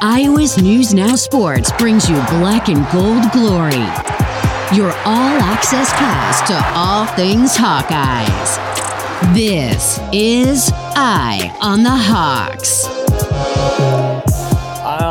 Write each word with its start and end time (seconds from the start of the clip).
Iowa's 0.00 0.62
News 0.62 0.94
Now 0.94 1.16
Sports 1.16 1.72
brings 1.72 2.08
you 2.08 2.14
black 2.38 2.68
and 2.68 2.86
gold 2.92 3.32
glory. 3.32 3.82
Your 4.76 4.92
all 5.04 5.38
access 5.42 5.90
pass 5.94 6.46
to 6.46 6.78
all 6.78 7.04
things 7.16 7.56
Hawkeyes. 7.56 9.34
This 9.34 9.98
is 10.12 10.70
Eye 10.94 11.52
on 11.60 11.82
the 11.82 11.90
Hawks. 11.90 12.86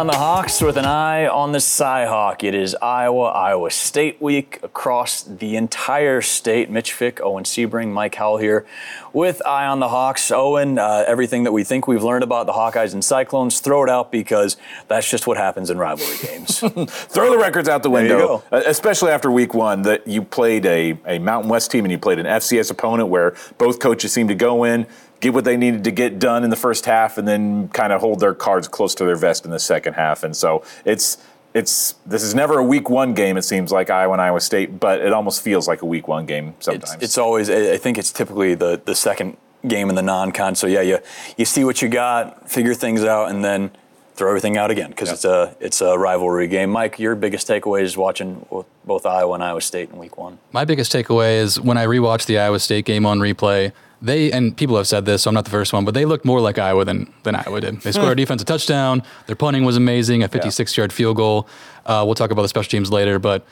On 0.07 0.13
the 0.13 0.19
Hawks 0.19 0.61
with 0.61 0.77
an 0.77 0.85
eye 0.85 1.27
on 1.27 1.51
the 1.51 1.57
Cyhawk. 1.57 2.41
It 2.41 2.55
is 2.55 2.73
Iowa, 2.75 3.25
Iowa 3.25 3.69
State 3.69 4.21
week 4.21 4.57
across 4.63 5.21
the 5.21 5.57
entire 5.57 6.21
state. 6.21 6.69
Mitch 6.69 6.93
Fick, 6.93 7.19
Owen 7.21 7.43
Sebring, 7.43 7.91
Mike 7.91 8.15
Howell 8.15 8.37
here 8.37 8.65
with 9.11 9.45
Eye 9.45 9.65
on 9.65 9.81
the 9.81 9.89
Hawks. 9.89 10.31
Owen, 10.31 10.79
uh, 10.79 11.03
everything 11.05 11.43
that 11.43 11.51
we 11.51 11.65
think 11.65 11.89
we've 11.89 12.05
learned 12.05 12.23
about 12.23 12.45
the 12.45 12.53
Hawkeyes 12.53 12.93
and 12.93 13.03
Cyclones, 13.03 13.59
throw 13.59 13.83
it 13.83 13.89
out 13.89 14.09
because 14.09 14.55
that's 14.87 15.11
just 15.11 15.27
what 15.27 15.35
happens 15.35 15.69
in 15.69 15.77
rivalry 15.77 16.15
games. 16.21 16.59
throw 16.59 17.29
the 17.29 17.37
records 17.37 17.67
out 17.67 17.83
the 17.83 17.89
window, 17.89 18.45
uh, 18.49 18.63
especially 18.65 19.11
after 19.11 19.29
week 19.29 19.53
one. 19.53 19.81
That 19.81 20.07
you 20.07 20.21
played 20.21 20.65
a, 20.65 20.97
a 21.05 21.19
Mountain 21.19 21.49
West 21.49 21.69
team 21.69 21.83
and 21.83 21.91
you 21.91 21.97
played 21.97 22.19
an 22.19 22.27
FCS 22.27 22.71
opponent 22.71 23.09
where 23.09 23.35
both 23.57 23.79
coaches 23.79 24.13
seem 24.13 24.29
to 24.29 24.35
go 24.35 24.63
in 24.63 24.87
get 25.19 25.33
what 25.33 25.43
they 25.43 25.57
needed 25.57 25.83
to 25.83 25.91
get 25.91 26.19
done 26.19 26.43
in 26.43 26.49
the 26.49 26.55
first 26.55 26.85
half 26.85 27.17
and 27.17 27.27
then 27.27 27.69
kind 27.69 27.91
of 27.91 28.01
hold 28.01 28.19
their 28.19 28.33
cards 28.33 28.67
close 28.67 28.93
to 28.95 29.05
their 29.05 29.15
vest 29.15 29.45
in 29.45 29.51
the 29.51 29.59
second 29.59 29.93
half. 29.93 30.23
And 30.23 30.35
so 30.35 30.63
it's 30.85 31.17
it's 31.53 31.95
this 32.05 32.23
is 32.23 32.35
never 32.35 32.59
a 32.59 32.63
week 32.63 32.89
one 32.89 33.13
game. 33.13 33.37
It 33.37 33.43
seems 33.43 33.71
like 33.71 33.89
Iowa 33.89 34.13
and 34.13 34.21
Iowa 34.21 34.41
State, 34.41 34.79
but 34.79 35.01
it 35.01 35.11
almost 35.13 35.41
feels 35.41 35.67
like 35.67 35.81
a 35.81 35.85
week 35.85 36.07
one 36.07 36.25
game 36.25 36.53
sometimes. 36.59 36.93
It's, 36.95 37.03
it's 37.03 37.17
always. 37.17 37.49
I 37.49 37.77
think 37.77 37.97
it's 37.97 38.11
typically 38.11 38.53
the 38.53 38.81
the 38.83 38.95
second 38.95 39.37
game 39.67 39.89
in 39.89 39.95
the 39.95 40.01
non-con. 40.01 40.55
So 40.55 40.67
yeah, 40.67 40.81
you 40.81 40.99
you 41.35 41.45
see 41.45 41.63
what 41.63 41.81
you 41.81 41.89
got, 41.89 42.49
figure 42.49 42.75
things 42.75 43.03
out, 43.03 43.31
and 43.31 43.43
then 43.43 43.71
throw 44.13 44.29
everything 44.29 44.57
out 44.57 44.71
again 44.71 44.89
because 44.89 45.09
yep. 45.09 45.15
it's 45.15 45.25
a 45.25 45.55
it's 45.59 45.81
a 45.81 45.97
rivalry 45.97 46.47
game. 46.47 46.69
Mike, 46.69 46.99
your 46.99 47.15
biggest 47.15 47.47
takeaway 47.47 47.81
is 47.81 47.97
watching 47.97 48.45
both 48.85 49.05
Iowa 49.05 49.33
and 49.33 49.43
Iowa 49.43 49.61
State 49.61 49.89
in 49.89 49.97
Week 49.97 50.17
One. 50.17 50.37
My 50.51 50.65
biggest 50.65 50.91
takeaway 50.91 51.37
is 51.37 51.59
when 51.59 51.77
I 51.77 51.85
rewatched 51.85 52.25
the 52.27 52.37
Iowa 52.37 52.59
State 52.59 52.85
game 52.85 53.05
on 53.05 53.19
replay 53.19 53.71
they 54.01 54.31
and 54.31 54.55
people 54.55 54.77
have 54.77 54.87
said 54.87 55.05
this, 55.05 55.23
so 55.23 55.29
I'm 55.29 55.33
not 55.33 55.45
the 55.45 55.51
first 55.51 55.73
one, 55.73 55.85
but 55.85 55.93
they 55.93 56.05
looked 56.05 56.25
more 56.25 56.39
like 56.39 56.57
Iowa 56.57 56.85
than 56.85 57.11
than 57.23 57.35
Iowa 57.35 57.61
did. 57.61 57.81
They 57.81 57.91
scored 57.91 58.11
a 58.11 58.15
defensive 58.15 58.45
touchdown. 58.45 59.03
Their 59.25 59.35
punting 59.35 59.65
was 59.65 59.77
amazing, 59.77 60.23
a 60.23 60.27
56 60.27 60.77
yard 60.77 60.93
field 60.93 61.17
goal. 61.17 61.47
Uh, 61.85 62.03
we'll 62.05 62.15
talk 62.15 62.31
about 62.31 62.43
the 62.43 62.47
special 62.47 62.69
teams 62.69 62.91
later, 62.91 63.17
but 63.17 63.45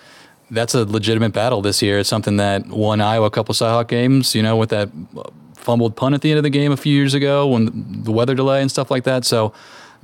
that's 0.51 0.75
a 0.75 0.85
legitimate 0.85 1.33
battle 1.33 1.61
this 1.61 1.81
year. 1.81 1.97
It's 1.99 2.09
something 2.09 2.38
that 2.38 2.67
won 2.67 3.01
Iowa 3.01 3.27
a 3.27 3.31
couple 3.31 3.55
Cyhawk 3.55 3.88
games. 3.88 4.35
You 4.35 4.43
know, 4.43 4.55
with 4.55 4.69
that 4.69 4.89
fumbled 5.55 5.95
punt 5.95 6.13
at 6.13 6.21
the 6.21 6.29
end 6.29 6.38
of 6.38 6.43
the 6.43 6.49
game 6.49 6.71
a 6.71 6.77
few 6.77 6.93
years 6.93 7.16
ago 7.16 7.47
when 7.47 8.03
the 8.03 8.11
weather 8.11 8.35
delay 8.35 8.61
and 8.61 8.69
stuff 8.69 8.91
like 8.91 9.03
that. 9.03 9.25
So 9.25 9.51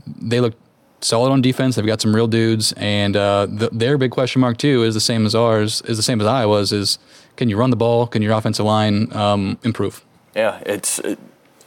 they 0.08 0.39
look 0.39 0.56
solid 1.02 1.31
on 1.31 1.42
defense. 1.42 1.75
They've 1.75 1.86
got 1.86 2.02
some 2.02 2.16
real 2.16 2.28
dudes, 2.28 2.73
and 2.73 3.16
uh, 3.16 3.45
the, 3.45 3.69
their 3.72 3.97
big 3.97 4.12
question 4.12 4.42
mark 4.42 4.58
too 4.58 4.84
is 4.84 4.94
the 4.95 5.00
same 5.00 5.25
as 5.25 5.36
ours. 5.36 5.81
Is 5.84 5.97
the 5.97 6.03
same 6.03 6.19
as 6.19 6.28
Iowa's. 6.28 6.72
Is 6.72 6.97
can 7.38 7.47
you 7.50 7.58
run 7.58 7.69
the 7.69 7.75
ball? 7.75 8.08
Can 8.08 8.22
your 8.22 8.34
offensive 8.34 8.66
line 8.66 9.14
um, 9.14 9.58
improve? 9.64 10.03
Yeah, 10.36 10.62
it's 10.66 11.00
it, 11.00 11.20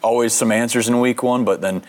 always 0.03 0.33
some 0.33 0.53
answers 0.53 0.89
in 0.89 1.01
week 1.01 1.23
one, 1.23 1.45
but 1.45 1.61
then 1.61 1.83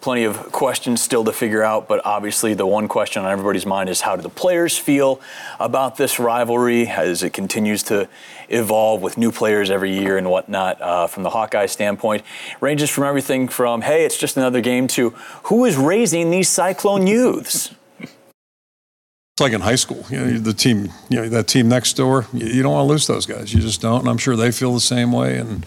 plenty 0.00 0.24
of 0.24 0.36
questions 0.52 1.02
still 1.02 1.24
to 1.24 1.32
figure 1.32 1.62
out. 1.62 1.88
But 1.88 2.04
obviously, 2.04 2.54
the 2.54 2.66
one 2.66 2.88
question 2.88 3.24
on 3.24 3.30
everybody's 3.30 3.66
mind 3.66 3.88
is 3.88 4.00
how 4.02 4.16
do 4.16 4.22
the 4.22 4.28
players 4.28 4.78
feel 4.78 5.20
about 5.58 5.96
this 5.96 6.18
rivalry 6.18 6.86
as 6.86 7.22
it 7.22 7.32
continues 7.32 7.82
to 7.84 8.08
evolve 8.48 9.02
with 9.02 9.18
new 9.18 9.32
players 9.32 9.70
every 9.70 9.92
year 9.92 10.16
and 10.16 10.30
whatnot 10.30 10.80
uh, 10.80 11.06
from 11.06 11.22
the 11.22 11.30
Hawkeye 11.30 11.66
standpoint? 11.66 12.22
Ranges 12.60 12.90
from 12.90 13.04
everything 13.04 13.48
from, 13.48 13.82
hey, 13.82 14.04
it's 14.04 14.18
just 14.18 14.36
another 14.36 14.60
game 14.60 14.86
to 14.88 15.10
who 15.44 15.64
is 15.64 15.76
raising 15.76 16.30
these 16.30 16.48
Cyclone 16.48 17.06
youths? 17.06 17.72
It's 18.00 19.42
like 19.42 19.52
in 19.52 19.60
high 19.60 19.74
school, 19.74 20.04
you 20.08 20.18
know, 20.18 20.38
the 20.38 20.54
team, 20.54 20.88
you 21.10 21.16
know, 21.16 21.28
that 21.28 21.46
team 21.46 21.68
next 21.68 21.92
door, 21.94 22.26
you 22.32 22.62
don't 22.62 22.72
want 22.72 22.86
to 22.86 22.90
lose 22.90 23.06
those 23.06 23.26
guys. 23.26 23.52
You 23.52 23.60
just 23.60 23.82
don't. 23.82 24.00
And 24.00 24.08
I'm 24.08 24.16
sure 24.16 24.34
they 24.34 24.50
feel 24.50 24.72
the 24.72 24.80
same 24.80 25.12
way. 25.12 25.36
And, 25.36 25.66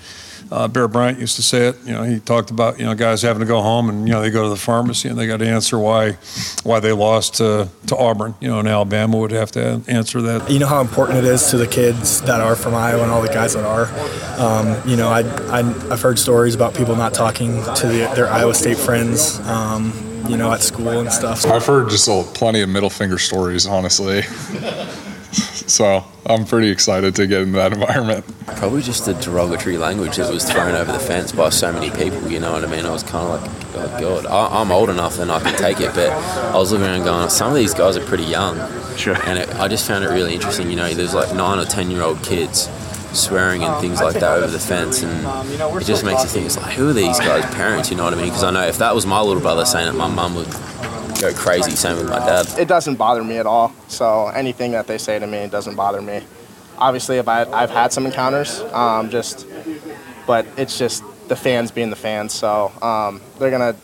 uh, 0.52 0.68
Bear 0.68 0.88
Bryant 0.88 1.20
used 1.20 1.36
to 1.36 1.44
say 1.44 1.68
it. 1.68 1.78
You 1.86 1.94
know, 1.94 2.04
he 2.04 2.20
talked 2.20 2.50
about 2.52 2.80
you 2.80 2.86
know 2.86 2.96
guys 2.96 3.22
having 3.22 3.42
to 3.42 3.46
go 3.46 3.62
home 3.62 3.90
and 3.90 4.08
you 4.08 4.14
know 4.14 4.22
they 4.22 4.32
go 4.32 4.44
to 4.44 4.50
the 4.50 4.56
pharmacy 4.56 5.08
and 5.08 5.18
they 5.18 5.28
got 5.28 5.38
to 5.38 5.48
answer 5.48 5.78
why 5.78 6.14
why 6.64 6.80
they 6.80 6.92
lost 6.92 7.36
to, 7.36 7.70
to 7.88 7.96
Auburn. 7.96 8.36
You 8.40 8.48
know, 8.50 8.60
and 8.60 8.68
Alabama 8.68 9.18
would 9.18 9.32
have 9.32 9.52
to 9.52 9.82
answer 9.88 10.22
that. 10.22 10.50
You 10.50 10.60
know 10.60 10.68
how 10.68 10.82
important 10.82 11.20
it 11.20 11.26
is 11.26 11.50
to 11.52 11.58
the 11.58 11.68
kids 11.68 12.22
that 12.22 12.42
are 12.42 12.56
from 12.56 12.74
Iowa 12.74 13.04
and 13.04 13.12
all 13.12 13.22
the 13.22 13.28
guys 13.28 13.54
that 13.54 13.66
are. 13.66 13.88
Um, 14.40 14.88
you 14.88 14.96
know, 14.96 15.10
I, 15.10 15.20
I 15.52 15.62
have 15.62 16.02
heard 16.02 16.18
stories 16.18 16.56
about 16.56 16.74
people 16.74 16.96
not 16.96 17.14
talking 17.14 17.64
to 17.76 17.88
the, 17.88 18.12
their 18.16 18.28
Iowa 18.28 18.54
State 18.54 18.78
friends. 18.78 19.40
Um, 19.42 19.94
you 20.28 20.38
know, 20.38 20.52
at 20.52 20.62
school 20.62 21.00
and 21.00 21.12
stuff. 21.12 21.44
I've 21.48 21.66
heard 21.66 21.90
just 21.90 22.08
a, 22.08 22.24
plenty 22.36 22.62
of 22.62 22.70
middle 22.70 22.92
finger 22.92 23.18
stories, 23.18 23.66
honestly. 23.66 24.22
so 25.32 26.04
I'm 26.26 26.46
pretty 26.46 26.70
excited 26.70 27.16
to 27.16 27.28
get 27.28 27.42
in 27.42 27.52
that 27.54 27.74
environment. 27.74 28.26
Probably 28.46 28.82
just 28.82 29.06
the 29.06 29.14
derogatory 29.14 29.78
language 29.78 30.18
that 30.18 30.32
was 30.32 30.50
thrown 30.50 30.76
over 30.76 30.92
the 30.92 31.00
fence 31.00 31.32
by 31.32 31.50
so 31.50 31.72
many 31.72 31.92
people. 31.92 32.30
You 32.30 32.40
know 32.40 32.52
what 32.52 32.64
I 32.64 32.68
mean? 32.68 32.86
I 32.86 32.92
was 32.92 33.04
kind 33.04 33.28
of 33.28 33.42
like, 33.42 33.76
oh 33.76 34.00
God, 34.00 34.26
I, 34.26 34.62
am 34.62 34.72
old 34.72 34.90
enough 34.90 35.20
and 35.20 35.32
I 35.32 35.40
can 35.40 35.56
take 35.58 35.80
it, 35.80 35.94
but 35.94 36.10
I 36.10 36.56
was 36.56 36.72
looking 36.72 36.88
around 36.88 37.04
going, 37.04 37.30
some 37.30 37.50
of 37.50 37.56
these 37.56 37.74
guys 37.74 37.98
are 37.98 38.06
pretty 38.06 38.26
young. 38.26 38.58
Sure. 38.98 39.16
And 39.26 39.40
it, 39.40 39.56
I 39.56 39.68
just 39.68 39.88
found 39.88 40.04
it 40.04 40.10
really 40.10 40.34
interesting. 40.34 40.70
You 40.70 40.76
know, 40.76 40.94
there's 40.94 41.14
like 41.14 41.34
nine 41.36 41.60
or 41.60 41.66
ten 41.66 41.92
year 41.92 42.02
old 42.02 42.24
kids 42.24 42.70
swearing 43.14 43.64
and 43.64 43.82
things 43.82 44.02
like 44.02 44.16
that 44.16 44.38
over 44.38 44.52
the 44.52 44.60
fence, 44.60 45.02
and 45.02 45.52
it 45.82 45.86
just 45.86 46.04
makes 46.06 46.22
you 46.22 46.30
think, 46.30 46.46
it's 46.46 46.58
like, 46.58 46.74
who 46.74 46.90
are 46.90 46.94
these 46.94 47.20
guys' 47.20 47.44
parents? 47.56 47.90
You 47.90 47.98
know 47.98 48.04
what 48.04 48.14
I 48.14 48.18
mean? 48.18 48.28
Because 48.28 48.44
I 48.44 48.52
know 48.52 48.68
if 48.68 48.78
that 48.78 48.94
was 48.94 49.08
my 49.08 49.20
little 49.20 49.42
brother 49.42 49.66
saying 49.66 49.88
it, 49.88 49.94
my 49.94 50.08
mum 50.08 50.36
would 50.36 50.48
go 51.20 51.34
crazy. 51.34 51.72
Same 51.72 51.98
with 51.98 52.10
my 52.10 52.20
dad. 52.20 52.48
It 52.58 52.68
doesn't 52.68 52.96
bother 52.96 53.24
me 53.24 53.38
at 53.38 53.46
all. 53.46 53.74
So 53.88 54.28
anything 54.28 54.72
that 54.72 54.88
they 54.88 54.98
say 54.98 55.20
to 55.20 55.28
me, 55.28 55.40
it 55.40 55.52
doesn't 55.52 55.76
bother 55.76 56.02
me. 56.02 56.24
Obviously, 56.78 57.18
if 57.18 57.28
I, 57.28 57.44
I've 57.52 57.70
had 57.70 57.92
some 57.92 58.06
encounters, 58.06 58.62
um, 58.74 59.10
just, 59.10 59.46
but 60.26 60.46
it's 60.58 60.78
just 60.78 61.04
the 61.28 61.36
fans 61.36 61.72
being 61.72 61.90
the 61.90 61.96
fans. 61.96 62.34
So 62.34 62.72
um, 62.82 63.22
they're 63.38 63.52
gonna, 63.52 63.76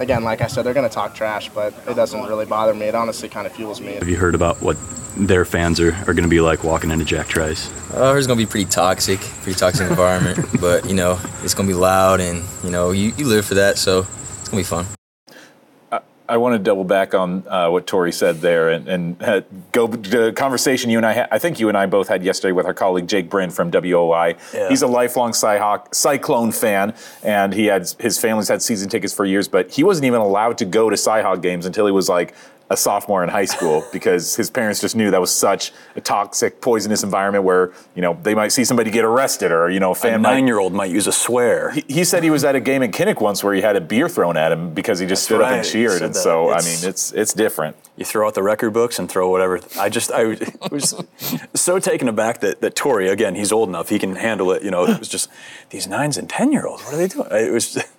again, 0.00 0.24
like 0.24 0.40
I 0.40 0.48
said, 0.48 0.64
they're 0.64 0.74
gonna 0.74 0.88
talk 0.88 1.14
trash, 1.14 1.48
but 1.50 1.72
it 1.86 1.94
doesn't 1.94 2.20
really 2.24 2.46
bother 2.46 2.74
me. 2.74 2.86
It 2.86 2.94
honestly 2.94 3.28
kind 3.28 3.46
of 3.46 3.52
fuels 3.52 3.80
me. 3.80 3.94
Have 3.94 4.08
you 4.08 4.16
heard 4.16 4.34
about 4.34 4.60
what 4.60 4.76
their 5.16 5.44
fans 5.44 5.78
are, 5.80 5.92
are 5.92 6.14
going 6.14 6.22
to 6.22 6.28
be 6.28 6.40
like 6.40 6.64
walking 6.64 6.90
into 6.90 7.04
Jack 7.04 7.28
Trice? 7.28 7.70
Oh, 7.94 8.16
it's 8.16 8.26
going 8.26 8.38
to 8.38 8.46
be 8.46 8.50
pretty 8.50 8.68
toxic, 8.68 9.20
pretty 9.20 9.58
toxic 9.58 9.88
environment. 9.88 10.38
but 10.60 10.88
you 10.88 10.94
know, 10.94 11.20
it's 11.42 11.54
going 11.54 11.68
to 11.68 11.74
be 11.74 11.78
loud, 11.78 12.20
and 12.20 12.42
you 12.64 12.70
know, 12.70 12.92
you, 12.92 13.12
you 13.16 13.26
live 13.26 13.44
for 13.44 13.54
that, 13.54 13.78
so 13.78 14.00
it's 14.00 14.48
going 14.48 14.50
to 14.50 14.56
be 14.56 14.62
fun. 14.62 14.86
I 16.32 16.38
want 16.38 16.54
to 16.54 16.58
double 16.58 16.84
back 16.84 17.12
on 17.12 17.46
uh, 17.46 17.68
what 17.68 17.86
Tory 17.86 18.10
said 18.10 18.40
there 18.40 18.70
and, 18.70 18.88
and 18.88 19.22
uh, 19.22 19.42
go 19.70 19.86
to 19.86 19.96
the 19.98 20.32
conversation 20.32 20.88
you 20.88 20.96
and 20.96 21.04
I 21.04 21.12
had. 21.12 21.28
I 21.30 21.38
think 21.38 21.60
you 21.60 21.68
and 21.68 21.76
I 21.76 21.84
both 21.84 22.08
had 22.08 22.24
yesterday 22.24 22.52
with 22.52 22.64
our 22.64 22.72
colleague 22.72 23.06
Jake 23.06 23.28
Bryn 23.28 23.50
from 23.50 23.70
WOI. 23.70 24.36
Yeah. 24.54 24.70
He's 24.70 24.80
a 24.80 24.86
lifelong 24.86 25.32
Cyhawk, 25.32 25.94
Cyclone 25.94 26.50
fan, 26.50 26.94
and 27.22 27.52
he 27.52 27.66
had 27.66 27.86
his 27.98 28.18
family's 28.18 28.48
had 28.48 28.62
season 28.62 28.88
tickets 28.88 29.12
for 29.12 29.26
years, 29.26 29.46
but 29.46 29.72
he 29.72 29.84
wasn't 29.84 30.06
even 30.06 30.22
allowed 30.22 30.56
to 30.58 30.64
go 30.64 30.88
to 30.88 30.96
Cyhawk 30.96 31.42
games 31.42 31.66
until 31.66 31.84
he 31.84 31.92
was 31.92 32.08
like 32.08 32.34
a 32.70 32.76
sophomore 32.76 33.22
in 33.22 33.28
high 33.28 33.44
school 33.44 33.84
because 33.92 34.36
his 34.36 34.50
parents 34.50 34.80
just 34.80 34.96
knew 34.96 35.10
that 35.10 35.20
was 35.20 35.30
such 35.30 35.72
a 35.96 36.00
toxic, 36.00 36.60
poisonous 36.60 37.02
environment 37.02 37.44
where 37.44 37.72
you 37.94 38.02
know 38.02 38.18
they 38.22 38.34
might 38.34 38.48
see 38.48 38.64
somebody 38.64 38.90
get 38.90 39.04
arrested 39.04 39.52
or 39.52 39.70
you 39.70 39.80
know 39.80 39.92
a 39.92 39.94
fan. 39.94 40.14
A 40.14 40.18
nine-year-old 40.18 40.72
might, 40.72 40.88
might, 40.88 40.94
use 40.94 41.06
a 41.06 41.12
swear. 41.12 41.70
He, 41.70 41.84
he, 41.88 42.04
said 42.04 42.22
he 42.22 42.30
was 42.30 42.44
at 42.44 42.54
a 42.54 42.60
game 42.60 42.82
in 42.82 42.92
Kinnick 42.92 43.20
once 43.20 43.44
where 43.44 43.54
he 43.54 43.60
had 43.60 43.76
a 43.76 43.80
beer 43.80 44.08
thrown 44.08 44.36
at 44.36 44.52
him 44.52 44.74
because 44.74 44.98
he 44.98 45.06
just 45.06 45.22
That's 45.22 45.26
stood 45.26 45.40
right. 45.40 45.52
up 45.52 45.58
and 45.58 45.66
cheered, 45.66 46.02
and 46.02 46.14
so 46.16 46.52
it's, 46.52 46.66
I 46.66 46.68
mean 46.68 46.90
it's 46.90 47.12
it's 47.12 47.32
different. 47.32 47.76
You 47.96 48.04
throw 48.04 48.26
out 48.26 48.34
the 48.34 48.42
record 48.42 48.72
books 48.72 48.98
and 48.98 49.08
throw 49.08 49.28
whatever. 49.30 49.60
I 49.78 49.88
just 49.88 50.10
I 50.10 50.36
was 50.70 50.94
so 51.54 51.78
taken 51.78 52.08
aback 52.08 52.40
that 52.40 52.60
that 52.60 52.74
Tory 52.74 53.08
again 53.08 53.34
he's 53.34 53.52
old 53.52 53.68
enough 53.68 53.88
he 53.88 53.98
can 53.98 54.16
handle 54.16 54.52
it. 54.52 54.62
You 54.62 54.70
know 54.70 54.84
it 54.86 54.98
was 54.98 55.08
just 55.08 55.28
these 55.70 55.86
nines 55.86 56.16
and 56.16 56.28
ten 56.28 56.52
year 56.52 56.66
olds. 56.66 56.82
What 56.84 56.94
are 56.94 56.96
they 56.96 57.08
doing? 57.08 57.28
It 57.30 57.52
was. 57.52 57.82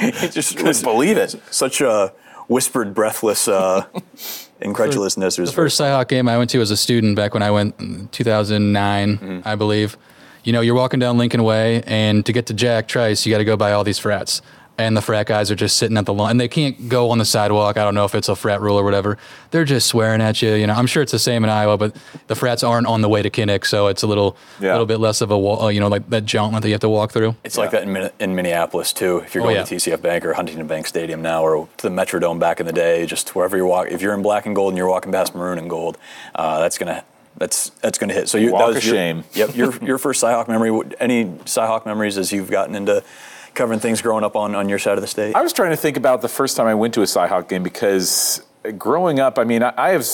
It 0.00 0.30
just 0.30 0.56
couldn't 0.56 0.82
believe 0.84 1.16
it. 1.16 1.34
Such 1.50 1.80
a 1.80 2.12
whispered, 2.48 2.94
breathless 2.94 3.46
uh, 3.46 3.86
incredulousness. 4.60 5.36
The 5.36 5.46
first 5.46 5.80
Cyhawk 5.80 6.08
game 6.08 6.28
I 6.28 6.36
went 6.36 6.50
to 6.50 6.60
as 6.60 6.70
a 6.70 6.76
student 6.76 7.14
back 7.16 7.32
when 7.32 7.42
I 7.42 7.50
went 7.50 8.12
2009, 8.12 9.18
mm-hmm. 9.18 9.48
I 9.48 9.54
believe. 9.54 9.96
You 10.44 10.52
know, 10.52 10.60
you're 10.60 10.74
walking 10.74 10.98
down 10.98 11.18
Lincoln 11.18 11.44
Way, 11.44 11.82
and 11.86 12.24
to 12.26 12.32
get 12.32 12.46
to 12.46 12.54
Jack 12.54 12.88
Trice, 12.88 13.26
you 13.26 13.32
got 13.32 13.38
to 13.38 13.44
go 13.44 13.56
by 13.56 13.72
all 13.72 13.84
these 13.84 13.98
frats 13.98 14.40
and 14.78 14.96
the 14.96 15.02
frat 15.02 15.26
guys 15.26 15.50
are 15.50 15.56
just 15.56 15.76
sitting 15.76 15.96
at 15.96 16.06
the 16.06 16.14
lawn 16.14 16.30
and 16.30 16.40
they 16.40 16.46
can't 16.46 16.88
go 16.88 17.10
on 17.10 17.18
the 17.18 17.24
sidewalk. 17.24 17.76
I 17.76 17.84
don't 17.84 17.96
know 17.96 18.04
if 18.04 18.14
it's 18.14 18.28
a 18.28 18.36
frat 18.36 18.60
rule 18.60 18.78
or 18.78 18.84
whatever. 18.84 19.18
They're 19.50 19.64
just 19.64 19.88
swearing 19.88 20.20
at 20.20 20.40
you. 20.40 20.54
You 20.54 20.68
know, 20.68 20.74
I'm 20.74 20.86
sure 20.86 21.02
it's 21.02 21.10
the 21.10 21.18
same 21.18 21.42
in 21.42 21.50
Iowa, 21.50 21.76
but 21.76 21.96
the 22.28 22.36
frats 22.36 22.62
aren't 22.62 22.86
on 22.86 23.00
the 23.00 23.08
way 23.08 23.20
to 23.20 23.28
Kinnick, 23.28 23.66
so 23.66 23.88
it's 23.88 24.04
a 24.04 24.06
little, 24.06 24.36
yeah. 24.60 24.70
little 24.70 24.86
bit 24.86 25.00
less 25.00 25.20
of 25.20 25.32
a 25.32 25.38
wall. 25.38 25.64
Uh, 25.64 25.68
you 25.68 25.80
know, 25.80 25.88
like 25.88 26.08
that 26.10 26.24
jauntlet 26.24 26.62
that 26.62 26.68
you 26.68 26.74
have 26.74 26.80
to 26.82 26.88
walk 26.88 27.10
through. 27.10 27.34
It's 27.42 27.56
yeah. 27.56 27.62
like 27.62 27.72
that 27.72 27.82
in, 27.82 28.10
in, 28.20 28.36
Minneapolis 28.36 28.92
too. 28.92 29.18
If 29.18 29.34
you're 29.34 29.42
oh, 29.42 29.46
going 29.46 29.56
oh, 29.56 29.60
yeah. 29.60 29.64
to 29.64 29.74
TCF 29.74 30.00
Bank 30.00 30.24
or 30.24 30.32
Huntington 30.34 30.66
Bank 30.68 30.86
Stadium 30.86 31.20
now, 31.20 31.42
or 31.42 31.68
to 31.78 31.88
the 31.88 31.94
Metrodome 31.94 32.38
back 32.38 32.60
in 32.60 32.66
the 32.66 32.72
day, 32.72 33.04
just 33.04 33.34
wherever 33.34 33.56
you're 33.56 33.66
walking. 33.66 33.92
If 33.92 34.00
you're 34.00 34.14
in 34.14 34.22
black 34.22 34.46
and 34.46 34.54
gold 34.54 34.72
and 34.72 34.78
you're 34.78 34.88
walking 34.88 35.10
past 35.10 35.34
maroon 35.34 35.58
and 35.58 35.68
gold, 35.68 35.98
uh, 36.36 36.60
that's 36.60 36.78
gonna 36.78 37.04
that's 37.36 37.70
that's 37.80 37.98
going 37.98 38.08
to 38.08 38.14
hit. 38.14 38.28
So 38.28 38.38
you, 38.38 38.52
walk 38.52 38.60
that 38.60 38.66
was 38.68 38.76
of 38.76 38.82
shame. 38.82 39.24
Your, 39.32 39.46
yep, 39.48 39.56
your 39.56 39.76
your 39.84 39.98
first 39.98 40.22
Cyhawk 40.22 40.48
memory. 40.48 40.70
Any 41.00 41.24
Cyhawk 41.24 41.86
memories 41.86 42.18
as 42.18 42.32
you've 42.32 42.50
gotten 42.50 42.74
into 42.74 43.02
covering 43.54 43.80
things 43.80 44.02
growing 44.02 44.24
up 44.24 44.36
on, 44.36 44.54
on 44.54 44.68
your 44.68 44.78
side 44.78 44.98
of 44.98 45.02
the 45.02 45.08
state? 45.08 45.34
I 45.34 45.42
was 45.42 45.52
trying 45.52 45.70
to 45.70 45.76
think 45.76 45.96
about 45.96 46.22
the 46.22 46.28
first 46.28 46.56
time 46.56 46.66
I 46.66 46.74
went 46.74 46.94
to 46.94 47.02
a 47.02 47.04
Cyhawk 47.04 47.48
game 47.48 47.62
because 47.62 48.42
growing 48.76 49.20
up, 49.20 49.38
I 49.38 49.44
mean, 49.44 49.62
I, 49.62 49.72
I 49.76 49.90
have 49.90 50.06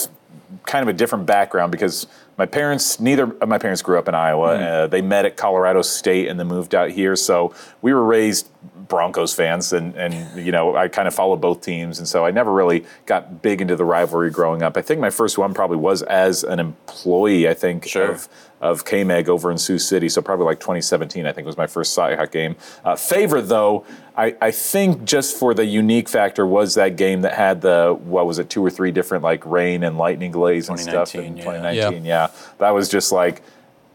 kind 0.66 0.82
of 0.82 0.88
a 0.88 0.92
different 0.96 1.26
background 1.26 1.72
because 1.72 2.06
my 2.36 2.46
parents, 2.46 2.98
neither 2.98 3.24
of 3.40 3.48
my 3.48 3.58
parents 3.58 3.82
grew 3.82 3.98
up 3.98 4.08
in 4.08 4.14
Iowa. 4.14 4.48
Mm. 4.48 4.62
Uh, 4.62 4.86
they 4.88 5.02
met 5.02 5.24
at 5.24 5.36
Colorado 5.36 5.82
State 5.82 6.28
and 6.28 6.38
then 6.38 6.48
moved 6.48 6.74
out 6.74 6.90
here. 6.90 7.14
So 7.16 7.54
we 7.80 7.92
were 7.92 8.04
raised 8.04 8.50
Broncos 8.88 9.32
fans, 9.32 9.72
and 9.72 9.94
and 9.96 10.44
you 10.44 10.52
know 10.52 10.76
I 10.76 10.88
kind 10.88 11.08
of 11.08 11.14
followed 11.14 11.40
both 11.40 11.62
teams, 11.62 11.98
and 11.98 12.06
so 12.08 12.26
I 12.26 12.30
never 12.30 12.52
really 12.52 12.84
got 13.06 13.40
big 13.40 13.60
into 13.60 13.76
the 13.76 13.84
rivalry 13.84 14.30
growing 14.30 14.62
up. 14.62 14.76
I 14.76 14.82
think 14.82 15.00
my 15.00 15.10
first 15.10 15.38
one 15.38 15.54
probably 15.54 15.76
was 15.76 16.02
as 16.02 16.44
an 16.44 16.60
employee. 16.60 17.48
I 17.48 17.54
think 17.54 17.86
Sure. 17.86 18.10
of 18.10 18.28
of 18.64 18.86
KMEG 18.86 19.28
over 19.28 19.50
in 19.50 19.58
Sioux 19.58 19.78
City. 19.78 20.08
So 20.08 20.22
probably 20.22 20.46
like 20.46 20.58
2017, 20.58 21.26
I 21.26 21.32
think 21.32 21.46
was 21.46 21.58
my 21.58 21.66
first 21.66 21.96
Cyhawk 21.96 22.32
game. 22.32 22.56
Uh, 22.82 22.96
favorite 22.96 23.42
though, 23.42 23.84
I, 24.16 24.34
I 24.40 24.52
think 24.52 25.04
just 25.04 25.38
for 25.38 25.52
the 25.52 25.66
unique 25.66 26.08
factor 26.08 26.46
was 26.46 26.74
that 26.76 26.96
game 26.96 27.20
that 27.22 27.34
had 27.34 27.60
the 27.60 27.94
what 28.04 28.24
was 28.26 28.38
it, 28.38 28.48
two 28.48 28.64
or 28.64 28.70
three 28.70 28.90
different 28.90 29.22
like 29.22 29.44
rain 29.44 29.84
and 29.84 29.98
lightning 29.98 30.32
glaze 30.32 30.70
and 30.70 30.80
stuff 30.80 31.14
in 31.14 31.36
2019, 31.36 31.36
yeah. 31.36 31.42
2019. 31.44 32.04
Yeah. 32.06 32.30
that 32.56 32.70
was 32.70 32.88
just 32.88 33.12
like 33.12 33.42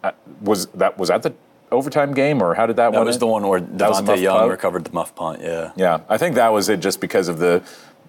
uh, 0.04 0.12
was 0.42 0.68
that 0.68 1.00
was 1.00 1.10
that 1.10 1.24
the 1.24 1.34
overtime 1.72 2.14
game 2.14 2.42
or 2.42 2.54
how 2.54 2.68
did 2.68 2.76
that, 2.76 2.92
that 2.92 2.98
one? 3.00 3.08
was 3.08 3.16
end? 3.16 3.22
the 3.22 3.28
one 3.28 3.48
where 3.48 3.60
That 3.62 3.92
Devontae 3.92 4.22
Young 4.22 4.38
punt? 4.38 4.52
recovered 4.52 4.84
the 4.84 4.92
muff 4.92 5.16
punt. 5.16 5.42
Yeah. 5.42 5.72
Yeah, 5.76 6.02
I 6.08 6.18
think 6.20 6.36
that 6.36 6.50
was 6.50 6.70
it 6.70 6.80
just 6.80 7.02
because 7.02 7.28
of 7.28 7.40
the 7.40 7.64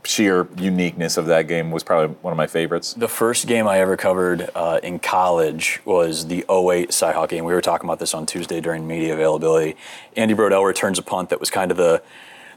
sheer 0.04 0.48
uniqueness 0.56 1.16
of 1.16 1.26
that 1.26 1.48
game 1.48 1.70
was 1.70 1.82
probably 1.82 2.14
one 2.22 2.32
of 2.32 2.36
my 2.36 2.46
favorites. 2.46 2.94
The 2.94 3.08
first 3.08 3.46
game 3.46 3.68
I 3.68 3.80
ever 3.80 3.96
covered 3.96 4.48
uh, 4.54 4.80
in 4.82 4.98
college 4.98 5.80
was 5.84 6.26
the 6.26 6.38
08 6.48 6.90
Cyhawk 6.90 7.28
game. 7.28 7.44
We 7.44 7.52
were 7.52 7.60
talking 7.60 7.88
about 7.88 7.98
this 7.98 8.14
on 8.14 8.26
Tuesday 8.26 8.60
during 8.60 8.86
media 8.86 9.14
availability. 9.14 9.76
Andy 10.16 10.34
Brodell 10.34 10.66
returns 10.66 10.98
a 10.98 11.02
punt 11.02 11.30
that 11.30 11.40
was 11.40 11.50
kind 11.50 11.70
of 11.70 11.76
the 11.76 12.02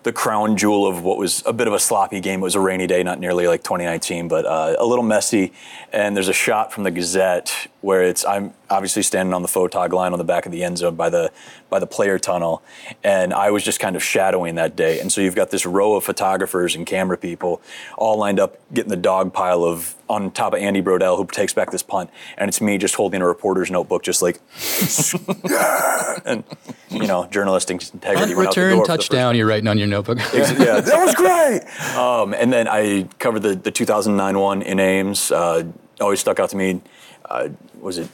the 0.04 0.12
crown 0.12 0.57
jewel 0.57 0.86
of 0.86 1.01
what 1.01 1.18
was 1.18 1.42
a 1.45 1.54
bit 1.54 1.68
of 1.68 1.74
a 1.74 1.80
sloppy 1.80 2.19
game. 2.19 2.42
It 2.42 2.44
was 2.44 2.56
a 2.56 2.60
rainy 2.60 2.88
day, 2.88 3.04
not 3.04 3.19
nearly 3.19 3.48
like 3.48 3.63
2019, 3.63 4.28
but 4.28 4.45
uh, 4.45 4.75
a 4.78 4.86
little 4.86 5.04
messy. 5.04 5.54
And 5.92 6.16
there's 6.16 6.28
a 6.28 6.34
shot 6.34 6.74
from 6.74 6.84
the 6.84 6.92
Gazette 6.92 7.68
where 7.81 8.04
it's 8.04 8.25
I'm 8.25 8.54
obviously 8.73 9.03
standing 9.03 9.33
on 9.33 9.43
the 9.43 9.47
photog 9.47 9.93
line 9.93 10.13
on 10.13 10.17
the 10.17 10.25
back 10.25 10.47
of 10.47 10.51
the 10.51 10.63
end 10.63 10.79
zone 10.79 10.95
by 10.95 11.09
the 11.09 11.31
by 11.69 11.79
the 11.79 11.87
player 11.87 12.17
tunnel, 12.17 12.61
and 13.03 13.33
I 13.33 13.51
was 13.51 13.63
just 13.63 13.79
kind 13.79 13.95
of 13.95 14.03
shadowing 14.03 14.55
that 14.55 14.75
day. 14.75 14.99
And 14.99 15.11
so 15.11 15.21
you've 15.21 15.35
got 15.35 15.51
this 15.51 15.65
row 15.65 15.95
of 15.95 16.03
photographers 16.03 16.75
and 16.75 16.85
camera 16.85 17.17
people 17.17 17.61
all 17.97 18.17
lined 18.17 18.39
up, 18.39 18.57
getting 18.73 18.89
the 18.89 18.97
dog 18.97 19.31
pile 19.31 19.63
of 19.63 19.95
on 20.09 20.31
top 20.31 20.53
of 20.53 20.59
Andy 20.59 20.81
Brodell 20.81 21.17
who 21.17 21.25
takes 21.25 21.53
back 21.53 21.71
this 21.71 21.83
punt, 21.83 22.09
and 22.37 22.49
it's 22.49 22.61
me 22.61 22.77
just 22.77 22.95
holding 22.95 23.21
a 23.21 23.27
reporter's 23.27 23.69
notebook, 23.69 24.03
just 24.03 24.21
like, 24.21 24.39
and 26.25 26.43
you 26.89 27.07
know, 27.07 27.27
journalistic 27.27 27.81
integrity. 27.93 28.35
went 28.35 28.49
out 28.49 28.55
the 28.55 28.61
Return 28.61 28.75
door 28.75 28.85
for 28.85 28.91
the 28.91 28.97
touchdown. 28.97 29.35
You're 29.35 29.47
writing 29.47 29.67
on 29.67 29.77
your 29.77 29.87
notebook. 29.87 30.19
Ex- 30.33 30.51
yeah, 30.51 30.81
that 30.81 31.05
was 31.05 31.15
great. 31.15 31.95
Um, 31.95 32.33
and 32.33 32.51
then 32.51 32.67
I 32.67 33.07
covered 33.19 33.41
the, 33.41 33.55
the 33.55 33.71
2009 33.71 34.39
one 34.39 34.61
in 34.63 34.79
Ames. 34.79 35.31
Uh, 35.31 35.63
always 36.01 36.19
stuck 36.19 36.39
out 36.39 36.49
to 36.49 36.57
me. 36.57 36.81
Uh, 37.25 37.49
was 37.79 37.97
it 37.97 38.09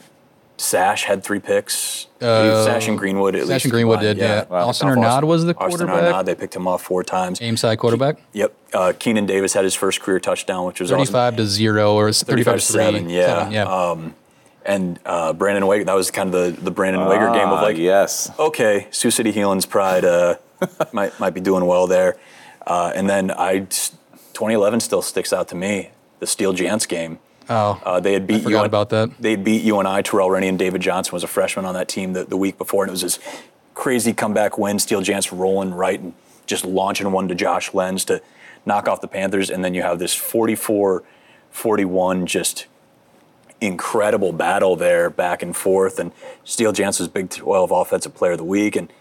Sash 0.60 1.04
had 1.04 1.24
three 1.24 1.40
picks? 1.40 2.06
Uh, 2.20 2.64
Sash 2.66 2.86
and 2.86 2.98
Greenwood. 2.98 3.34
At 3.34 3.42
Sash 3.42 3.48
least 3.50 3.64
and 3.64 3.72
Greenwood 3.72 4.00
combined, 4.00 4.18
did, 4.18 4.24
yeah. 4.24 4.44
Wow. 4.44 4.68
Austen 4.68 4.88
Off 4.88 4.96
Arnaud 4.98 5.26
was 5.26 5.44
the 5.44 5.54
quarterback. 5.54 5.72
Austen 5.74 5.86
quarterback. 5.88 6.14
Arnaud, 6.14 6.22
they 6.26 6.34
picked 6.34 6.54
him 6.54 6.68
off 6.68 6.82
four 6.82 7.02
times. 7.02 7.40
Aim 7.40 7.56
side 7.56 7.78
quarterback. 7.78 8.18
Yep. 8.34 8.54
Uh, 8.74 8.92
Keenan 8.98 9.24
Davis 9.24 9.54
had 9.54 9.64
his 9.64 9.74
first 9.74 10.00
career 10.02 10.20
touchdown, 10.20 10.66
which 10.66 10.80
was 10.80 10.92
awesome. 10.92 10.98
35 11.06 11.36
to 11.36 11.46
0 11.46 11.94
or 11.94 12.12
35 12.12 12.44
to 12.44 12.50
3. 12.52 12.60
seven, 12.60 13.08
yeah. 13.08 13.26
Seven, 13.26 13.52
yeah. 13.52 13.62
Um, 13.64 14.14
and 14.66 15.00
uh, 15.06 15.32
Brandon 15.32 15.64
Wegher, 15.64 15.86
that 15.86 15.94
was 15.94 16.10
kind 16.10 16.34
of 16.34 16.56
the, 16.56 16.62
the 16.62 16.70
Brandon 16.70 17.02
Wegher 17.02 17.32
game 17.32 17.48
of 17.48 17.60
Ah, 17.60 17.62
like, 17.62 17.78
yes. 17.78 18.30
okay, 18.38 18.86
Sioux 18.90 19.10
City 19.10 19.32
Heelan's 19.32 19.64
pride 19.64 20.04
uh, 20.04 20.34
might 20.92 21.18
might 21.18 21.30
be 21.32 21.40
doing 21.40 21.64
well 21.64 21.86
there. 21.86 22.18
Uh, 22.66 22.92
and 22.94 23.08
then 23.08 23.30
I, 23.30 23.60
2011 23.60 24.80
still 24.80 25.00
sticks 25.00 25.32
out 25.32 25.48
to 25.48 25.54
me. 25.54 25.90
The 26.18 26.26
Steele 26.26 26.52
Jantz 26.52 26.86
game. 26.86 27.18
Oh, 27.50 27.80
Uh, 27.84 27.98
they 27.98 28.12
had 28.12 28.28
beat 28.28 28.44
forgot 28.44 28.60
you 28.60 28.64
about 28.64 28.90
that. 28.90 29.10
They 29.18 29.32
had 29.32 29.42
beat 29.42 29.62
UNI. 29.62 30.04
Terrell 30.04 30.30
Rennie 30.30 30.46
and 30.46 30.58
David 30.58 30.80
Johnson 30.80 31.12
was 31.12 31.24
a 31.24 31.26
freshman 31.26 31.64
on 31.64 31.74
that 31.74 31.88
team 31.88 32.12
the, 32.12 32.24
the 32.24 32.36
week 32.36 32.56
before, 32.56 32.84
and 32.84 32.90
it 32.90 32.92
was 32.92 33.02
this 33.02 33.18
crazy 33.74 34.12
comeback 34.12 34.56
win. 34.56 34.78
Steele 34.78 35.02
Jantz 35.02 35.36
rolling 35.36 35.74
right 35.74 35.98
and 35.98 36.14
just 36.46 36.64
launching 36.64 37.10
one 37.10 37.26
to 37.26 37.34
Josh 37.34 37.74
Lenz 37.74 38.04
to 38.04 38.22
knock 38.64 38.86
off 38.86 39.00
the 39.00 39.08
Panthers, 39.08 39.50
and 39.50 39.64
then 39.64 39.74
you 39.74 39.82
have 39.82 39.98
this 39.98 40.14
44-41 40.14 42.24
just 42.24 42.66
incredible 43.60 44.32
battle 44.32 44.76
there 44.76 45.10
back 45.10 45.42
and 45.42 45.56
forth. 45.56 45.98
And 45.98 46.12
Steele 46.44 46.72
Jantz 46.72 47.00
was 47.00 47.08
Big 47.08 47.30
12 47.30 47.72
Offensive 47.72 48.14
Player 48.14 48.32
of 48.32 48.38
the 48.38 48.44
Week, 48.44 48.76
and 48.76 48.92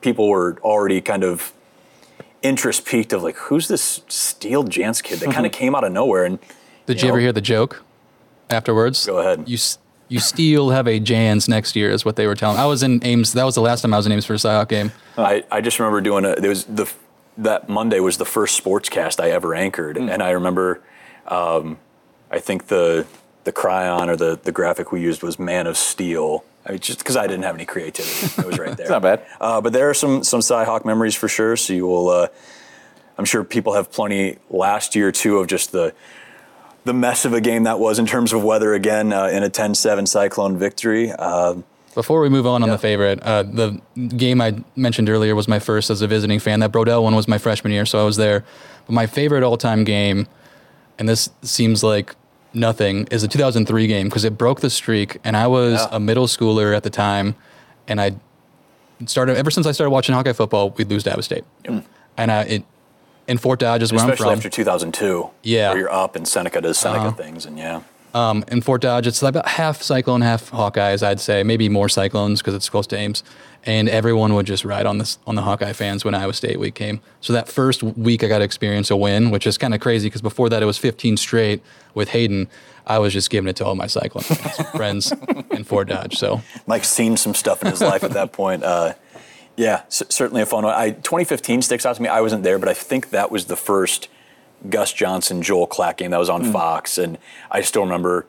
people 0.00 0.28
were 0.28 0.56
already 0.62 1.02
kind 1.02 1.24
of 1.24 1.52
interest 2.40 2.86
peaked 2.86 3.12
of 3.12 3.22
like, 3.22 3.36
who's 3.36 3.68
this 3.68 4.00
Steele 4.08 4.64
Jantz 4.64 5.02
kid 5.02 5.20
that 5.20 5.30
kind 5.30 5.44
of 5.44 5.52
came 5.60 5.74
out 5.74 5.84
of 5.84 5.92
nowhere? 5.92 6.24
And 6.24 6.38
Did 6.86 7.02
you, 7.02 7.08
know, 7.08 7.14
ever 7.14 7.20
hear 7.20 7.32
the 7.32 7.42
joke 7.42 7.84
afterwards? 8.50 9.06
Go 9.06 9.18
ahead. 9.18 9.44
You 9.48 9.54
s- 9.56 9.78
you 10.10 10.20
still 10.20 10.70
have 10.70 10.86
a 10.88 10.98
Jantz 10.98 11.48
next 11.50 11.76
year, 11.76 11.90
is 11.90 12.02
what 12.04 12.16
they 12.16 12.26
were 12.26 12.34
telling. 12.34 12.58
I 12.58 12.64
was 12.64 12.82
in 12.82 13.04
Ames. 13.04 13.34
That 13.34 13.44
was 13.44 13.54
the 13.54 13.60
last 13.60 13.82
time 13.82 13.92
I 13.92 13.98
was 13.98 14.06
in 14.06 14.12
Ames 14.12 14.24
for 14.24 14.32
a 14.32 14.36
Cyhawk 14.38 14.68
game. 14.68 14.90
I, 15.18 15.44
I 15.50 15.60
just 15.60 15.78
remember 15.78 16.00
doing 16.00 16.24
a 16.24 16.34
there 16.36 16.48
was 16.48 16.64
the 16.64 16.90
that 17.36 17.68
Monday 17.68 18.00
was 18.00 18.16
the 18.16 18.24
first 18.24 18.62
sportscast 18.62 19.22
I 19.22 19.30
ever 19.30 19.54
anchored, 19.54 19.96
and 19.98 20.22
I 20.22 20.30
remember 20.30 20.80
um, 21.26 21.78
I 22.30 22.38
think 22.38 22.68
the 22.68 23.06
the 23.44 23.52
chyron 23.52 24.08
or 24.08 24.16
the 24.16 24.38
the 24.42 24.52
graphic 24.52 24.92
we 24.92 25.00
used 25.02 25.22
was 25.22 25.38
Man 25.38 25.66
of 25.66 25.76
Steel. 25.76 26.42
I 26.66 26.72
mean, 26.72 26.80
just 26.80 26.98
because 26.98 27.16
I 27.16 27.26
didn't 27.26 27.44
have 27.44 27.54
any 27.54 27.64
creativity, 27.66 28.40
it 28.40 28.46
was 28.46 28.58
right 28.58 28.68
there. 28.76 28.84
It's 28.84 28.90
not 28.90 29.02
bad. 29.02 29.24
Uh, 29.40 29.60
but 29.60 29.72
there 29.74 29.88
are 29.90 29.94
some 29.94 30.24
some 30.24 30.40
Cyhawk 30.40 30.84
memories 30.86 31.14
for 31.14 31.28
sure. 31.28 31.54
So 31.56 31.74
you 31.74 31.86
will. 31.86 32.08
Uh, 32.08 32.28
I'm 33.18 33.24
sure 33.24 33.42
people 33.44 33.74
have 33.74 33.90
plenty 33.92 34.38
last 34.48 34.94
year 34.94 35.10
too 35.12 35.38
of 35.38 35.48
just 35.48 35.72
the 35.72 35.92
the 36.88 36.94
mess 36.94 37.24
of 37.26 37.34
a 37.34 37.40
game 37.40 37.64
that 37.64 37.78
was 37.78 37.98
in 37.98 38.06
terms 38.06 38.32
of 38.32 38.42
weather 38.42 38.72
again 38.72 39.12
uh, 39.12 39.26
in 39.26 39.42
a 39.44 39.50
10-7 39.50 40.08
Cyclone 40.08 40.56
victory. 40.58 41.10
Um, 41.12 41.64
Before 41.94 42.20
we 42.20 42.28
move 42.30 42.46
on 42.46 42.62
on 42.62 42.70
the 42.70 42.78
favorite, 42.78 43.20
uh, 43.22 43.42
the 43.42 43.80
game 44.16 44.40
I 44.40 44.64
mentioned 44.74 45.08
earlier 45.10 45.34
was 45.36 45.46
my 45.48 45.58
first 45.58 45.90
as 45.90 46.00
a 46.00 46.06
visiting 46.06 46.38
fan. 46.40 46.60
That 46.60 46.72
Brodell 46.72 47.02
one 47.02 47.14
was 47.14 47.28
my 47.28 47.36
freshman 47.38 47.72
year, 47.72 47.84
so 47.84 48.00
I 48.00 48.04
was 48.04 48.16
there. 48.16 48.42
But 48.86 48.94
my 48.94 49.06
favorite 49.06 49.42
all-time 49.42 49.84
game, 49.84 50.26
and 50.98 51.06
this 51.08 51.28
seems 51.42 51.84
like 51.84 52.14
nothing, 52.54 53.06
is 53.10 53.20
the 53.22 53.28
2003 53.28 53.86
game 53.86 54.08
because 54.08 54.24
it 54.24 54.38
broke 54.38 54.60
the 54.62 54.70
streak, 54.70 55.18
and 55.24 55.36
I 55.36 55.46
was 55.46 55.74
Yeah. 55.74 55.88
a 55.92 56.00
middle 56.00 56.26
schooler 56.26 56.74
at 56.74 56.84
the 56.84 56.90
time, 56.90 57.34
and 57.86 58.00
I 58.00 58.12
started 59.04 59.36
ever 59.36 59.50
since 59.50 59.66
I 59.66 59.72
started 59.72 59.90
watching 59.90 60.14
Hawkeye 60.14 60.32
football, 60.32 60.70
we'd 60.70 60.88
lose 60.88 61.04
to 61.04 61.10
Iowa 61.12 61.22
State, 61.22 61.44
and 62.16 62.32
I, 62.32 62.42
it 62.44 62.64
in 63.28 63.38
Fort 63.38 63.60
Dodge 63.60 63.82
is 63.82 63.92
where 63.92 64.00
I'm 64.02 64.08
especially 64.10 64.30
from. 64.32 64.38
after 64.38 64.48
2002. 64.50 65.30
Yeah. 65.44 65.68
Where 65.70 65.78
you're 65.78 65.92
up 65.92 66.16
and 66.16 66.26
Seneca 66.26 66.60
does 66.60 66.78
Seneca 66.78 67.00
Uh-huh. 67.08 67.12
things, 67.12 67.46
and 67.46 67.56
yeah. 67.58 67.82
Um, 68.14 68.42
in 68.48 68.62
Fort 68.62 68.80
Dodge, 68.80 69.06
it's 69.06 69.22
about 69.22 69.46
half 69.46 69.82
Cyclone, 69.82 70.22
half 70.22 70.50
Hawkeyes. 70.50 71.02
I'd 71.06 71.20
say 71.20 71.42
maybe 71.42 71.68
more 71.68 71.90
Cyclones 71.90 72.40
because 72.40 72.54
it's 72.54 72.68
close 72.70 72.86
to 72.88 72.96
Ames, 72.96 73.22
and 73.64 73.86
everyone 73.88 74.34
would 74.34 74.46
just 74.46 74.64
ride 74.64 74.86
on 74.86 74.96
this 74.96 75.18
on 75.26 75.34
the 75.34 75.42
Hawkeye 75.42 75.74
fans 75.74 76.06
when 76.06 76.14
Iowa 76.14 76.32
State 76.32 76.58
week 76.58 76.74
came. 76.74 77.00
So 77.20 77.34
that 77.34 77.48
first 77.48 77.82
week, 77.82 78.24
I 78.24 78.28
got 78.28 78.38
to 78.38 78.44
experience 78.44 78.90
a 78.90 78.96
win, 78.96 79.30
which 79.30 79.46
is 79.46 79.58
kind 79.58 79.74
of 79.74 79.80
crazy 79.80 80.06
because 80.08 80.22
before 80.22 80.48
that 80.48 80.62
it 80.62 80.66
was 80.66 80.78
15 80.78 81.18
straight 81.18 81.62
with 81.94 82.08
Hayden. 82.08 82.48
I 82.86 82.98
was 82.98 83.12
just 83.12 83.28
giving 83.28 83.48
it 83.50 83.56
to 83.56 83.66
all 83.66 83.74
my 83.74 83.86
Cyclone 83.86 84.24
friends 84.74 85.12
in 85.50 85.64
Fort 85.64 85.88
Dodge. 85.88 86.16
So 86.16 86.40
Mike's 86.66 86.88
seen 86.88 87.18
some 87.18 87.34
stuff 87.34 87.60
in 87.62 87.70
his 87.70 87.82
life 87.82 88.02
at 88.02 88.12
that 88.12 88.32
point. 88.32 88.64
Uh, 88.64 88.94
yeah, 89.58 89.82
c- 89.88 90.06
certainly 90.08 90.40
a 90.40 90.46
fun 90.46 90.64
one. 90.64 90.74
I, 90.74 90.90
2015 90.90 91.62
sticks 91.62 91.84
out 91.84 91.96
to 91.96 92.02
me. 92.02 92.08
I 92.08 92.20
wasn't 92.20 92.44
there, 92.44 92.58
but 92.60 92.68
I 92.68 92.74
think 92.74 93.10
that 93.10 93.32
was 93.32 93.46
the 93.46 93.56
first 93.56 94.08
Gus 94.70 94.92
Johnson 94.92 95.42
Joel 95.42 95.66
Klatt 95.66 95.96
game 95.96 96.12
that 96.12 96.18
was 96.18 96.30
on 96.30 96.44
hmm. 96.44 96.52
Fox, 96.52 96.96
and 96.96 97.18
I 97.50 97.60
still 97.62 97.82
remember 97.82 98.26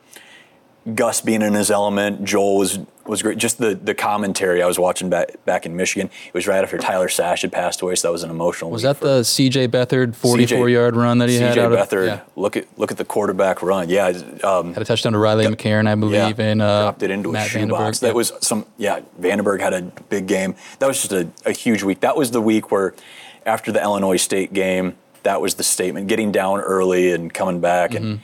Gus 0.96 1.22
being 1.22 1.42
in 1.42 1.54
his 1.54 1.70
element. 1.72 2.24
Joel 2.26 2.58
was 2.58 2.80
was 3.06 3.22
great. 3.24 3.38
Just 3.40 3.58
the 3.58 3.74
the 3.76 3.96
commentary 3.96 4.62
I 4.62 4.68
was 4.68 4.78
watching 4.78 5.10
back 5.10 5.44
back 5.46 5.66
in 5.66 5.76
Michigan. 5.76 6.10
It 6.28 6.34
was 6.34 6.48
right 6.48 6.64
after 6.64 6.78
Tyler 6.78 7.10
Sash 7.10 7.42
had 7.42 7.52
passed 7.52 7.82
away, 7.82 7.96
so 7.96 8.08
that 8.08 8.12
was 8.12 8.24
an 8.24 8.30
emotional. 8.30 8.70
was 8.70 8.84
that 8.84 9.00
the 9.00 9.24
C.J. 9.24 9.68
Beathard 9.70 10.16
44 10.16 10.70
yard 10.70 10.96
run 10.96 11.18
that 11.18 11.30
he 11.30 11.38
CJ 11.38 11.42
had? 11.42 11.58
Out 11.58 11.92
of, 11.94 12.06
yeah. 12.06 12.20
Look 12.36 12.56
at 12.56 12.68
look 12.78 12.92
at 12.92 12.98
the 12.98 13.06
quarterback 13.06 13.62
run. 13.64 13.90
Yeah, 13.90 14.08
um, 14.44 14.74
had 14.74 14.82
a 14.84 14.86
touchdown 14.86 15.14
to 15.14 15.20
Riley 15.20 15.46
McCarron, 15.48 15.88
I 15.88 15.96
believe, 15.96 16.40
and 16.40 16.62
uh, 16.62 16.84
dropped 16.84 17.04
it 17.04 17.10
into 17.12 17.32
Matt 17.32 17.48
a 17.48 17.50
shoebox. 17.50 17.98
VandeBerg. 17.98 18.00
That 18.02 18.08
Yeah. 18.08 18.14
was 18.14 18.34
some. 18.42 18.66
Yeah, 18.78 19.00
VandeBerg 19.20 19.60
had 19.62 19.74
a 19.74 19.82
big 20.10 20.28
game. 20.28 20.56
That 20.80 20.88
was 20.88 20.98
just 21.02 21.12
a, 21.12 21.28
a 21.46 21.52
huge 21.52 21.82
week. 21.84 22.02
That 22.02 22.16
was 22.16 22.30
the 22.32 22.42
week 22.42 22.72
where, 22.72 22.94
after 23.46 23.72
the 23.72 23.82
Illinois 23.82 24.18
State 24.18 24.54
game, 24.54 24.96
that 25.24 25.42
was 25.42 25.56
the 25.56 25.64
statement: 25.64 26.08
getting 26.08 26.32
down 26.32 26.60
early 26.60 27.12
and 27.12 27.34
coming 27.34 27.60
back. 27.60 27.96
And 27.96 28.06
Mm-hmm. 28.06 28.24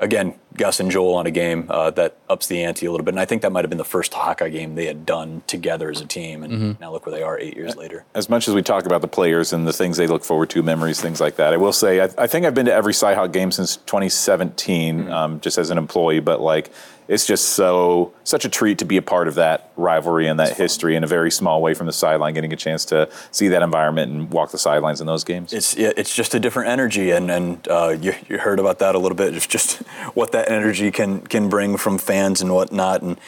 Again, 0.00 0.34
Gus 0.56 0.80
and 0.80 0.90
Joel 0.90 1.14
on 1.14 1.26
a 1.26 1.30
game 1.30 1.66
uh, 1.70 1.90
that 1.90 2.16
ups 2.28 2.48
the 2.48 2.64
ante 2.64 2.84
a 2.86 2.90
little 2.90 3.04
bit. 3.04 3.14
And 3.14 3.20
I 3.20 3.24
think 3.24 3.42
that 3.42 3.52
might 3.52 3.64
have 3.64 3.70
been 3.70 3.78
the 3.78 3.84
first 3.84 4.12
Hawkeye 4.12 4.48
game 4.48 4.74
they 4.74 4.86
had 4.86 5.06
done 5.06 5.42
together 5.46 5.88
as 5.90 6.00
a 6.00 6.06
team. 6.06 6.42
And 6.42 6.52
Mm-hmm. 6.52 6.80
now 6.82 6.90
look 6.90 7.06
where 7.06 7.14
they 7.14 7.22
are 7.22 7.38
eight 7.38 7.56
years 7.56 7.76
later. 7.76 8.04
As 8.14 8.28
much 8.28 8.48
as 8.48 8.54
we 8.54 8.62
talk 8.62 8.84
about 8.86 9.00
the 9.00 9.08
players 9.08 9.52
and 9.52 9.66
the 9.66 9.72
things 9.72 9.96
they 9.96 10.08
look 10.08 10.24
forward 10.24 10.50
to, 10.50 10.62
memories, 10.62 11.00
things 11.00 11.20
like 11.20 11.36
that, 11.36 11.52
I 11.54 11.56
will 11.56 11.72
say 11.72 12.00
I, 12.00 12.08
I 12.18 12.26
think 12.26 12.44
I've 12.44 12.54
been 12.54 12.66
to 12.66 12.74
every 12.74 12.92
Cyhawk 12.92 13.30
game 13.32 13.52
since 13.52 13.76
2017, 13.76 15.08
um, 15.10 15.40
just 15.40 15.58
as 15.58 15.70
an 15.70 15.78
employee. 15.78 16.20
But 16.20 16.40
like, 16.40 16.70
it's 17.10 17.26
just 17.26 17.50
so 17.50 18.12
such 18.22 18.44
a 18.44 18.48
treat 18.48 18.78
to 18.78 18.84
be 18.84 18.96
a 18.96 19.02
part 19.02 19.26
of 19.26 19.34
that 19.34 19.72
rivalry 19.76 20.28
and 20.28 20.38
that 20.38 20.56
history 20.56 20.94
in 20.94 21.02
a 21.02 21.08
very 21.08 21.30
small 21.30 21.60
way 21.60 21.74
from 21.74 21.88
the 21.88 21.92
sideline, 21.92 22.34
getting 22.34 22.52
a 22.52 22.56
chance 22.56 22.84
to 22.84 23.10
see 23.32 23.48
that 23.48 23.62
environment 23.62 24.12
and 24.12 24.30
walk 24.30 24.52
the 24.52 24.58
sidelines 24.58 25.00
in 25.00 25.08
those 25.08 25.24
games. 25.24 25.52
It's 25.52 25.74
it's 25.74 26.14
just 26.14 26.36
a 26.36 26.40
different 26.40 26.70
energy, 26.70 27.10
and 27.10 27.28
and 27.28 27.66
uh, 27.68 27.96
you, 28.00 28.14
you 28.28 28.38
heard 28.38 28.60
about 28.60 28.78
that 28.78 28.94
a 28.94 28.98
little 28.98 29.16
bit. 29.16 29.34
It's 29.34 29.48
just 29.48 29.78
what 30.14 30.30
that 30.32 30.48
energy 30.48 30.92
can 30.92 31.22
can 31.22 31.48
bring 31.48 31.76
from 31.76 31.98
fans 31.98 32.40
and 32.40 32.54
whatnot, 32.54 33.02
and 33.02 33.18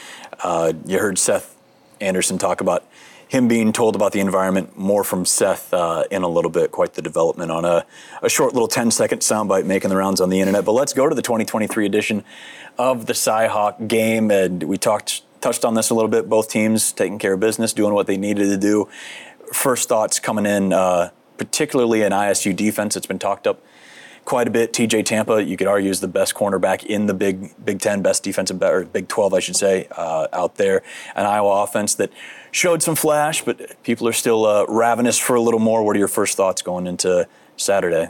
uh, 0.41 0.71
you 0.85 0.99
heard 0.99 1.19
Seth 1.19 1.53
Anderson 1.99 2.37
talk 2.37 2.61
about 2.61 2.85
him 3.33 3.47
being 3.47 3.73
told 3.73 3.95
about 3.95 4.11
the 4.11 4.19
environment 4.19 4.77
more 4.77 5.03
from 5.03 5.25
Seth 5.25 5.73
uh, 5.73 6.03
in 6.11 6.21
a 6.21 6.27
little 6.27 6.51
bit. 6.51 6.71
Quite 6.71 6.93
the 6.93 7.01
development 7.01 7.51
on 7.51 7.65
a, 7.65 7.83
a 8.21 8.29
short 8.29 8.53
little 8.53 8.67
10 8.67 8.91
second 8.91 9.19
soundbite 9.19 9.65
making 9.65 9.89
the 9.89 9.95
rounds 9.95 10.21
on 10.21 10.29
the 10.29 10.39
internet. 10.39 10.63
But 10.63 10.73
let's 10.73 10.93
go 10.93 11.09
to 11.09 11.15
the 11.15 11.23
2023 11.23 11.83
edition 11.83 12.23
of 12.77 13.07
the 13.07 13.13
Cyhawk 13.13 13.87
game. 13.87 14.29
And 14.29 14.61
we 14.61 14.77
talked 14.77 15.23
touched 15.41 15.65
on 15.65 15.73
this 15.73 15.89
a 15.89 15.95
little 15.95 16.11
bit. 16.11 16.29
Both 16.29 16.49
teams 16.51 16.91
taking 16.91 17.17
care 17.17 17.33
of 17.33 17.39
business, 17.39 17.73
doing 17.73 17.95
what 17.95 18.05
they 18.05 18.17
needed 18.17 18.49
to 18.49 18.57
do. 18.57 18.87
First 19.51 19.89
thoughts 19.89 20.19
coming 20.19 20.45
in, 20.45 20.71
uh, 20.71 21.09
particularly 21.37 22.03
in 22.03 22.11
ISU 22.11 22.55
defense. 22.55 22.95
It's 22.95 23.07
been 23.07 23.17
talked 23.17 23.47
up 23.47 23.63
quite 24.25 24.47
a 24.47 24.51
bit. 24.51 24.73
TJ 24.73 25.05
Tampa, 25.05 25.43
you 25.43 25.57
could 25.57 25.67
argue, 25.67 25.89
is 25.89 26.01
the 26.01 26.07
best 26.07 26.35
cornerback 26.35 26.83
in 26.83 27.07
the 27.07 27.15
Big 27.15 27.51
Big 27.65 27.79
Ten, 27.79 28.03
best 28.03 28.23
defensive 28.23 28.61
or 28.61 28.85
Big 28.85 29.07
12, 29.07 29.33
I 29.33 29.39
should 29.39 29.55
say, 29.55 29.87
uh, 29.97 30.27
out 30.31 30.57
there. 30.57 30.83
An 31.15 31.25
Iowa 31.25 31.63
offense 31.63 31.95
that 31.95 32.11
showed 32.53 32.81
some 32.81 32.95
flash, 32.95 33.43
but 33.43 33.81
people 33.83 34.07
are 34.07 34.13
still 34.13 34.45
uh, 34.45 34.65
ravenous 34.67 35.17
for 35.17 35.35
a 35.35 35.41
little 35.41 35.59
more. 35.59 35.83
What 35.83 35.95
are 35.95 35.99
your 35.99 36.07
first 36.07 36.37
thoughts 36.37 36.61
going 36.61 36.87
into 36.87 37.27
Saturday? 37.57 38.09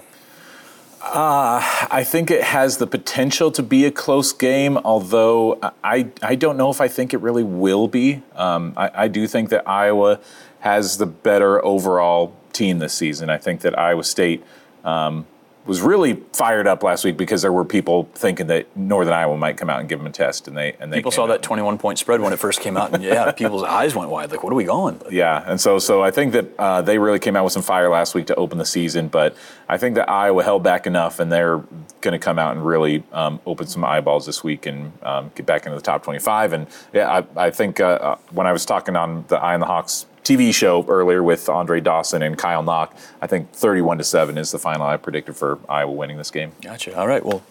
Uh, 1.02 1.60
I 1.92 2.04
think 2.06 2.30
it 2.32 2.44
has 2.44 2.78
the 2.78 2.88
potential 2.88 3.52
to 3.52 3.64
be 3.64 3.86
a 3.86 3.92
close 3.92 4.32
game, 4.32 4.78
although 4.78 5.60
I, 5.84 6.10
I 6.22 6.36
don't 6.36 6.56
know 6.56 6.70
if 6.70 6.80
I 6.80 6.88
think 6.88 7.14
it 7.14 7.20
really 7.20 7.44
will 7.44 7.88
be. 7.88 8.22
Um, 8.36 8.74
I, 8.78 8.92
I 8.94 9.08
do 9.08 9.28
think 9.28 9.50
that 9.50 9.68
Iowa 9.68 10.20
has 10.60 10.98
the 10.98 11.06
better 11.06 11.64
overall 11.64 12.34
team 12.54 12.80
this 12.80 12.94
season. 12.94 13.30
I 13.30 13.38
think 13.38 13.62
that 13.62 13.78
Iowa 13.78 14.04
State 14.04 14.46
um, 14.86 15.26
was 15.66 15.82
really 15.82 16.16
fired 16.34 16.68
up 16.68 16.84
last 16.84 17.06
week 17.06 17.16
because 17.16 17.42
there 17.42 17.52
were 17.52 17.64
people 17.64 18.10
thinking 18.16 18.48
that 18.48 18.76
Northern 18.76 19.14
Iowa 19.14 19.38
might 19.38 19.56
come 19.56 19.70
out 19.70 19.80
and 19.80 19.88
give 19.88 20.00
them 20.00 20.08
a 20.08 20.12
test, 20.12 20.48
and 20.48 20.58
they 20.58 20.74
and 20.80 20.92
they 20.92 20.98
people 20.98 21.12
saw 21.12 21.26
that 21.28 21.42
21 21.42 21.78
point 21.78 22.00
spread 22.00 22.20
when 22.20 22.34
it 22.34 22.40
first 22.40 22.60
came 22.60 22.76
out, 22.76 22.94
and 22.94 23.04
yeah, 23.04 23.32
people's 23.34 23.64
eyes 23.64 23.96
went 23.96 24.10
wide. 24.10 24.32
Like, 24.32 24.44
what 24.44 24.52
are 24.52 24.56
we 24.56 24.66
going? 24.66 25.02
Yeah, 25.10 25.44
and 25.46 25.60
so 25.60 25.80
so 25.80 26.04
I 26.04 26.12
think 26.12 26.34
that 26.34 26.60
uh, 26.60 26.82
they 26.82 26.98
really 26.98 27.20
came 27.20 27.36
out 27.36 27.44
with 27.44 27.54
some 27.54 27.64
fire 27.64 27.90
last 27.90 28.14
week 28.14 28.28
to 28.28 28.36
open 28.36 28.58
the 28.58 28.66
season, 28.66 29.08
but 29.08 29.36
I 29.70 29.78
think 29.78 29.96
that 29.96 30.10
Iowa 30.10 30.44
held 30.44 30.64
back 30.64 30.86
enough, 30.86 31.20
and 31.20 31.32
they're 31.32 31.64
going 32.02 32.12
to 32.12 32.20
come 32.20 32.38
out 32.38 32.56
and 32.56 32.66
really 32.66 33.04
um, 33.14 33.40
open 33.46 33.66
some 33.68 33.86
eyeballs 33.86 34.26
this 34.26 34.44
week 34.44 34.66
and 34.66 34.92
um, 35.04 35.32
get 35.36 35.46
back 35.46 35.66
into 35.66 35.78
the 35.78 35.82
top 35.82 36.04
25. 36.04 36.54
And 36.54 36.68
yeah, 36.92 37.24
I, 37.38 37.48
I 37.48 37.50
think 37.50 37.80
uh, 37.80 37.86
uh 37.86 38.18
when 38.32 38.46
I 38.46 38.52
was 38.52 38.66
talking 38.66 38.96
on 38.96 39.24
the 39.30 39.38
Eye 39.38 39.54
on 39.54 39.62
the 39.62 39.66
Hawks 39.66 40.06
TV 40.24 40.54
show 40.54 40.86
earlier 40.88 41.22
with 41.22 41.50
Andre 41.50 41.82
Dawson 41.82 42.22
and 42.22 42.38
Kyle 42.38 42.64
Knock. 42.64 42.96
I 43.22 43.28
think 43.28 43.52
31 43.52 43.98
to 44.00 44.04
7 44.04 44.38
is 44.38 44.52
the 44.52 44.60
final 44.60 44.86
I 44.86 44.98
predicted 44.98 45.36
for 45.36 45.60
Iowa 45.68 45.92
winning 45.92 46.18
this 46.18 46.32
game. 46.32 46.54
Gotcha. 46.62 46.98
All 46.98 47.08
right. 47.08 47.26
Well, 47.26 47.44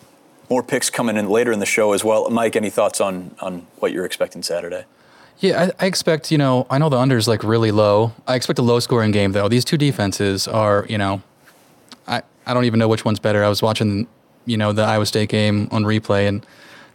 more 0.48 0.62
picks 0.62 0.90
coming 0.90 1.16
in 1.16 1.28
later 1.28 1.52
in 1.52 1.60
the 1.60 1.66
show 1.66 1.92
as 1.92 2.04
well. 2.04 2.28
Mike, 2.30 2.56
any 2.56 2.70
thoughts 2.70 3.00
on 3.00 3.34
on 3.40 3.66
what 3.76 3.92
you're 3.92 4.04
expecting 4.04 4.42
Saturday? 4.42 4.84
Yeah, 5.38 5.70
I, 5.78 5.84
I, 5.84 5.86
expect, 5.86 6.30
you 6.30 6.38
know, 6.38 6.66
I 6.70 6.78
know 6.78 6.88
the 6.88 6.98
under 6.98 7.16
is 7.16 7.26
like 7.26 7.42
really 7.42 7.72
low. 7.72 8.12
I 8.28 8.36
expect 8.36 8.60
a 8.60 8.62
low 8.62 8.78
scoring 8.78 9.10
game 9.10 9.32
though. 9.32 9.48
These 9.48 9.64
two 9.64 9.76
defenses 9.76 10.46
are, 10.46 10.86
you 10.88 10.98
know, 10.98 11.20
I, 12.06 12.22
I 12.46 12.54
don't 12.54 12.64
even 12.64 12.78
know 12.78 12.86
which 12.86 13.04
one's 13.04 13.18
better. 13.18 13.42
I 13.42 13.48
was 13.48 13.60
watching, 13.60 14.06
you 14.46 14.56
know, 14.56 14.72
the 14.72 14.82
Iowa 14.82 15.04
State 15.04 15.30
game 15.30 15.68
on 15.72 15.82
replay 15.82 16.28
and 16.28 16.46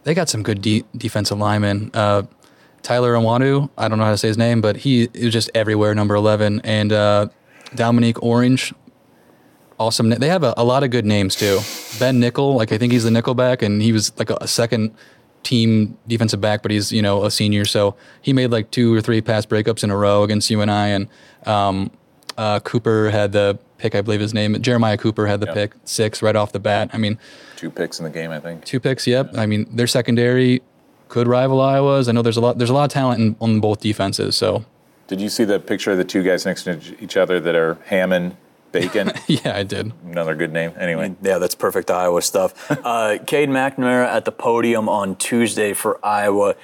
they 0.04 0.14
got 0.14 0.30
some 0.30 0.42
good 0.42 0.62
de- 0.62 0.84
defensive 0.96 1.38
linemen. 1.38 1.90
Uh, 1.92 2.22
Tyler 2.82 3.14
Onwenu, 3.14 3.68
I 3.76 3.88
don't 3.88 3.98
know 3.98 4.04
how 4.04 4.12
to 4.12 4.18
say 4.18 4.28
his 4.28 4.38
name, 4.38 4.60
but 4.60 4.76
he 4.78 5.08
is 5.14 5.32
just 5.32 5.50
everywhere, 5.54 5.94
number 5.94 6.14
11. 6.14 6.60
And 6.64 6.92
uh, 6.92 7.28
Dominique 7.74 8.22
Orange, 8.22 8.72
awesome. 9.78 10.10
They 10.10 10.28
have 10.28 10.42
a, 10.42 10.54
a, 10.56 10.64
lot 10.64 10.84
of 10.84 10.90
good 10.90 11.04
names 11.04 11.36
too. 11.36 11.60
Ben 11.98 12.20
Nickel, 12.20 12.54
like 12.54 12.72
I 12.72 12.78
think 12.78 12.92
he's 12.92 13.04
the 13.04 13.10
nickelback, 13.10 13.62
and 13.62 13.82
he 13.82 13.92
was 13.92 14.16
like 14.18 14.30
a, 14.30 14.38
a, 14.40 14.48
second 14.48 14.94
team 15.42 15.96
defensive 16.06 16.40
back, 16.40 16.62
but 16.62 16.70
he's 16.70 16.92
you 16.92 17.02
know 17.02 17.24
a 17.24 17.30
senior, 17.30 17.64
so 17.64 17.96
he 18.22 18.32
made 18.32 18.50
like 18.50 18.70
two 18.70 18.94
or 18.94 19.00
three 19.00 19.20
pass 19.20 19.46
breakups 19.46 19.84
in 19.84 19.90
a 19.90 19.96
row 19.96 20.22
against 20.22 20.50
you 20.50 20.60
And 20.60 20.70
I. 20.70 20.88
And 20.88 21.08
um, 21.46 21.90
uh, 22.36 22.60
Cooper 22.60 23.10
had 23.10 23.32
the 23.32 23.58
pick, 23.78 23.94
I 23.94 24.00
believe 24.00 24.20
his 24.20 24.34
name. 24.34 24.60
Jeremiah 24.62 24.96
Cooper 24.96 25.26
had 25.26 25.40
the 25.40 25.46
yep. 25.46 25.54
pick 25.54 25.74
six 25.84 26.22
right 26.22 26.36
off 26.36 26.52
the 26.52 26.60
bat. 26.60 26.90
I 26.92 26.98
mean, 26.98 27.18
two 27.56 27.70
picks 27.70 27.98
in 27.98 28.04
the 28.04 28.10
game, 28.10 28.30
I 28.30 28.40
think. 28.40 28.64
Two 28.64 28.80
picks, 28.80 29.06
yep. 29.06 29.30
Yeah. 29.32 29.40
I 29.40 29.46
mean, 29.46 29.66
their 29.74 29.86
secondary 29.86 30.62
could 31.08 31.26
rival 31.26 31.60
Iowa's. 31.60 32.08
I 32.08 32.12
know 32.12 32.22
there's 32.22 32.36
a 32.36 32.40
lot 32.40 32.58
there's 32.58 32.70
a 32.70 32.74
lot 32.74 32.84
of 32.84 32.90
talent 32.90 33.20
in, 33.20 33.36
on 33.40 33.60
both 33.60 33.80
defenses. 33.80 34.36
So, 34.36 34.64
did 35.06 35.20
you 35.20 35.28
see 35.28 35.44
the 35.44 35.58
picture 35.58 35.92
of 35.92 35.98
the 35.98 36.04
two 36.04 36.22
guys 36.22 36.44
next 36.44 36.64
to 36.64 36.80
each 37.02 37.16
other 37.16 37.40
that 37.40 37.54
are 37.54 37.78
Hammond? 37.86 38.36
Bacon. 38.70 39.12
yeah, 39.26 39.56
I 39.56 39.62
did. 39.62 39.92
Another 40.04 40.34
good 40.34 40.52
name. 40.52 40.72
Anyway. 40.78 41.16
Yeah, 41.22 41.38
that's 41.38 41.54
perfect 41.54 41.90
Iowa 41.90 42.20
stuff. 42.20 42.70
uh, 42.84 43.16
Cade 43.26 43.48
McNamara 43.48 44.06
at 44.06 44.26
the 44.26 44.32
podium 44.32 44.90
on 44.90 45.16
Tuesday 45.16 45.72
for 45.72 45.98
Iowa 46.04 46.54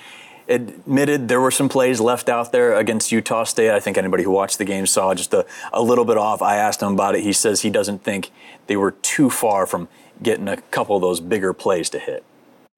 admitted 0.48 1.28
there 1.28 1.40
were 1.40 1.50
some 1.50 1.68
plays 1.68 2.00
left 2.00 2.28
out 2.28 2.52
there 2.52 2.76
against 2.76 3.10
Utah 3.10 3.44
State. 3.44 3.70
I 3.70 3.80
think 3.80 3.96
anybody 3.96 4.24
who 4.24 4.30
watched 4.30 4.58
the 4.58 4.64
game 4.64 4.86
saw 4.86 5.14
just 5.14 5.32
a, 5.32 5.46
a 5.72 5.82
little 5.82 6.04
bit 6.04 6.18
off. 6.18 6.42
I 6.42 6.56
asked 6.56 6.82
him 6.82 6.92
about 6.92 7.14
it. 7.14 7.22
He 7.22 7.32
says 7.32 7.62
he 7.62 7.70
doesn't 7.70 8.02
think 8.02 8.30
they 8.66 8.76
were 8.76 8.92
too 8.92 9.30
far 9.30 9.66
from 9.66 9.88
getting 10.22 10.48
a 10.48 10.58
couple 10.58 10.96
of 10.96 11.02
those 11.02 11.20
bigger 11.20 11.52
plays 11.52 11.88
to 11.90 11.98
hit. 11.98 12.24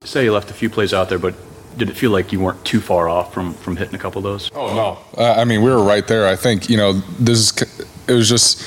Say 0.03 0.25
you 0.25 0.33
left 0.33 0.51
a 0.51 0.55
few 0.55 0.71
plays 0.71 0.95
out 0.95 1.09
there, 1.09 1.19
but 1.19 1.35
did 1.77 1.91
it 1.91 1.97
feel 1.97 2.11
like 2.11 2.33
you 2.33 2.41
weren't 2.41 2.65
too 2.65 2.81
far 2.81 3.09
off 3.09 3.33
from 3.33 3.55
from 3.55 3.77
hitting 3.77 3.95
a 3.95 3.99
couple 3.99 4.19
of 4.19 4.25
those? 4.25 4.51
Oh 4.55 4.75
no, 4.75 5.23
uh, 5.23 5.35
I 5.35 5.45
mean 5.45 5.63
we 5.63 5.71
were 5.71 5.83
right 5.83 6.07
there. 6.07 6.27
I 6.27 6.37
think 6.37 6.71
you 6.71 6.77
know 6.77 6.93
this 6.93 7.39
is 7.39 7.87
it 8.09 8.13
was 8.13 8.29
just 8.29 8.63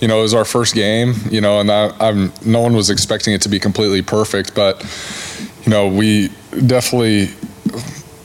you 0.00 0.08
know 0.08 0.18
it 0.18 0.22
was 0.22 0.34
our 0.34 0.44
first 0.44 0.74
game, 0.74 1.14
you 1.30 1.40
know, 1.40 1.60
and 1.60 1.70
I, 1.70 1.94
I'm 2.00 2.32
no 2.44 2.60
one 2.60 2.74
was 2.74 2.90
expecting 2.90 3.34
it 3.34 3.42
to 3.42 3.48
be 3.48 3.58
completely 3.58 4.02
perfect, 4.02 4.54
but 4.54 4.82
you 5.64 5.70
know 5.70 5.88
we 5.88 6.30
definitely 6.66 7.28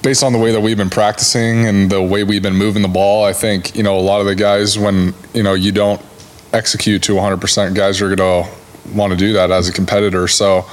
based 0.03 0.23
on 0.23 0.31
the 0.31 0.39
way 0.39 0.51
that 0.51 0.61
we've 0.61 0.77
been 0.77 0.89
practicing 0.89 1.67
and 1.67 1.89
the 1.89 2.01
way 2.01 2.23
we've 2.23 2.43
been 2.43 2.55
moving 2.55 2.81
the 2.81 2.87
ball, 2.87 3.25
I 3.25 3.33
think 3.33 3.75
you 3.75 3.83
know 3.83 3.97
a 3.97 4.01
lot 4.01 4.19
of 4.19 4.25
the 4.25 4.35
guys 4.35 4.77
when 4.77 5.13
you 5.33 5.43
know 5.43 5.53
you 5.53 5.71
don't 5.71 6.01
execute 6.53 7.03
to 7.03 7.13
100%, 7.13 7.75
guys 7.75 8.01
are 8.01 8.15
going 8.15 8.17
to 8.45 8.56
want 8.93 9.11
to 9.11 9.17
do 9.17 9.33
that 9.33 9.51
as 9.51 9.69
a 9.69 9.73
competitor. 9.73 10.27
So 10.27 10.65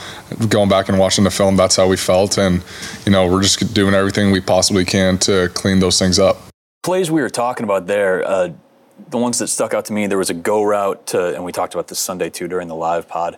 going 0.49 0.68
back 0.68 0.88
and 0.88 0.99
watching 0.99 1.25
the 1.25 1.30
film, 1.30 1.56
that's 1.56 1.76
how 1.76 1.87
we 1.87 1.97
felt. 1.97 2.38
And, 2.38 2.62
you 3.04 3.12
know, 3.12 3.30
we're 3.30 3.42
just 3.42 3.75
doing 3.75 3.94
everything 3.94 4.30
we 4.30 4.40
possibly 4.40 4.85
can 4.85 5.18
to 5.18 5.49
clean 5.54 5.80
those 5.80 5.99
things 5.99 6.18
up. 6.18 6.38
Plays 6.83 7.11
we 7.11 7.23
were 7.23 7.30
talking 7.30 7.64
about 7.64 7.87
there, 7.87 8.26
uh, 8.26 8.50
the 9.11 9.18
ones 9.18 9.38
that 9.38 9.49
stuck 9.49 9.75
out 9.75 9.85
to 9.87 9.92
me, 9.92 10.06
there 10.06 10.18
was 10.18 10.30
a 10.30 10.35
go 10.35 10.62
route 10.62 11.06
to, 11.09 11.35
and 11.35 11.44
we 11.44 11.52
talked 11.52 11.75
about 11.75 11.88
this 11.88 11.99
Sunday 11.99 12.30
too 12.30 12.47
during 12.47 12.68
the 12.68 12.75
live 12.76 13.09
pod, 13.09 13.37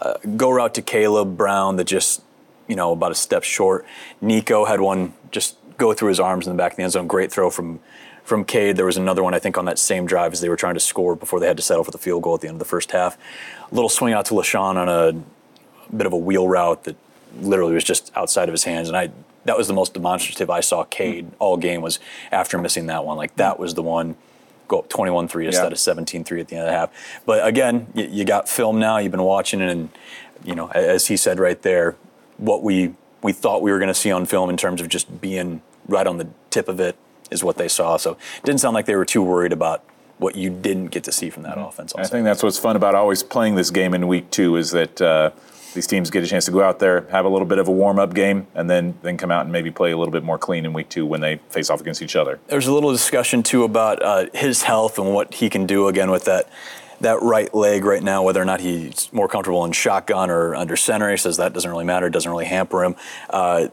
uh, 0.00 0.14
go 0.36 0.50
route 0.50 0.74
to 0.74 0.82
Kaleb 0.82 1.36
Brown 1.36 1.76
that 1.76 1.84
just, 1.84 2.22
you 2.68 2.76
know, 2.76 2.92
about 2.92 3.12
a 3.12 3.14
step 3.14 3.42
short. 3.42 3.84
Nico 4.20 4.64
had 4.64 4.80
one 4.80 5.14
just 5.30 5.56
go 5.78 5.92
through 5.92 6.08
his 6.08 6.20
arms 6.20 6.46
in 6.46 6.52
the 6.52 6.56
back 6.56 6.72
of 6.72 6.76
the 6.76 6.82
end 6.82 6.92
zone. 6.92 7.06
Great 7.06 7.30
throw 7.30 7.50
from 7.50 7.80
from 8.26 8.44
Cade. 8.44 8.76
There 8.76 8.84
was 8.84 8.96
another 8.96 9.22
one, 9.22 9.34
I 9.34 9.38
think, 9.38 9.56
on 9.56 9.64
that 9.66 9.78
same 9.78 10.04
drive 10.04 10.32
as 10.32 10.40
they 10.40 10.48
were 10.48 10.56
trying 10.56 10.74
to 10.74 10.80
score 10.80 11.14
before 11.14 11.38
they 11.38 11.46
had 11.46 11.56
to 11.56 11.62
settle 11.62 11.84
for 11.84 11.92
the 11.92 11.98
field 11.98 12.24
goal 12.24 12.34
at 12.34 12.40
the 12.40 12.48
end 12.48 12.56
of 12.56 12.58
the 12.58 12.64
first 12.64 12.90
half. 12.90 13.16
A 13.70 13.74
little 13.74 13.88
swing 13.88 14.12
out 14.12 14.26
to 14.26 14.34
Leshon 14.34 14.76
on 14.76 14.88
a 14.88 15.94
bit 15.96 16.06
of 16.06 16.12
a 16.12 16.16
wheel 16.16 16.48
route 16.48 16.84
that 16.84 16.96
literally 17.40 17.74
was 17.74 17.84
just 17.84 18.10
outside 18.16 18.48
of 18.48 18.52
his 18.52 18.64
hands. 18.64 18.88
And 18.88 18.96
I 18.96 19.10
that 19.44 19.56
was 19.56 19.68
the 19.68 19.74
most 19.74 19.94
demonstrative 19.94 20.50
I 20.50 20.58
saw 20.58 20.82
Cade 20.82 21.26
hmm. 21.26 21.34
all 21.38 21.56
game 21.56 21.80
was 21.80 22.00
after 22.32 22.58
missing 22.58 22.86
that 22.86 23.04
one. 23.04 23.16
Like 23.16 23.36
that 23.36 23.56
hmm. 23.56 23.62
was 23.62 23.74
the 23.74 23.82
one 23.82 24.16
go 24.66 24.80
up 24.80 24.90
21-3 24.90 25.46
instead 25.46 25.70
of 25.70 25.78
17-3 25.78 26.40
at 26.40 26.48
the 26.48 26.56
end 26.56 26.66
of 26.66 26.72
the 26.72 26.76
half. 26.76 27.22
But 27.24 27.46
again, 27.46 27.86
you, 27.94 28.06
you 28.06 28.24
got 28.24 28.48
film 28.48 28.80
now. 28.80 28.98
You've 28.98 29.12
been 29.12 29.22
watching 29.22 29.60
it, 29.60 29.70
and 29.70 29.90
you 30.44 30.56
know, 30.56 30.66
as 30.72 31.06
he 31.06 31.16
said 31.16 31.38
right 31.38 31.62
there, 31.62 31.94
what 32.38 32.64
we 32.64 32.94
we 33.22 33.32
thought 33.32 33.62
we 33.62 33.70
were 33.70 33.78
going 33.78 33.88
to 33.88 33.94
see 33.94 34.10
on 34.10 34.26
film 34.26 34.50
in 34.50 34.56
terms 34.56 34.80
of 34.80 34.88
just 34.88 35.20
being 35.20 35.62
right 35.86 36.06
on 36.08 36.18
the 36.18 36.28
tip 36.50 36.68
of 36.68 36.80
it 36.80 36.96
is 37.30 37.42
what 37.44 37.56
they 37.56 37.68
saw. 37.68 37.96
So 37.96 38.12
it 38.12 38.44
didn't 38.44 38.60
sound 38.60 38.74
like 38.74 38.86
they 38.86 38.96
were 38.96 39.04
too 39.04 39.22
worried 39.22 39.52
about 39.52 39.84
what 40.18 40.34
you 40.34 40.50
didn't 40.50 40.86
get 40.86 41.04
to 41.04 41.12
see 41.12 41.30
from 41.30 41.42
that 41.42 41.56
mm-hmm. 41.56 41.68
offense. 41.68 41.92
Also. 41.92 42.06
I 42.06 42.10
think 42.10 42.24
that's 42.24 42.42
what's 42.42 42.58
fun 42.58 42.76
about 42.76 42.94
always 42.94 43.22
playing 43.22 43.54
this 43.54 43.70
game 43.70 43.94
in 43.94 44.06
week 44.08 44.30
two 44.30 44.56
is 44.56 44.70
that 44.70 45.00
uh, 45.00 45.30
these 45.74 45.86
teams 45.86 46.10
get 46.10 46.24
a 46.24 46.26
chance 46.26 46.46
to 46.46 46.50
go 46.50 46.62
out 46.62 46.78
there, 46.78 47.06
have 47.10 47.24
a 47.24 47.28
little 47.28 47.46
bit 47.46 47.58
of 47.58 47.68
a 47.68 47.72
warm 47.72 47.98
up 47.98 48.14
game, 48.14 48.46
and 48.54 48.68
then 48.68 48.98
then 49.02 49.16
come 49.16 49.30
out 49.30 49.42
and 49.42 49.52
maybe 49.52 49.70
play 49.70 49.92
a 49.92 49.96
little 49.96 50.12
bit 50.12 50.24
more 50.24 50.38
clean 50.38 50.64
in 50.64 50.72
week 50.72 50.88
two 50.88 51.04
when 51.04 51.20
they 51.20 51.36
face 51.50 51.70
off 51.70 51.80
against 51.80 52.02
each 52.02 52.16
other. 52.16 52.40
There's 52.48 52.66
a 52.66 52.72
little 52.72 52.92
discussion 52.92 53.42
too 53.42 53.62
about 53.62 54.02
uh, 54.02 54.26
his 54.32 54.62
health 54.62 54.98
and 54.98 55.14
what 55.14 55.34
he 55.34 55.50
can 55.50 55.66
do 55.66 55.86
again 55.88 56.10
with 56.10 56.24
that 56.24 56.48
that 57.00 57.20
right 57.20 57.54
leg 57.54 57.84
right 57.84 58.02
now, 58.02 58.22
whether 58.22 58.40
or 58.40 58.46
not 58.46 58.60
he's 58.60 59.12
more 59.12 59.28
comfortable 59.28 59.66
in 59.66 59.72
shotgun 59.72 60.30
or 60.30 60.54
under 60.54 60.76
center. 60.76 61.10
He 61.10 61.18
says 61.18 61.36
that 61.36 61.52
doesn't 61.52 61.70
really 61.70 61.84
matter, 61.84 62.06
it 62.06 62.12
doesn't 62.12 62.30
really 62.30 62.46
hamper 62.46 62.82
him. 62.82 62.96
Uh, 63.28 63.68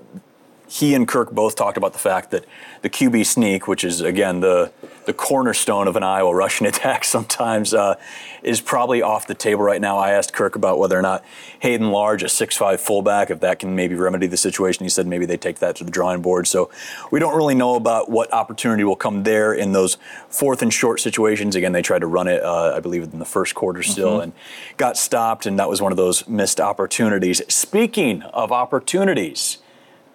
he 0.73 0.95
and 0.95 1.07
Kirk 1.07 1.29
both 1.31 1.55
talked 1.55 1.77
about 1.77 1.93
the 1.93 1.99
fact 1.99 2.31
that 2.31 2.45
the 2.81 2.89
QB 2.89 3.27
sneak, 3.27 3.67
which 3.67 3.83
is 3.83 4.01
again 4.01 4.39
the 4.39 4.71
the 5.05 5.13
cornerstone 5.13 5.87
of 5.87 5.95
an 5.95 6.01
Iowa 6.01 6.33
rushing 6.33 6.65
attack, 6.73 7.03
sometimes 7.03 7.75
uh, 7.75 7.95
is 8.41 8.59
probably 8.59 9.03
off 9.03 9.27
the 9.27 9.35
table 9.35 9.61
right 9.61 9.79
now. 9.79 9.99
I 9.99 10.13
asked 10.13 10.33
Kirk 10.33 10.55
about 10.55 10.79
whether 10.79 10.97
or 10.97 11.03
not 11.03 11.23
Hayden 11.59 11.91
Large, 11.91 12.23
a 12.23 12.27
6'5 12.27 12.79
fullback, 12.79 13.29
if 13.29 13.39
that 13.41 13.59
can 13.59 13.75
maybe 13.75 13.93
remedy 13.93 14.25
the 14.25 14.37
situation. 14.37 14.83
He 14.83 14.89
said 14.89 15.05
maybe 15.05 15.27
they 15.27 15.37
take 15.37 15.59
that 15.59 15.75
to 15.75 15.83
the 15.83 15.91
drawing 15.91 16.21
board. 16.23 16.47
So 16.47 16.71
we 17.11 17.19
don't 17.19 17.35
really 17.35 17.53
know 17.53 17.75
about 17.75 18.09
what 18.09 18.33
opportunity 18.33 18.83
will 18.83 18.95
come 18.95 19.23
there 19.23 19.53
in 19.53 19.73
those 19.73 19.97
fourth 20.29 20.63
and 20.63 20.73
short 20.73 20.99
situations. 21.01 21.55
Again, 21.55 21.73
they 21.73 21.83
tried 21.83 21.99
to 21.99 22.07
run 22.07 22.27
it, 22.27 22.41
uh, 22.41 22.73
I 22.75 22.79
believe, 22.79 23.03
in 23.03 23.19
the 23.19 23.25
first 23.25 23.53
quarter 23.53 23.83
still 23.83 24.19
Mhm. 24.19 24.23
and 24.23 24.33
got 24.77 24.97
stopped, 24.97 25.45
and 25.45 25.59
that 25.59 25.69
was 25.69 25.81
one 25.83 25.91
of 25.91 25.97
those 25.97 26.27
missed 26.27 26.59
opportunities. 26.59 27.41
Speaking 27.53 28.23
of 28.33 28.51
opportunities, 28.51 29.59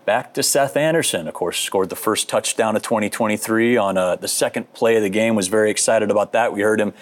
back 0.09 0.33
to 0.33 0.43
Seth 0.43 0.75
Anderson. 0.75 1.29
Of 1.29 1.35
course, 1.35 1.59
scored 1.59 1.91
the 1.91 1.95
first 1.95 2.31
touchdown 2.31 2.75
of 2.77 2.81
2023 2.81 3.77
on 3.77 3.99
uh, 3.99 4.17
the 4.17 4.27
second 4.27 4.73
play 4.73 4.97
of 4.97 5.03
the 5.03 5.11
game. 5.11 5.35
Was 5.35 5.49
very 5.49 5.71
excited 5.71 6.11
about 6.11 6.33
that. 6.33 6.51
We 6.51 6.63
heard 6.63 6.81
him 6.81 6.95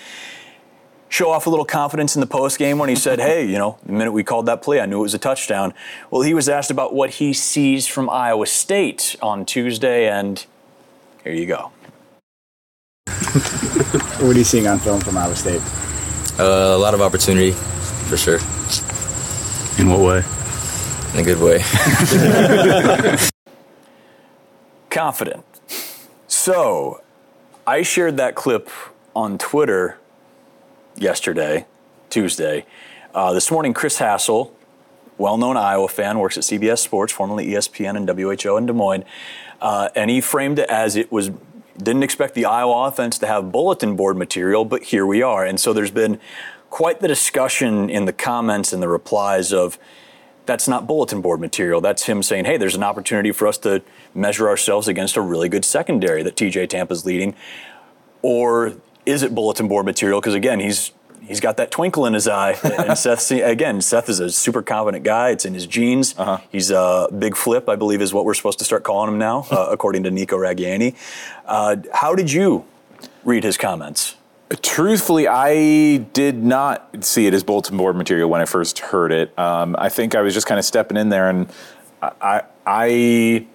show 1.09 1.31
off 1.31 1.47
a 1.47 1.51
little 1.51 1.65
confidence 1.65 2.17
in 2.17 2.21
the 2.21 2.27
post 2.27 2.59
game 2.59 2.79
when 2.79 2.89
he 2.89 2.97
said, 2.97 3.21
"Hey, 3.21 3.47
you 3.47 3.59
know, 3.59 3.79
the 3.87 3.93
minute 3.93 4.11
we 4.11 4.25
called 4.25 4.47
that 4.47 4.61
play, 4.61 4.81
I 4.81 4.87
knew 4.87 4.99
it 4.99 5.03
was 5.03 5.15
a 5.15 5.21
touchdown." 5.21 5.73
Well, 6.11 6.23
he 6.23 6.35
was 6.35 6.49
asked 6.49 6.73
about 6.73 6.95
what 6.95 7.11
he 7.11 7.33
sees 7.33 7.87
from 7.87 8.11
Iowa 8.11 8.49
State 8.49 9.15
on 9.23 9.47
Tuesday, 9.47 10.09
and 10.09 10.45
here 11.23 11.33
you 11.33 11.47
go. 11.47 11.71
What 14.17 14.35
are 14.35 14.39
you 14.39 14.45
seeing 14.45 14.67
on 14.67 14.81
film 14.81 15.01
from 15.01 15.17
Iowa 15.17 15.37
State? 15.37 15.63
Uh, 16.41 16.75
a 16.75 16.79
lot 16.79 16.93
of 16.93 17.01
opportunity, 17.01 17.53
for 17.53 18.17
sure. 18.17 18.41
In 19.79 19.91
what 19.91 20.01
way? 20.01 20.25
In 21.17 21.23
a 21.23 21.25
good 21.25 21.41
way. 21.41 21.63
confident. 24.91 25.47
So, 26.27 27.01
I 27.67 27.81
shared 27.81 28.19
that 28.19 28.35
clip 28.35 28.69
on 29.15 29.39
Twitter 29.39 29.99
yesterday, 30.95 31.65
Tuesday. 32.11 32.67
Uh, 33.15 33.33
this 33.33 33.51
morning, 33.51 33.73
Chris 33.73 33.97
Hassel, 33.97 34.55
well 35.17 35.39
known 35.39 35.57
Iowa 35.57 35.89
fan, 35.89 36.19
works 36.19 36.37
at 36.37 36.43
CBS 36.43 36.81
Sports, 36.81 37.15
formerly 37.15 37.47
ESPN 37.47 37.97
and 37.97 38.07
WHO 38.07 38.59
in 38.59 38.67
Des 38.67 38.75
Moines, 38.75 39.05
uh, 39.63 39.89
and 39.97 40.11
he 40.11 40.21
framed 40.21 40.59
it 40.59 40.69
as 40.69 40.97
it 40.97 41.11
was. 41.11 41.31
Didn't 41.79 42.03
expect 42.03 42.35
the 42.35 42.45
Iowa 42.45 42.89
offense 42.89 43.19
to 43.21 43.27
have 43.27 43.51
bulletin 43.51 43.97
board 43.97 44.19
material, 44.19 44.67
but 44.67 44.83
here 44.83 45.07
we 45.07 45.23
are. 45.23 45.47
And 45.47 45.59
so 45.59 45.73
there's 45.73 45.91
been 45.91 46.21
quite 46.69 47.01
the 47.01 47.09
discussion 47.09 47.89
in 47.89 48.05
the 48.05 48.13
comments 48.13 48.75
and 48.75 48.83
the 48.83 48.89
replies 48.89 49.51
of 49.51 49.79
that's 50.47 50.69
not 50.69 50.87
bulletin 50.87 51.21
board 51.21 51.41
material. 51.41 51.81
That's 51.81 52.05
him 52.05 52.23
saying, 52.23 52.45
hey, 52.45 52.57
there's 52.57 52.75
an 52.75 52.83
opportunity 52.83 53.33
for 53.33 53.47
us 53.47 53.59
to 53.59 53.83
measure 54.15 54.49
ourselves 54.49 54.89
against 54.89 55.17
a 55.17 55.21
really 55.21 55.49
good 55.49 55.65
secondary 55.65 56.23
that 56.23 56.37
TJ 56.37 56.69
Tampa's 56.69 57.05
leading. 57.05 57.35
Or 58.23 58.75
is 59.05 59.23
it 59.23 59.35
bulletin 59.35 59.69
board 59.69 59.87
material? 59.87 60.21
Because 60.21 60.35
again, 60.35 60.61
he's 60.61 60.93
he's 61.23 61.41
got 61.41 61.57
that 61.57 61.71
twinkle 61.71 62.07
in 62.07 62.15
his 62.15 62.29
eye. 62.29 62.53
and 62.63 62.97
Seth, 62.99 63.31
again, 63.31 63.81
Seth 63.81 64.09
is 64.09 64.21
a 64.21 64.31
super 64.31 64.63
confident 64.63 65.05
guy. 65.05 65.31
It's 65.31 65.45
in 65.45 65.55
his 65.55 65.67
genes. 65.67 66.15
He's 66.51 66.71
a 66.71 67.09
big 67.17 67.37
flip, 67.37 67.69
I 67.69 67.77
believe, 67.77 68.01
is 68.01 68.15
what 68.15 68.25
we're 68.25 68.35
supposed 68.35 68.59
to 68.61 68.65
start 68.65 68.85
calling 68.85 69.13
him 69.13 69.19
now, 69.19 69.47
uh, 69.51 69.69
according 69.71 70.05
to 70.05 70.11
Nico 70.11 70.37
Ragaini. 70.37 70.95
Uh, 71.45 71.77
how 71.93 72.15
did 72.15 72.33
you 72.33 72.65
read 73.25 73.45
his 73.45 73.57
comments? 73.57 74.16
Truthfully, 74.63 75.27
I 75.27 75.97
did 76.13 76.45
not 76.45 77.05
see 77.05 77.27
it 77.27 77.35
as 77.35 77.43
bulletin 77.43 77.77
board 77.77 77.97
material 77.97 78.31
when 78.31 78.41
I 78.41 78.45
first 78.45 78.79
heard 78.79 79.11
it. 79.11 79.37
Um, 79.39 79.75
I 79.79 79.89
think 79.89 80.15
I 80.15 80.21
was 80.21 80.35
just 80.35 80.47
kind 80.47 80.59
of 80.59 80.65
stepping 80.65 80.97
in 80.97 81.09
there, 81.09 81.29
and 81.29 81.49
I, 82.01 82.43
I, 82.65 83.47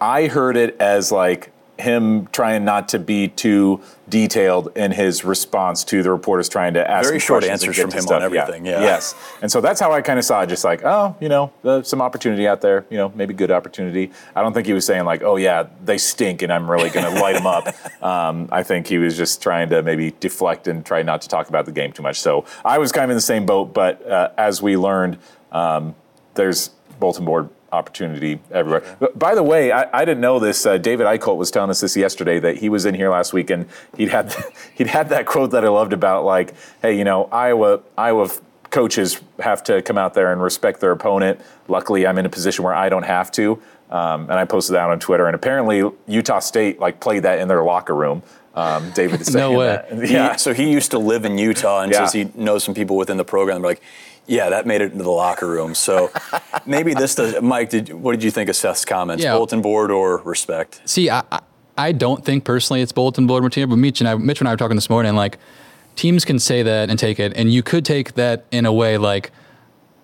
I 0.00 0.26
heard 0.28 0.56
it 0.56 0.80
as 0.80 1.12
like 1.12 1.52
him 1.78 2.26
trying 2.28 2.64
not 2.64 2.88
to 2.90 2.98
be 2.98 3.28
too 3.28 3.80
detailed 4.08 4.70
in 4.76 4.92
his 4.92 5.24
response 5.24 5.82
to 5.84 6.02
the 6.02 6.10
reporters 6.10 6.48
trying 6.48 6.74
to 6.74 6.90
ask 6.90 7.08
Very 7.08 7.18
short 7.18 7.42
answers 7.42 7.76
from 7.76 7.90
him 7.90 8.02
stuff. 8.02 8.16
on 8.16 8.22
everything, 8.22 8.64
yeah. 8.64 8.80
Yes, 8.80 9.14
and 9.42 9.50
so 9.50 9.60
that's 9.60 9.80
how 9.80 9.92
I 9.92 10.02
kind 10.02 10.18
of 10.18 10.24
saw 10.24 10.42
it. 10.42 10.48
Just 10.48 10.64
like, 10.64 10.84
oh, 10.84 11.16
you 11.20 11.28
know, 11.28 11.52
uh, 11.64 11.82
some 11.82 12.00
opportunity 12.00 12.46
out 12.46 12.60
there. 12.60 12.84
You 12.90 12.98
know, 12.98 13.12
maybe 13.14 13.34
good 13.34 13.50
opportunity. 13.50 14.12
I 14.36 14.42
don't 14.42 14.52
think 14.52 14.66
he 14.66 14.72
was 14.72 14.86
saying 14.86 15.04
like, 15.04 15.22
oh 15.22 15.36
yeah, 15.36 15.66
they 15.84 15.98
stink, 15.98 16.42
and 16.42 16.52
I'm 16.52 16.70
really 16.70 16.90
going 16.90 17.12
to 17.12 17.20
light 17.20 17.34
them 17.34 17.46
up. 17.46 17.74
Um, 18.04 18.50
I 18.52 18.62
think 18.62 18.86
he 18.86 18.98
was 18.98 19.16
just 19.16 19.42
trying 19.42 19.70
to 19.70 19.82
maybe 19.82 20.12
deflect 20.20 20.68
and 20.68 20.84
try 20.84 21.02
not 21.02 21.22
to 21.22 21.28
talk 21.28 21.48
about 21.48 21.64
the 21.64 21.72
game 21.72 21.90
too 21.90 22.02
much. 22.02 22.20
So 22.20 22.44
I 22.62 22.76
was 22.76 22.92
kind 22.92 23.04
of 23.04 23.10
in 23.10 23.16
the 23.16 23.22
same 23.22 23.46
boat, 23.46 23.72
but 23.72 24.06
uh, 24.06 24.30
as 24.36 24.60
we 24.60 24.76
learned, 24.76 25.16
um, 25.50 25.94
there's 26.34 26.68
bulletin 27.00 27.24
board 27.24 27.48
opportunity 27.74 28.40
everywhere. 28.50 28.82
But 28.98 29.18
by 29.18 29.34
the 29.34 29.42
way, 29.42 29.72
I, 29.72 29.88
I 30.00 30.04
didn't 30.04 30.20
know 30.20 30.38
this. 30.38 30.64
Uh, 30.64 30.78
David 30.78 31.06
Eichholt 31.06 31.36
was 31.36 31.50
telling 31.50 31.70
us 31.70 31.80
this 31.80 31.96
yesterday 31.96 32.38
that 32.40 32.58
he 32.58 32.68
was 32.68 32.84
in 32.86 32.94
here 32.94 33.10
last 33.10 33.32
week 33.32 33.50
and 33.50 33.66
he'd 33.96 34.08
had 34.10 34.34
he'd 34.74 34.86
had 34.88 35.08
that 35.10 35.26
quote 35.26 35.50
that 35.52 35.64
I 35.64 35.68
loved 35.68 35.92
about 35.92 36.24
like, 36.24 36.54
hey, 36.82 36.96
you 36.96 37.04
know, 37.04 37.24
Iowa 37.32 37.80
Iowa 37.98 38.28
coaches 38.70 39.20
have 39.38 39.62
to 39.64 39.82
come 39.82 39.98
out 39.98 40.14
there 40.14 40.32
and 40.32 40.42
respect 40.42 40.80
their 40.80 40.90
opponent. 40.90 41.40
Luckily, 41.68 42.06
I'm 42.06 42.18
in 42.18 42.26
a 42.26 42.30
position 42.30 42.64
where 42.64 42.74
I 42.74 42.88
don't 42.88 43.04
have 43.04 43.30
to. 43.32 43.60
Um, 43.90 44.22
and 44.22 44.32
I 44.32 44.44
posted 44.44 44.74
that 44.74 44.88
on 44.90 44.98
Twitter. 44.98 45.26
And 45.26 45.34
apparently, 45.36 45.88
Utah 46.08 46.40
State 46.40 46.80
like 46.80 46.98
played 47.00 47.22
that 47.24 47.38
in 47.38 47.46
their 47.48 47.62
locker 47.62 47.94
room. 47.94 48.22
Um, 48.56 48.90
David 48.92 49.20
is 49.20 49.28
saying 49.32 49.58
that. 49.58 50.32
He- 50.32 50.38
so 50.38 50.54
he 50.54 50.70
used 50.72 50.90
to 50.92 50.98
live 50.98 51.24
in 51.24 51.38
Utah 51.38 51.82
and 51.82 51.92
Yeah. 51.92 52.06
says 52.06 52.12
he 52.12 52.30
knows 52.34 52.64
some 52.64 52.74
people 52.74 52.96
within 52.96 53.16
the 53.16 53.24
program. 53.24 53.62
They're 53.62 53.70
like, 53.72 53.82
yeah, 54.26 54.50
that 54.50 54.66
made 54.66 54.80
it 54.80 54.92
into 54.92 55.04
the 55.04 55.10
locker 55.10 55.48
room. 55.48 55.74
So 55.74 56.10
maybe 56.66 56.94
this 56.94 57.14
does. 57.14 57.40
Mike, 57.42 57.70
did, 57.70 57.92
what 57.92 58.12
did 58.12 58.22
you 58.22 58.30
think 58.30 58.48
of 58.48 58.56
Seth's 58.56 58.84
comments? 58.84 59.22
Yeah. 59.22 59.34
Bulletin 59.34 59.62
board 59.62 59.90
or 59.90 60.18
respect? 60.18 60.80
See, 60.84 61.10
I, 61.10 61.22
I- 61.32 61.40
I 61.76 61.90
don't 61.90 62.24
think 62.24 62.44
personally 62.44 62.82
it's 62.82 62.92
bulletin 62.92 63.26
board 63.26 63.42
material, 63.42 63.68
but 63.68 63.78
Mitch 63.80 64.00
and 64.00 64.06
I, 64.08 64.14
Mitch 64.14 64.38
and 64.38 64.46
I 64.46 64.52
were 64.52 64.56
talking 64.56 64.76
this 64.76 64.88
morning. 64.88 65.16
Like, 65.16 65.38
teams 65.96 66.24
can 66.24 66.38
say 66.38 66.62
that 66.62 66.88
and 66.88 66.96
take 66.96 67.18
it, 67.18 67.32
and 67.36 67.52
you 67.52 67.64
could 67.64 67.84
take 67.84 68.14
that 68.14 68.44
in 68.52 68.64
a 68.64 68.72
way 68.72 68.96
like 68.96 69.32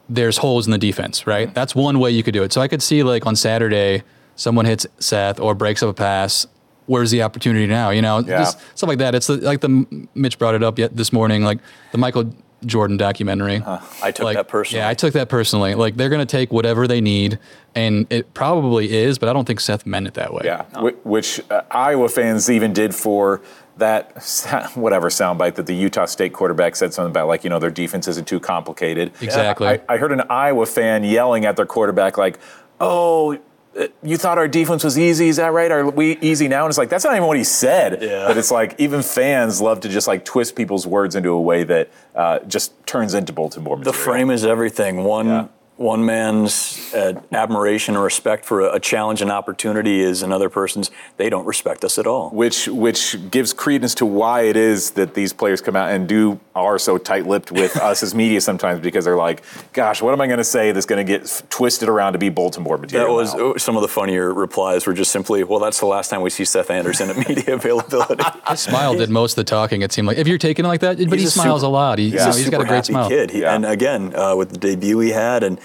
there's 0.09 0.39
holes 0.39 0.67
in 0.67 0.73
the 0.73 0.79
defense, 0.79 1.29
right? 1.29 1.47
Mm-hmm. 1.47 1.55
That's 1.55 1.73
one 1.73 2.01
way 2.01 2.11
you 2.11 2.25
could 2.25 2.35
do 2.35 2.43
it. 2.43 2.53
So 2.53 2.61
I 2.61 2.67
could 2.67 2.83
see 2.83 3.05
like 3.05 3.25
on 3.25 3.37
Saturday, 3.37 4.03
someone 4.35 4.65
hits 4.65 4.85
Seth 4.99 5.39
or 5.39 5.55
breaks 5.55 5.81
up 5.85 5.91
a 5.91 5.95
pass. 5.95 6.45
Where's 6.87 7.13
the 7.13 7.23
opportunity 7.23 7.69
now? 7.69 7.91
You 7.91 8.03
know, 8.03 8.19
Yeah. 8.19 8.39
just 8.39 8.59
stuff 8.77 8.89
like 8.89 8.99
that. 8.99 9.15
It's 9.15 9.29
the, 9.29 9.37
like 9.37 9.61
the 9.61 10.09
Mitch 10.17 10.41
brought 10.41 10.57
it 10.57 10.65
up 10.65 10.77
yet 10.77 10.97
this 10.97 11.13
morning, 11.13 11.45
like 11.45 11.59
the 11.93 11.99
Michael 11.99 12.35
Jordan 12.67 12.97
documentary. 12.97 13.63
I 14.03 14.11
took 14.11 14.25
Like, 14.25 14.37
that 14.37 14.49
personally. 14.49 14.81
Yeah, 14.83 14.89
I 14.89 14.95
took 14.95 15.13
that 15.15 15.29
personally. 15.29 15.75
Like 15.75 15.97
they're 15.97 16.09
gonna 16.09 16.27
take 16.27 16.53
whatever 16.53 16.87
they 16.87 17.01
need, 17.01 17.39
and 17.75 18.07
it 18.11 18.35
probably 18.35 18.93
is, 18.93 19.19
but 19.19 19.29
I 19.29 19.33
don't 19.33 19.47
think 19.47 19.61
Seth 19.61 19.87
meant 19.87 20.07
it 20.07 20.15
that 20.15 20.33
way. 20.33 20.43
Yeah, 20.45 20.65
whi- 20.75 20.97
which 21.05 21.41
uh, 21.51 21.63
Iowa 21.71 22.09
fans 22.09 22.51
even 22.51 22.73
did 22.73 22.95
for 22.95 23.41
that 23.79 24.23
sa- 24.23 24.69
whatever 24.75 25.09
soundbite 25.09 25.55
that 25.55 25.67
the 25.67 25.75
Utah 25.75 26.05
State 26.05 26.33
quarterback 26.33 26.77
said 26.77 26.93
something 26.93 27.11
about 27.11 27.29
like 27.29 27.45
you 27.45 27.51
know 27.51 27.59
their 27.59 27.71
defense 27.71 28.07
isn't 28.09 28.27
too 28.29 28.41
complicated. 28.41 29.13
Exactly. 29.21 29.67
I, 29.69 29.81
I 29.89 29.97
heard 29.97 30.13
an 30.13 30.23
Iowa 30.29 30.67
fan 30.67 31.03
yelling 31.05 31.45
at 31.47 31.57
their 31.57 31.67
quarterback 31.67 32.19
like, 32.19 32.39
"Oh." 32.81 33.39
Uh, 33.79 33.87
You 34.03 34.17
thought 34.17 34.39
our 34.39 34.49
defense 34.49 34.83
was 34.85 34.99
easy, 34.99 35.29
is 35.29 35.37
that 35.37 35.53
right? 35.53 35.71
Are 35.71 35.89
we 35.89 36.19
easy 36.21 36.49
now? 36.49 36.65
And 36.65 36.71
it's 36.71 36.79
like 36.79 36.89
that's 36.89 37.05
not 37.05 37.15
even 37.15 37.27
what 37.27 37.37
he 37.37 37.45
said. 37.45 38.03
Yeah. 38.03 38.27
But 38.27 38.37
it's 38.39 38.51
like 38.51 38.75
even 38.79 39.03
fans 39.03 39.61
love 39.61 39.81
to 39.81 39.89
just 39.89 40.07
like 40.07 40.25
twist 40.25 40.57
people's 40.57 40.87
words 40.87 41.15
into 41.15 41.31
a 41.31 41.41
way 41.41 41.65
that 41.65 41.91
uh, 42.15 42.41
just 42.41 42.73
turns 42.87 43.15
into 43.15 43.33
bulletin 43.33 43.65
board 43.65 43.85
The 43.85 43.93
frame 43.93 44.31
is 44.31 44.45
everything. 44.45 45.05
One 45.05 45.49
one 45.81 46.05
man's 46.05 46.93
uh, 46.95 47.19
admiration 47.33 47.95
and 47.95 48.05
respect 48.05 48.45
for 48.45 48.61
a, 48.61 48.75
a 48.75 48.81
challenge 48.81 49.23
and 49.23 49.31
opportunity 49.33 50.03
is 50.03 50.23
another 50.23 50.51
person's. 50.51 50.91
They 51.17 51.31
don't 51.31 51.47
respect 51.47 51.85
us 51.85 51.97
at 51.99 52.07
all. 52.07 52.29
which 52.31 52.69
which 52.69 53.17
gives 53.31 53.55
credence 53.55 53.95
to 53.95 54.05
why 54.05 54.43
it 54.43 54.59
is 54.59 54.91
that 54.91 55.15
these 55.15 55.33
players 55.33 55.63
come 55.63 55.77
out 55.77 55.91
and 55.91 56.07
do 56.07 56.39
are 56.55 56.79
so 56.79 56.99
tight-lipped 56.99 57.51
with 57.51 57.77
us 57.91 58.03
as 58.03 58.15
media 58.15 58.43
sometimes 58.43 58.81
because 58.81 59.07
they're 59.07 59.17
like, 59.17 59.43
"Gosh, 59.73 60.03
what 60.03 60.13
am 60.13 60.21
I 60.21 60.27
going 60.27 60.37
to 60.37 60.45
say 60.45 60.71
that's 60.73 60.85
going 60.85 61.05
to 61.05 61.11
get 61.11 61.23
f- 61.23 61.49
twisted 61.49 61.89
around 61.89 62.13
to 62.13 62.19
be 62.19 62.29
bulletin 62.29 62.63
board 62.63 62.87
That 62.91 63.09
was 63.09 63.35
now? 63.35 63.55
some 63.57 63.77
of 63.77 63.81
the 63.83 63.89
funnier 63.89 64.35
replies 64.35 64.87
were 64.87 64.93
just 64.93 65.11
simply, 65.11 65.45
"Well, 65.45 65.61
that's 65.61 65.81
the 65.81 65.87
last 65.87 66.11
time 66.11 66.21
we 66.21 66.29
see 66.29 66.45
Seth 66.45 66.69
Anderson 66.71 67.09
at 67.09 67.17
media 67.27 67.55
availability." 67.61 68.23
His 68.51 68.61
smile 68.61 68.95
did 68.99 69.09
most 69.09 69.33
of 69.33 69.37
the 69.37 69.45
talking. 69.45 69.81
It 69.81 69.93
seemed 69.93 70.09
like 70.09 70.19
if 70.19 70.29
you're 70.29 70.37
taking 70.37 70.67
it 70.67 70.69
like 70.69 70.81
that, 70.81 70.99
but 70.99 71.19
he 71.19 71.25
He's 71.25 71.29
a 71.37 71.41
smiles 71.41 71.63
super- 71.63 71.69
a 71.69 71.73
lot. 71.73 71.99
He, 71.99 72.11
He's 72.11 72.13
you 72.13 72.19
know, 72.19 72.25
a 72.25 72.27
he's 72.35 72.45
super 72.45 72.51
got 72.51 72.61
a 72.61 72.65
great 72.67 72.77
happy 72.77 72.93
smile. 72.93 73.09
kid. 73.09 73.31
He- 73.31 73.45
And 73.47 73.65
again, 73.65 74.15
uh, 74.15 74.37
with 74.37 74.51
the 74.51 74.59
debut 74.59 74.99
he 74.99 75.11
had 75.13 75.43
and 75.43 75.59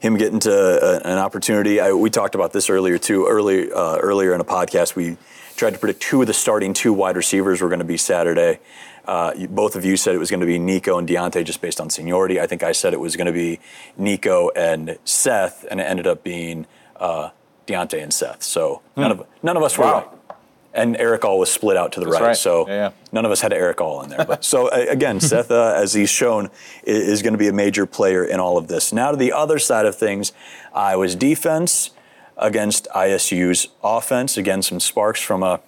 him 0.00 0.16
getting 0.16 0.40
to 0.40 0.52
uh, 0.52 1.00
an 1.04 1.18
opportunity, 1.18 1.80
I, 1.80 1.92
we 1.92 2.10
talked 2.10 2.34
about 2.34 2.52
this 2.52 2.70
earlier 2.70 2.98
too. 2.98 3.26
Early 3.26 3.70
uh, 3.72 3.98
earlier 3.98 4.34
in 4.34 4.40
a 4.40 4.44
podcast, 4.44 4.96
we 4.96 5.16
tried 5.56 5.72
to 5.74 5.78
predict 5.78 6.02
who 6.04 6.20
of 6.22 6.26
the 6.26 6.32
starting 6.34 6.72
two 6.72 6.92
wide 6.92 7.16
receivers 7.16 7.60
were 7.60 7.68
going 7.68 7.80
to 7.80 7.84
be 7.84 7.96
Saturday. 7.98 8.60
Uh, 9.04 9.32
you- 9.36 9.48
both 9.48 9.76
of 9.76 9.84
you 9.84 9.96
said 9.96 10.14
it 10.14 10.18
was 10.18 10.30
going 10.30 10.40
to 10.40 10.46
be 10.46 10.58
Nico 10.58 10.96
and 10.98 11.06
Diante 11.06 11.42
just 11.44 11.60
based 11.60 11.80
on 11.80 11.90
seniority. 11.90 12.40
I 12.40 12.46
think 12.46 12.62
I 12.62 12.72
said 12.72 12.92
it 12.94 13.00
was 13.00 13.16
going 13.16 13.26
to 13.26 13.32
be 13.32 13.60
Nico 13.98 14.50
and 14.56 14.98
Seth, 15.04 15.66
and 15.70 15.80
it 15.80 15.84
ended 15.84 16.06
up 16.06 16.22
being 16.24 16.66
uh, 16.96 17.30
Diante 17.66 18.00
and 18.00 18.12
Seth. 18.12 18.42
So 18.42 18.82
none 18.96 19.10
of 19.10 19.26
none 19.42 19.56
of 19.56 19.62
us 19.62 19.76
were 19.76 19.84
right. 19.84 20.06
And 20.72 20.96
Erick 20.96 21.24
All 21.24 21.38
was 21.40 21.50
split 21.50 21.76
out 21.76 21.92
to 21.92 22.00
the 22.00 22.06
right, 22.06 22.22
right. 22.22 22.36
so 22.36 22.66
Yeah, 22.68 22.74
yeah. 22.74 22.90
none 23.10 23.24
of 23.24 23.32
us 23.32 23.40
had 23.40 23.52
Erick 23.52 23.80
All 23.80 24.02
in 24.02 24.10
there. 24.10 24.24
But 24.24 24.44
so 24.44 24.68
again, 24.68 25.18
Seth, 25.30 25.50
uh, 25.50 25.72
as 25.76 25.94
he's 25.94 26.10
shown, 26.10 26.46
i- 26.46 26.50
is 26.84 27.22
going 27.22 27.32
to 27.34 27.38
be 27.38 27.48
a 27.48 27.52
major 27.52 27.86
player 27.86 28.24
in 28.24 28.38
all 28.38 28.56
of 28.56 28.68
this. 28.68 28.92
Now 28.92 29.10
to 29.10 29.16
the 29.16 29.32
other 29.32 29.58
side 29.58 29.84
of 29.86 29.96
things, 29.96 30.32
Iowa's 30.72 31.14
defense. 31.16 31.90
against 32.36 32.86
ISU's 32.94 33.68
offense. 33.84 34.36
Again, 34.38 34.62
some 34.62 34.80
sparks 34.80 35.20
from 35.20 35.42
uh, 35.42 35.58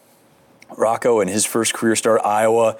Rocco 0.76 1.20
in 1.20 1.28
his 1.28 1.44
first 1.44 1.74
career 1.74 1.94
start. 1.96 2.20
Iowa 2.24 2.78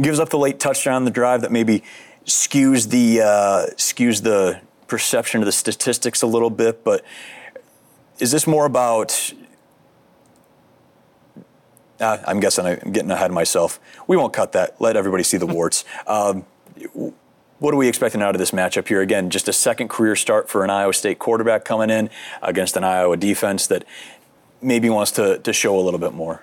gives 0.00 0.20
up 0.20 0.28
the 0.28 0.38
late 0.38 0.60
touchdown 0.60 0.94
on 0.94 1.04
the 1.04 1.10
drive 1.10 1.40
that 1.40 1.50
maybe 1.50 1.82
skews 2.26 2.90
the 2.90 3.20
uh, 3.22 3.66
skews 3.76 4.22
the 4.22 4.60
perception 4.86 5.40
of 5.40 5.46
the 5.46 5.52
statistics 5.52 6.22
a 6.22 6.26
little 6.28 6.50
bit. 6.50 6.84
But 6.84 7.02
is 8.20 8.30
this 8.30 8.46
more 8.46 8.66
about? 8.66 9.32
Uh, 12.00 12.18
I'm 12.26 12.40
guessing 12.40 12.66
I'm 12.66 12.92
getting 12.92 13.10
ahead 13.10 13.30
of 13.30 13.34
myself. 13.34 13.78
We 14.06 14.16
won't 14.16 14.32
cut 14.32 14.52
that. 14.52 14.80
Let 14.80 14.96
everybody 14.96 15.22
see 15.22 15.36
the 15.36 15.46
warts. 15.58 15.84
Um, 16.06 16.44
what 17.58 17.72
are 17.72 17.76
we 17.76 17.88
expecting 17.88 18.20
out 18.20 18.34
of 18.34 18.38
this 18.38 18.50
matchup 18.50 18.88
here? 18.88 19.00
Again, 19.00 19.30
just 19.30 19.48
a 19.48 19.52
second 19.52 19.88
career 19.88 20.16
start 20.16 20.48
for 20.48 20.64
an 20.64 20.70
Iowa 20.70 20.92
State 20.92 21.18
quarterback 21.18 21.64
coming 21.64 21.88
in 21.88 22.10
against 22.42 22.76
an 22.76 22.84
Iowa 22.84 23.16
defense 23.16 23.66
that 23.68 23.84
maybe 24.60 24.90
wants 24.90 25.12
to, 25.12 25.38
to 25.38 25.52
show 25.52 25.78
a 25.78 25.82
little 25.82 26.00
bit 26.00 26.12
more. 26.12 26.42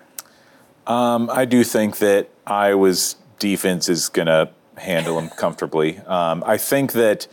Um, 0.88 1.30
I 1.32 1.46
do 1.46 1.64
think 1.64 1.98
that 1.98 2.30
Iowa's 2.48 3.18
defense 3.40 3.90
is 3.90 4.10
going 4.10 4.28
to 4.28 4.50
handle 4.78 5.16
them 5.16 5.30
comfortably. 5.30 6.00
Um, 6.00 6.44
I 6.46 6.58
think 6.58 6.94
that 6.94 7.28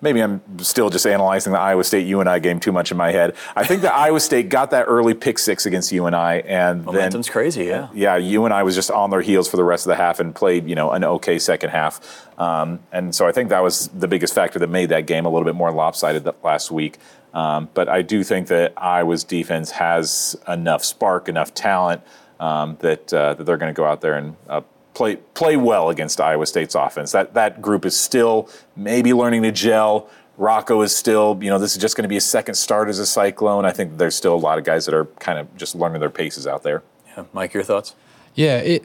maybe 0.00 0.20
I'm 0.20 0.40
still 0.58 0.90
just 0.90 1.06
analyzing 1.06 1.52
the 1.52 1.58
Iowa 1.58 1.84
State 1.84 2.06
UNI 2.06 2.40
game 2.40 2.60
too 2.60 2.72
much 2.72 2.90
in 2.90 2.96
my 2.96 3.12
head. 3.12 3.34
I 3.54 3.64
think 3.64 3.82
that 3.82 3.94
Iowa 3.94 4.20
State 4.20 4.48
got 4.48 4.70
that 4.70 4.84
early 4.84 5.14
pick 5.14 5.38
six 5.38 5.66
against 5.66 5.92
UNI, 5.92 6.42
and 6.44 6.84
momentum's 6.84 7.26
then, 7.26 7.32
crazy. 7.32 7.64
Yeah, 7.64 7.88
yeah. 7.94 8.16
UNI 8.16 8.62
was 8.62 8.74
just 8.74 8.90
on 8.90 9.10
their 9.10 9.20
heels 9.20 9.48
for 9.48 9.56
the 9.56 9.64
rest 9.64 9.86
of 9.86 9.90
the 9.90 9.96
half 9.96 10.20
and 10.20 10.34
played 10.34 10.68
you 10.68 10.74
know 10.74 10.90
an 10.90 11.04
okay 11.04 11.38
second 11.38 11.70
half, 11.70 12.28
um, 12.38 12.80
and 12.92 13.14
so 13.14 13.26
I 13.26 13.32
think 13.32 13.48
that 13.50 13.62
was 13.62 13.88
the 13.88 14.08
biggest 14.08 14.34
factor 14.34 14.58
that 14.58 14.70
made 14.70 14.88
that 14.90 15.06
game 15.06 15.26
a 15.26 15.30
little 15.30 15.44
bit 15.46 15.54
more 15.54 15.72
lopsided 15.72 16.28
last 16.42 16.70
week. 16.70 16.98
Um, 17.32 17.68
but 17.74 17.88
I 17.88 18.02
do 18.02 18.24
think 18.24 18.48
that 18.48 18.72
Iowa's 18.76 19.22
defense 19.22 19.70
has 19.72 20.36
enough 20.48 20.84
spark, 20.84 21.28
enough 21.28 21.54
talent 21.54 22.02
um, 22.40 22.76
that 22.80 23.12
uh, 23.12 23.34
that 23.34 23.44
they're 23.44 23.56
going 23.56 23.72
to 23.72 23.76
go 23.76 23.84
out 23.84 24.00
there 24.00 24.14
and. 24.14 24.36
Uh, 24.48 24.62
play 24.94 25.16
play 25.16 25.56
well 25.56 25.88
against 25.90 26.20
Iowa 26.20 26.46
State's 26.46 26.74
offense. 26.74 27.12
That 27.12 27.34
that 27.34 27.62
group 27.62 27.84
is 27.84 27.96
still 27.96 28.48
maybe 28.76 29.12
learning 29.12 29.42
to 29.42 29.52
gel. 29.52 30.08
Rocco 30.36 30.80
is 30.80 30.96
still, 30.96 31.38
you 31.42 31.50
know, 31.50 31.58
this 31.58 31.72
is 31.72 31.82
just 31.82 31.96
going 31.96 32.04
to 32.04 32.08
be 32.08 32.16
a 32.16 32.20
second 32.20 32.54
start 32.54 32.88
as 32.88 32.98
a 32.98 33.04
Cyclone. 33.04 33.66
I 33.66 33.72
think 33.72 33.98
there's 33.98 34.14
still 34.14 34.34
a 34.34 34.38
lot 34.38 34.56
of 34.56 34.64
guys 34.64 34.86
that 34.86 34.94
are 34.94 35.04
kind 35.04 35.38
of 35.38 35.54
just 35.54 35.74
learning 35.74 36.00
their 36.00 36.08
paces 36.08 36.46
out 36.46 36.62
there. 36.62 36.82
Yeah, 37.08 37.24
Mike, 37.34 37.52
your 37.52 37.62
thoughts? 37.62 37.94
Yeah, 38.34 38.58
it 38.58 38.84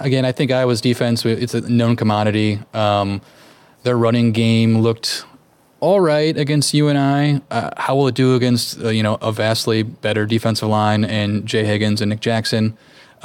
again. 0.00 0.24
I 0.24 0.32
think 0.32 0.50
Iowa's 0.50 0.80
defense 0.80 1.24
it's 1.24 1.54
a 1.54 1.60
known 1.60 1.96
commodity. 1.96 2.60
Um, 2.72 3.20
their 3.82 3.96
running 3.96 4.32
game 4.32 4.78
looked 4.78 5.24
all 5.80 6.00
right 6.00 6.36
against 6.36 6.72
UNI. 6.72 7.40
Uh, 7.50 7.70
how 7.76 7.94
will 7.94 8.08
it 8.08 8.14
do 8.14 8.34
against 8.34 8.80
uh, 8.80 8.88
you 8.88 9.02
know 9.02 9.18
a 9.20 9.32
vastly 9.32 9.82
better 9.82 10.24
defensive 10.24 10.68
line 10.68 11.04
and 11.04 11.46
Jay 11.46 11.64
Higgins 11.64 12.00
and 12.00 12.10
Nick 12.10 12.20
Jackson? 12.20 12.76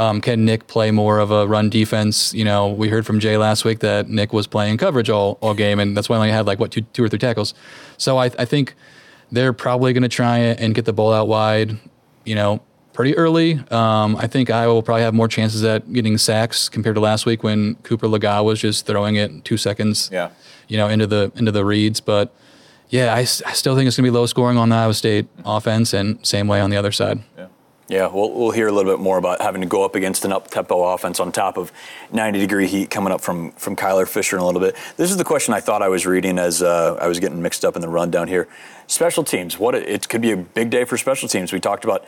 Um, 0.02 0.20
can 0.20 0.46
Nick 0.46 0.66
play 0.66 0.90
more 0.90 1.20
of 1.20 1.30
a 1.30 1.46
run 1.46 1.70
defense? 1.70 2.34
You 2.34 2.44
know, 2.44 2.70
we 2.70 2.90
heard 2.90 3.06
from 3.06 3.20
Jay 3.20 3.38
last 3.38 3.64
week 3.64 3.80
that 3.80 4.10
Nick 4.10 4.34
was 4.34 4.48
playing 4.48 4.78
coverage 4.78 5.12
all, 5.12 5.38
all 5.42 5.54
game, 5.54 5.80
and 5.80 5.96
that's 5.96 6.10
why 6.10 6.16
he 6.16 6.22
only 6.22 6.32
had 6.32 6.48
like 6.48 6.60
what 6.60 6.72
two, 6.72 6.82
two 6.82 7.04
or 7.04 7.10
three 7.10 7.20
tackles. 7.20 7.54
So 7.98 8.18
I, 8.18 8.26
I 8.40 8.46
think 8.46 8.74
they're 9.32 9.54
probably 9.54 9.94
going 9.94 10.02
to 10.02 10.10
try 10.10 10.40
and 10.40 10.74
get 10.74 10.86
the 10.86 10.94
ball 10.94 11.14
out 11.14 11.28
wide. 11.28 11.78
You 12.26 12.34
know, 12.34 12.64
pretty 12.94 13.16
early. 13.16 13.60
Um, 13.70 14.16
I 14.16 14.26
think 14.26 14.50
Iowa 14.50 14.74
will 14.74 14.82
probably 14.82 15.04
have 15.04 15.14
more 15.14 15.28
chances 15.28 15.64
at 15.64 15.94
getting 15.94 16.18
sacks 16.18 16.68
compared 16.68 16.96
to 16.96 17.02
last 17.02 17.28
week 17.28 17.44
when 17.44 17.76
Cooper 17.84 18.08
Legas 18.08 18.44
was 18.44 18.60
just 18.60 18.88
throwing 18.88 19.18
it 19.18 19.46
two 19.46 19.58
seconds. 19.58 20.10
Yeah. 20.12 20.32
You 20.68 20.78
know, 20.78 20.88
into 20.88 21.06
the 21.06 21.32
into 21.36 21.52
the 21.52 21.64
reads, 21.64 22.02
but 22.02 22.34
yeah, 22.90 23.14
I, 23.14 23.20
I 23.20 23.54
still 23.54 23.76
think 23.76 23.88
it's 23.88 23.98
going 23.98 24.06
to 24.06 24.12
be 24.12 24.18
low 24.18 24.26
scoring 24.26 24.58
on 24.58 24.70
the 24.70 24.76
Iowa 24.76 24.96
State 24.96 25.28
offense, 25.46 25.94
and 25.94 26.26
same 26.26 26.48
way 26.48 26.60
on 26.60 26.72
the 26.72 26.78
other 26.78 26.92
side. 26.92 27.20
Yeah. 27.38 27.48
Yeah, 27.92 28.08
we'll, 28.08 28.32
we'll 28.32 28.52
hear 28.52 28.70
a 28.70 28.72
little 28.72 28.90
bit 28.90 29.02
more 29.02 29.18
about 29.18 29.42
having 29.42 29.60
to 29.60 29.68
go 29.68 29.84
up 29.84 29.96
against 29.96 30.24
an 30.24 30.32
up-tempo 30.32 30.82
offense 30.94 31.20
on 31.20 31.34
top 31.34 31.58
of 31.58 31.74
90-degree 32.14 32.68
heat 32.68 32.90
coming 32.90 33.12
up 33.12 33.20
from 33.20 33.52
from 33.52 33.76
Kyler 33.76 34.08
Fisher 34.08 34.38
in 34.38 34.42
a 34.42 34.46
little 34.46 34.62
bit. 34.62 34.78
This 34.96 35.12
is 35.12 35.18
the 35.18 35.26
question 35.26 35.54
I 35.54 35.60
thought 35.60 35.82
I 35.82 35.90
was 35.90 36.06
reading 36.06 36.40
as 36.40 36.62
uh, 36.62 36.98
I 37.02 37.10
was 37.10 37.20
getting 37.20 37.42
mixed 37.42 37.66
up 37.66 37.76
in 37.76 37.82
the 37.82 37.90
rundown 37.90 38.30
here. 38.30 38.48
Special 38.88 39.26
teams, 39.26 39.60
what 39.60 39.76
it, 39.76 39.90
it 39.90 40.08
could 40.08 40.22
be 40.22 40.32
a 40.32 40.38
big 40.38 40.70
day 40.70 40.86
for 40.86 40.98
special 40.98 41.28
teams. 41.28 41.52
We 41.52 41.60
talked 41.60 41.84
about 41.84 42.06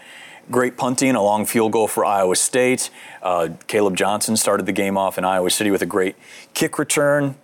great 0.50 0.78
punting, 0.78 1.16
a 1.16 1.22
long 1.22 1.46
field 1.46 1.74
goal 1.74 1.90
for 1.90 2.06
Iowa 2.06 2.38
State. 2.38 2.90
Uh, 3.22 3.50
Kaleb 3.68 3.96
Johnson 3.96 4.38
started 4.38 4.66
the 4.66 4.72
game 4.72 4.98
off 4.98 5.18
in 5.18 5.26
Iowa 5.26 5.50
City 5.50 5.70
with 5.70 5.82
a 5.82 5.86
great 5.86 6.16
kick 6.54 6.80
return. 6.80 7.36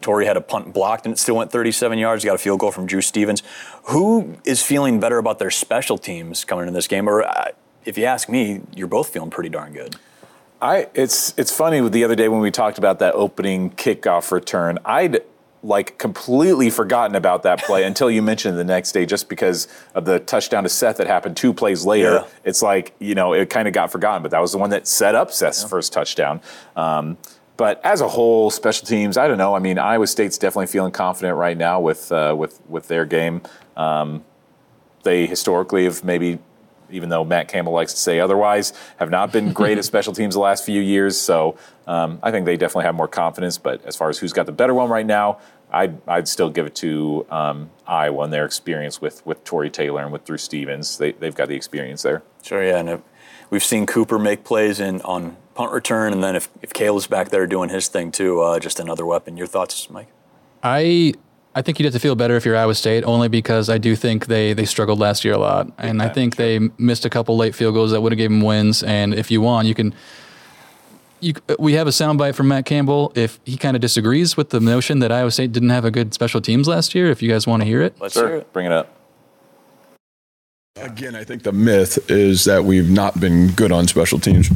Tory 0.00 0.26
had 0.26 0.36
a 0.36 0.40
punt 0.40 0.72
blocked 0.72 1.06
and 1.06 1.12
it 1.12 1.18
still 1.18 1.34
went 1.34 1.50
37 1.50 1.98
yards. 1.98 2.24
Got 2.24 2.36
a 2.36 2.38
field 2.38 2.60
goal 2.60 2.70
from 2.70 2.86
Drew 2.86 3.00
Stevens. 3.00 3.42
Who 3.86 4.36
is 4.44 4.62
feeling 4.62 5.00
better 5.00 5.18
about 5.18 5.40
their 5.40 5.50
special 5.50 5.98
teams 5.98 6.44
coming 6.44 6.68
into 6.68 6.72
this 6.72 6.86
game? 6.86 7.08
Or 7.08 7.24
uh, 7.24 7.48
if 7.84 7.96
you 7.98 8.04
ask 8.04 8.28
me, 8.28 8.62
you're 8.74 8.88
both 8.88 9.08
feeling 9.08 9.30
pretty 9.30 9.50
darn 9.50 9.72
good. 9.72 9.96
I 10.62 10.88
it's 10.94 11.32
it's 11.38 11.50
funny 11.50 11.80
with 11.80 11.92
the 11.92 12.04
other 12.04 12.14
day 12.14 12.28
when 12.28 12.40
we 12.40 12.50
talked 12.50 12.78
about 12.78 12.98
that 12.98 13.14
opening 13.14 13.70
kickoff 13.70 14.30
return. 14.30 14.78
I'd 14.84 15.22
like 15.62 15.98
completely 15.98 16.70
forgotten 16.70 17.14
about 17.16 17.42
that 17.42 17.62
play 17.62 17.84
until 17.84 18.10
you 18.10 18.22
mentioned 18.22 18.54
it 18.54 18.56
the 18.56 18.64
next 18.64 18.92
day 18.92 19.04
just 19.04 19.28
because 19.28 19.68
of 19.94 20.04
the 20.04 20.18
touchdown 20.18 20.62
to 20.62 20.68
Seth 20.68 20.96
that 20.96 21.06
happened 21.06 21.36
two 21.36 21.52
plays 21.52 21.84
later. 21.84 22.12
Yeah. 22.12 22.26
It's 22.44 22.62
like, 22.62 22.94
you 22.98 23.14
know, 23.14 23.34
it 23.34 23.50
kind 23.50 23.68
of 23.68 23.74
got 23.74 23.92
forgotten, 23.92 24.22
but 24.22 24.30
that 24.30 24.40
was 24.40 24.52
the 24.52 24.58
one 24.58 24.70
that 24.70 24.86
set 24.86 25.14
up 25.14 25.30
Seth's 25.30 25.62
yeah. 25.62 25.68
first 25.68 25.92
touchdown. 25.92 26.40
Um, 26.76 27.18
but 27.58 27.84
as 27.84 28.00
a 28.00 28.08
whole, 28.08 28.50
special 28.50 28.86
teams, 28.86 29.18
I 29.18 29.28
don't 29.28 29.36
know. 29.36 29.54
I 29.54 29.58
mean, 29.58 29.78
Iowa 29.78 30.06
State's 30.06 30.38
definitely 30.38 30.68
feeling 30.68 30.92
confident 30.92 31.36
right 31.36 31.58
now 31.58 31.78
with 31.78 32.10
uh, 32.10 32.34
with 32.36 32.58
with 32.70 32.88
their 32.88 33.04
game. 33.04 33.42
Um, 33.76 34.24
they 35.02 35.26
historically 35.26 35.84
have 35.84 36.02
maybe 36.02 36.38
even 36.92 37.08
though 37.08 37.24
Matt 37.24 37.48
Campbell 37.48 37.72
likes 37.72 37.92
to 37.92 37.98
say 37.98 38.20
otherwise, 38.20 38.72
have 38.98 39.10
not 39.10 39.32
been 39.32 39.52
great 39.52 39.78
at 39.78 39.84
special 39.92 40.12
teams 40.12 40.34
the 40.34 40.40
last 40.40 40.64
few 40.64 40.80
years. 40.80 41.18
So 41.18 41.56
um, 41.86 42.18
I 42.22 42.30
think 42.30 42.46
they 42.46 42.56
definitely 42.56 42.84
have 42.84 42.94
more 42.94 43.08
confidence. 43.08 43.58
But 43.58 43.84
as 43.84 43.96
far 43.96 44.08
as 44.08 44.18
who's 44.18 44.32
got 44.32 44.46
the 44.46 44.52
better 44.52 44.74
one 44.74 44.90
right 44.90 45.06
now, 45.06 45.38
I'd, 45.72 46.00
I'd 46.08 46.28
still 46.28 46.50
give 46.50 46.66
it 46.66 46.74
to 46.76 47.26
um, 47.30 47.70
Iowa 47.86 48.24
and 48.24 48.32
their 48.32 48.44
experience 48.44 49.00
with, 49.00 49.24
with 49.24 49.44
Tory 49.44 49.70
Taylor 49.70 50.02
and 50.02 50.12
with 50.12 50.24
Drew 50.24 50.38
Stevens. 50.38 50.98
They, 50.98 51.12
they've 51.12 51.34
got 51.34 51.48
the 51.48 51.54
experience 51.54 52.02
there. 52.02 52.22
Sure, 52.42 52.64
yeah. 52.64 52.78
And 52.78 53.02
we've 53.50 53.62
seen 53.62 53.86
Cooper 53.86 54.18
make 54.18 54.44
plays 54.44 54.80
in 54.80 55.00
on 55.02 55.36
punt 55.54 55.72
return. 55.72 56.12
And 56.12 56.24
then 56.24 56.36
if, 56.36 56.48
if 56.62 56.72
Kaleb's 56.72 57.06
back 57.06 57.28
there 57.28 57.46
doing 57.46 57.70
his 57.70 57.88
thing 57.88 58.10
too, 58.10 58.40
uh, 58.40 58.58
just 58.58 58.80
another 58.80 59.06
weapon. 59.06 59.36
Your 59.36 59.46
thoughts, 59.46 59.88
Mike? 59.90 60.08
I 60.62 61.14
I 61.54 61.62
think 61.62 61.78
you'd 61.78 61.86
have 61.86 61.94
to 61.94 61.98
feel 62.00 62.14
better 62.14 62.36
if 62.36 62.44
you're 62.44 62.56
Iowa 62.56 62.74
State, 62.74 63.02
only 63.04 63.28
because 63.28 63.68
I 63.68 63.78
do 63.78 63.96
think 63.96 64.26
they 64.26 64.52
they 64.52 64.64
struggled 64.64 65.00
last 65.00 65.24
year 65.24 65.34
a 65.34 65.38
lot, 65.38 65.72
and 65.78 66.00
I 66.00 66.08
think 66.08 66.36
they 66.36 66.60
missed 66.78 67.04
a 67.04 67.10
couple 67.10 67.36
late 67.36 67.54
field 67.54 67.74
goals 67.74 67.90
that 67.90 68.00
would 68.00 68.12
have 68.12 68.18
given 68.18 68.38
them 68.38 68.46
wins. 68.46 68.82
And 68.82 69.14
if 69.14 69.30
you 69.30 69.40
want, 69.40 69.66
you 69.66 69.74
can. 69.74 69.94
You, 71.22 71.34
we 71.58 71.74
have 71.74 71.86
a 71.86 71.90
soundbite 71.90 72.34
from 72.34 72.48
Matt 72.48 72.64
Campbell. 72.64 73.12
If 73.14 73.40
he 73.44 73.58
kind 73.58 73.76
of 73.76 73.82
disagrees 73.82 74.38
with 74.38 74.50
the 74.50 74.60
notion 74.60 75.00
that 75.00 75.12
Iowa 75.12 75.30
State 75.30 75.52
didn't 75.52 75.68
have 75.68 75.84
a 75.84 75.90
good 75.90 76.14
special 76.14 76.40
teams 76.40 76.66
last 76.66 76.94
year, 76.94 77.10
if 77.10 77.20
you 77.20 77.28
guys 77.28 77.46
want 77.46 77.60
to 77.60 77.66
hear 77.66 77.82
it, 77.82 77.94
let's 78.00 78.14
sure. 78.14 78.28
hear 78.28 78.36
it. 78.38 78.52
Bring 78.54 78.64
it 78.64 78.72
up. 78.72 78.96
Again, 80.76 81.14
I 81.14 81.24
think 81.24 81.42
the 81.42 81.52
myth 81.52 82.10
is 82.10 82.44
that 82.44 82.64
we've 82.64 82.88
not 82.88 83.20
been 83.20 83.48
good 83.48 83.70
on 83.70 83.86
special 83.86 84.18
teams 84.18 84.48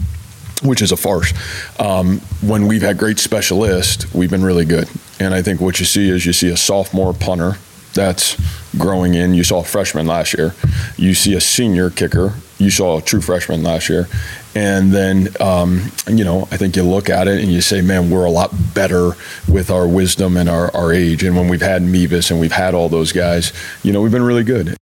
which 0.64 0.82
is 0.82 0.92
a 0.92 0.96
farce. 0.96 1.32
Um, 1.78 2.20
when 2.40 2.66
we've 2.66 2.82
had 2.82 2.98
great 2.98 3.18
specialists, 3.18 4.12
we've 4.14 4.30
been 4.30 4.44
really 4.44 4.64
good. 4.64 4.88
And 5.20 5.34
I 5.34 5.42
think 5.42 5.60
what 5.60 5.78
you 5.78 5.86
see 5.86 6.08
is 6.08 6.26
you 6.26 6.32
see 6.32 6.50
a 6.50 6.56
sophomore 6.56 7.12
punter 7.12 7.58
that's 7.94 8.36
growing 8.76 9.14
in. 9.14 9.34
You 9.34 9.44
saw 9.44 9.60
a 9.60 9.64
freshman 9.64 10.06
last 10.06 10.34
year. 10.34 10.54
You 10.96 11.14
see 11.14 11.34
a 11.34 11.40
senior 11.40 11.90
kicker. 11.90 12.34
You 12.58 12.70
saw 12.70 12.98
a 12.98 13.02
true 13.02 13.20
freshman 13.20 13.62
last 13.62 13.88
year. 13.88 14.08
And 14.56 14.92
then, 14.92 15.28
um, 15.40 15.90
you 16.08 16.24
know, 16.24 16.48
I 16.50 16.56
think 16.56 16.76
you 16.76 16.82
look 16.82 17.08
at 17.08 17.28
it 17.28 17.42
and 17.42 17.52
you 17.52 17.60
say, 17.60 17.80
man, 17.80 18.10
we're 18.10 18.24
a 18.24 18.30
lot 18.30 18.52
better 18.74 19.12
with 19.48 19.70
our 19.70 19.86
wisdom 19.86 20.36
and 20.36 20.48
our, 20.48 20.74
our 20.74 20.92
age. 20.92 21.22
And 21.24 21.36
when 21.36 21.48
we've 21.48 21.62
had 21.62 21.82
Mevis 21.82 22.30
and 22.30 22.40
we've 22.40 22.52
had 22.52 22.74
all 22.74 22.88
those 22.88 23.12
guys, 23.12 23.52
you 23.82 23.92
know, 23.92 24.00
we've 24.00 24.12
been 24.12 24.22
really 24.22 24.44
good 24.44 24.76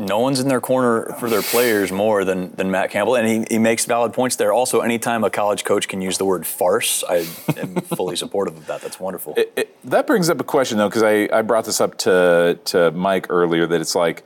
no 0.00 0.18
one's 0.18 0.40
in 0.40 0.48
their 0.48 0.60
corner 0.60 1.14
for 1.18 1.28
their 1.28 1.42
players 1.42 1.92
more 1.92 2.24
than, 2.24 2.52
than 2.52 2.70
Matt 2.70 2.90
Campbell, 2.90 3.16
and 3.16 3.26
he, 3.26 3.54
he 3.54 3.58
makes 3.58 3.84
valid 3.84 4.12
points 4.12 4.36
there. 4.36 4.52
Also, 4.52 4.80
anytime 4.80 5.22
a 5.24 5.30
college 5.30 5.64
coach 5.64 5.88
can 5.88 6.00
use 6.00 6.18
the 6.18 6.24
word 6.24 6.46
farce, 6.46 7.04
I 7.08 7.26
am 7.56 7.76
fully 7.76 8.16
supportive 8.16 8.56
of 8.56 8.66
that. 8.66 8.80
That's 8.80 8.98
wonderful. 8.98 9.34
It, 9.36 9.52
it, 9.56 9.90
that 9.90 10.06
brings 10.06 10.30
up 10.30 10.40
a 10.40 10.44
question, 10.44 10.78
though, 10.78 10.88
because 10.88 11.02
I, 11.02 11.28
I 11.32 11.42
brought 11.42 11.66
this 11.66 11.80
up 11.80 11.98
to, 11.98 12.58
to 12.66 12.90
Mike 12.92 13.26
earlier 13.30 13.66
that 13.66 13.80
it's 13.80 13.94
like, 13.94 14.24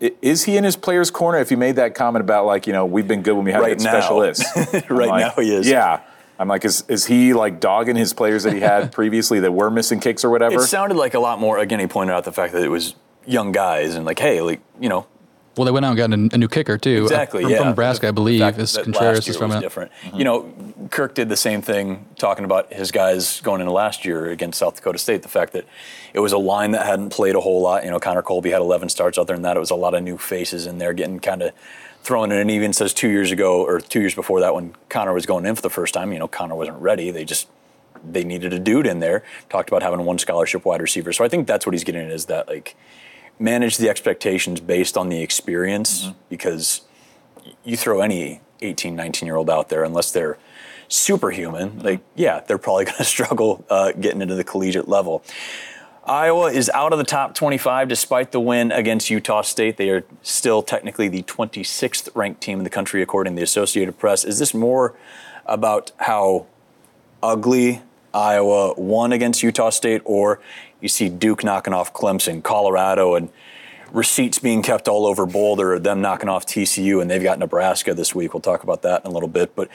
is 0.00 0.44
he 0.44 0.56
in 0.56 0.64
his 0.64 0.76
player's 0.76 1.10
corner 1.10 1.38
if 1.38 1.48
he 1.48 1.56
made 1.56 1.76
that 1.76 1.94
comment 1.94 2.22
about, 2.22 2.46
like, 2.46 2.66
you 2.66 2.72
know, 2.72 2.84
we've 2.84 3.08
been 3.08 3.22
good 3.22 3.34
when 3.34 3.44
we 3.44 3.52
have 3.52 3.62
right 3.62 3.80
specialists? 3.80 4.44
right 4.90 5.08
like, 5.08 5.36
now 5.36 5.42
he 5.42 5.54
is. 5.54 5.68
Yeah. 5.68 6.02
I'm 6.38 6.48
like, 6.48 6.64
is, 6.64 6.84
is 6.88 7.06
he 7.06 7.34
like 7.34 7.60
dogging 7.60 7.96
his 7.96 8.12
players 8.12 8.44
that 8.44 8.52
he 8.52 8.60
had 8.60 8.92
previously 8.92 9.40
that 9.40 9.52
were 9.52 9.70
missing 9.70 10.00
kicks 10.00 10.24
or 10.24 10.30
whatever? 10.30 10.56
It 10.56 10.66
sounded 10.66 10.96
like 10.96 11.14
a 11.14 11.18
lot 11.18 11.40
more. 11.40 11.58
Again, 11.58 11.80
he 11.80 11.86
pointed 11.86 12.12
out 12.12 12.24
the 12.24 12.32
fact 12.32 12.52
that 12.52 12.62
it 12.62 12.68
was 12.68 12.94
young 13.28 13.52
guys 13.52 13.94
and 13.94 14.04
like, 14.04 14.18
hey, 14.18 14.40
like 14.40 14.60
you 14.80 14.88
know, 14.88 15.06
Well, 15.56 15.66
they 15.66 15.70
went 15.70 15.84
out 15.84 15.98
and 15.98 15.98
got 15.98 16.10
a, 16.10 16.34
a 16.34 16.38
new 16.38 16.48
kicker 16.48 16.78
too. 16.78 17.02
Uh, 17.02 17.04
exactly. 17.04 17.42
From, 17.42 17.50
yeah. 17.50 17.58
from 17.58 17.68
Nebraska, 17.68 18.08
I 18.08 18.10
believe. 18.10 18.40
fact 18.40 18.58
Is 18.58 18.76
Contreras 18.76 19.28
is 19.28 19.36
from 19.36 19.52
a- 19.52 19.60
different. 19.60 19.92
Mm-hmm. 20.02 20.16
You 20.16 20.24
know, 20.24 20.54
Kirk 20.90 21.14
did 21.14 21.28
the 21.28 21.36
same 21.36 21.62
thing 21.62 22.06
talking 22.16 22.44
about 22.44 22.72
his 22.72 22.90
guys 22.90 23.40
going 23.40 23.60
into 23.60 23.72
last 23.72 24.04
year 24.04 24.30
against 24.30 24.58
South 24.58 24.76
Dakota 24.76 24.98
State. 24.98 25.22
The 25.22 25.28
fact 25.28 25.52
that 25.52 25.66
it 26.14 26.20
was 26.20 26.32
a 26.32 26.38
line 26.38 26.72
that 26.72 26.86
hadn't 26.86 27.10
played 27.10 27.34
a 27.34 27.40
whole 27.40 27.60
lot. 27.60 27.84
You 27.84 27.90
know, 27.90 28.00
Connor 28.00 28.22
Colby 28.22 28.50
had 28.50 28.60
11 28.60 28.88
starts. 28.88 29.18
Other 29.18 29.34
than 29.34 29.42
that, 29.42 29.56
it 29.56 29.60
was 29.60 29.70
a 29.70 29.76
lot 29.76 29.94
of 29.94 30.02
new 30.02 30.18
faces 30.18 30.66
in 30.66 30.78
there 30.78 30.92
getting 30.92 31.20
kind 31.20 31.42
of 31.42 31.52
thrown 32.02 32.32
in. 32.32 32.38
And 32.38 32.50
even 32.50 32.72
says 32.72 32.94
two 32.94 33.08
years 33.08 33.30
ago 33.30 33.64
or 33.64 33.80
two 33.80 34.00
years 34.00 34.14
before 34.14 34.40
that, 34.40 34.54
when 34.54 34.74
Connor 34.88 35.12
was 35.12 35.26
going 35.26 35.44
in 35.44 35.54
for 35.54 35.62
the 35.62 35.70
first 35.70 35.92
time, 35.92 36.12
you 36.12 36.18
know, 36.18 36.28
Connor 36.28 36.54
wasn't 36.54 36.80
ready. 36.80 37.10
They 37.10 37.24
just 37.24 37.48
they 38.04 38.24
needed 38.24 38.52
a 38.52 38.58
dude 38.58 38.86
in 38.86 39.00
there. 39.00 39.24
Talked 39.50 39.68
about 39.68 39.82
having 39.82 40.04
one 40.04 40.18
scholarship 40.18 40.64
wide 40.64 40.80
receiver. 40.80 41.12
So 41.12 41.24
I 41.24 41.28
think 41.28 41.46
that's 41.46 41.66
what 41.66 41.74
he's 41.74 41.84
getting 41.84 42.02
at 42.02 42.12
is 42.12 42.26
that 42.26 42.48
like 42.48 42.76
manage 43.38 43.76
the 43.76 43.88
expectations 43.88 44.60
based 44.60 44.96
on 44.96 45.08
the 45.08 45.22
experience 45.22 46.10
because 46.28 46.82
you 47.64 47.76
throw 47.76 48.00
any 48.00 48.40
18, 48.60 48.96
19 48.96 49.26
year 49.26 49.36
old 49.36 49.50
out 49.50 49.68
there, 49.68 49.84
unless 49.84 50.10
they're 50.12 50.38
superhuman, 50.88 51.78
like, 51.80 52.00
yeah, 52.16 52.40
they're 52.40 52.58
probably 52.58 52.84
going 52.86 52.96
to 52.96 53.04
struggle 53.04 53.64
uh, 53.70 53.92
getting 53.92 54.22
into 54.22 54.34
the 54.34 54.44
collegiate 54.44 54.88
level. 54.88 55.22
Iowa 56.04 56.50
is 56.50 56.70
out 56.70 56.92
of 56.92 56.98
the 56.98 57.04
top 57.04 57.34
25 57.34 57.88
despite 57.88 58.32
the 58.32 58.40
win 58.40 58.72
against 58.72 59.10
Utah 59.10 59.42
State. 59.42 59.76
They 59.76 59.90
are 59.90 60.04
still 60.22 60.62
technically 60.62 61.08
the 61.08 61.22
26th 61.24 62.08
ranked 62.14 62.40
team 62.40 62.58
in 62.58 62.64
the 62.64 62.70
country, 62.70 63.02
according 63.02 63.34
to 63.34 63.36
the 63.36 63.42
Associated 63.44 63.98
Press. 63.98 64.24
Is 64.24 64.38
this 64.38 64.54
more 64.54 64.94
about 65.44 65.92
how 65.98 66.46
ugly 67.22 67.82
Iowa 68.18 68.74
won 68.74 69.12
against 69.12 69.42
Utah 69.42 69.70
State, 69.70 70.02
or 70.04 70.40
you 70.80 70.88
see 70.88 71.08
Duke 71.08 71.44
knocking 71.44 71.72
off 71.72 71.92
Clemson, 71.92 72.42
Colorado, 72.42 73.14
and 73.14 73.30
receipts 73.92 74.38
being 74.38 74.62
kept 74.62 74.88
all 74.88 75.06
over 75.06 75.24
Boulder, 75.24 75.78
them 75.78 76.00
knocking 76.00 76.28
off 76.28 76.44
TCU, 76.44 77.00
and 77.00 77.10
they've 77.10 77.22
got 77.22 77.38
Nebraska 77.38 77.94
this 77.94 78.14
week. 78.14 78.34
We'll 78.34 78.40
talk 78.40 78.62
about 78.62 78.82
that 78.82 79.04
in 79.04 79.10
a 79.10 79.14
little 79.14 79.28
bit. 79.28 79.54
But 79.54 79.68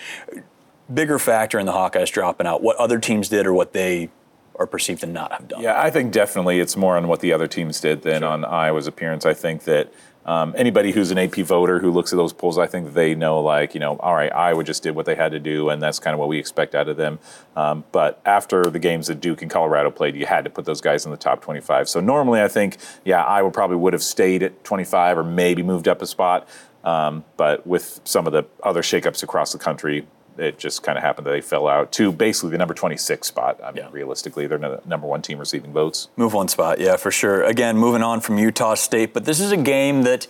bigger 0.93 1.17
factor 1.17 1.57
in 1.59 1.65
the 1.65 1.71
Hawkeyes 1.71 2.11
dropping 2.11 2.45
out, 2.45 2.61
what 2.61 2.77
other 2.77 2.99
teams 2.99 3.29
did 3.29 3.47
or 3.47 3.53
what 3.53 3.73
they 3.73 4.09
are 4.55 4.67
perceived 4.67 5.01
to 5.01 5.07
not 5.07 5.31
have 5.31 5.47
done. 5.47 5.61
Yeah, 5.61 5.81
I 5.81 5.89
think 5.89 6.11
definitely 6.11 6.59
it's 6.59 6.77
more 6.77 6.95
on 6.97 7.07
what 7.07 7.21
the 7.21 7.33
other 7.33 7.47
teams 7.47 7.79
did 7.79 8.03
than 8.03 8.23
on 8.23 8.45
Iowa's 8.45 8.85
appearance. 8.87 9.25
I 9.25 9.33
think 9.33 9.63
that 9.63 9.91
um, 10.25 10.53
anybody 10.57 10.91
who's 10.91 11.11
an 11.11 11.17
AP 11.17 11.35
voter 11.35 11.79
who 11.79 11.91
looks 11.91 12.13
at 12.13 12.17
those 12.17 12.31
polls, 12.31 12.57
I 12.57 12.67
think 12.67 12.93
they 12.93 13.13
know, 13.13 13.41
like, 13.41 13.73
you 13.73 13.79
know, 13.79 13.97
all 13.97 14.15
right, 14.15 14.33
Iowa 14.33 14.63
just 14.63 14.83
did 14.83 14.95
what 14.95 15.05
they 15.05 15.15
had 15.15 15.31
to 15.33 15.39
do, 15.39 15.69
and 15.69 15.81
that's 15.81 15.99
kind 15.99 16.13
of 16.13 16.19
what 16.19 16.29
we 16.29 16.39
expect 16.39 16.75
out 16.75 16.87
of 16.87 16.97
them. 16.97 17.19
Um, 17.55 17.83
but 17.91 18.21
after 18.25 18.63
the 18.65 18.79
games 18.79 19.07
that 19.07 19.19
Duke 19.19 19.41
and 19.41 19.51
Colorado 19.51 19.91
played, 19.91 20.15
you 20.15 20.25
had 20.25 20.45
to 20.45 20.49
put 20.49 20.65
those 20.65 20.81
guys 20.81 21.05
in 21.05 21.11
the 21.11 21.17
top 21.17 21.41
25. 21.41 21.89
So 21.89 21.99
normally, 21.99 22.41
I 22.41 22.47
think, 22.47 22.77
yeah, 23.03 23.23
Iowa 23.23 23.51
probably 23.51 23.77
would 23.77 23.93
have 23.93 24.03
stayed 24.03 24.43
at 24.43 24.63
25 24.63 25.17
or 25.17 25.23
maybe 25.23 25.61
moved 25.61 25.87
up 25.87 26.01
a 26.01 26.07
spot. 26.07 26.47
Um, 26.83 27.23
but 27.37 27.65
with 27.65 28.01
some 28.03 28.27
of 28.27 28.33
the 28.33 28.43
other 28.61 28.81
shakeups 28.81 29.23
across 29.23 29.53
the 29.53 29.59
country, 29.59 30.05
it 30.37 30.57
just 30.57 30.83
kind 30.83 30.97
of 30.97 31.03
happened 31.03 31.27
that 31.27 31.31
they 31.31 31.41
fell 31.41 31.67
out 31.67 31.91
to 31.93 32.11
basically 32.11 32.51
the 32.51 32.57
number 32.57 32.73
26 32.73 33.27
spot. 33.27 33.59
I 33.63 33.71
mean, 33.71 33.85
realistically, 33.91 34.47
they're 34.47 34.57
the 34.57 34.81
number 34.85 35.07
one 35.07 35.21
team 35.21 35.39
receiving 35.39 35.71
votes. 35.71 36.09
Move 36.17 36.33
one 36.33 36.47
spot, 36.47 36.79
yeah, 36.79 36.95
for 36.95 37.11
sure. 37.11 37.43
Again, 37.43 37.77
moving 37.77 38.01
on 38.01 38.21
from 38.21 38.37
Utah 38.37 38.75
State, 38.75 39.13
but 39.13 39.25
this 39.25 39.39
is 39.39 39.51
a 39.51 39.57
game 39.57 40.03
that, 40.03 40.27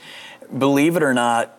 believe 0.58 0.96
it 0.96 1.04
or 1.04 1.14
not, 1.14 1.58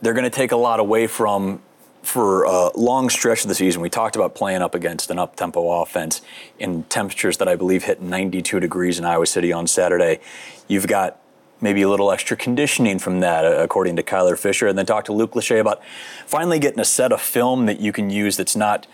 they're 0.00 0.14
going 0.14 0.24
to 0.24 0.30
take 0.30 0.52
a 0.52 0.56
lot 0.56 0.80
away 0.80 1.06
from 1.06 1.62
for 2.02 2.44
a 2.44 2.76
long 2.76 3.08
stretch 3.08 3.42
of 3.42 3.48
the 3.48 3.54
season. 3.54 3.80
We 3.80 3.88
talked 3.88 4.14
about 4.14 4.34
playing 4.34 4.60
up 4.60 4.74
against 4.74 5.10
an 5.10 5.18
up 5.18 5.36
tempo 5.36 5.80
offense 5.80 6.20
in 6.58 6.82
temperatures 6.84 7.38
that 7.38 7.48
I 7.48 7.56
believe 7.56 7.84
hit 7.84 8.02
92 8.02 8.60
degrees 8.60 8.98
in 8.98 9.06
Iowa 9.06 9.26
City 9.26 9.52
on 9.52 9.66
Saturday. 9.66 10.20
You've 10.68 10.86
got 10.86 11.18
maybe 11.60 11.82
a 11.82 11.88
little 11.88 12.10
extra 12.10 12.36
conditioning 12.36 12.98
from 12.98 13.20
that, 13.20 13.44
uh, 13.44 13.62
according 13.62 13.96
to 13.96 14.02
Kyler 14.02 14.38
Fisher. 14.38 14.66
And 14.66 14.78
then 14.78 14.86
talk 14.86 15.04
to 15.06 15.12
Luke 15.12 15.32
Lachey 15.32 15.60
about 15.60 15.82
finally 16.26 16.58
getting 16.58 16.80
a 16.80 16.84
set 16.84 17.12
of 17.12 17.20
film 17.20 17.66
that 17.66 17.80
you 17.80 17.92
can 17.92 18.10
use 18.10 18.36
that's 18.36 18.56
not 18.56 18.86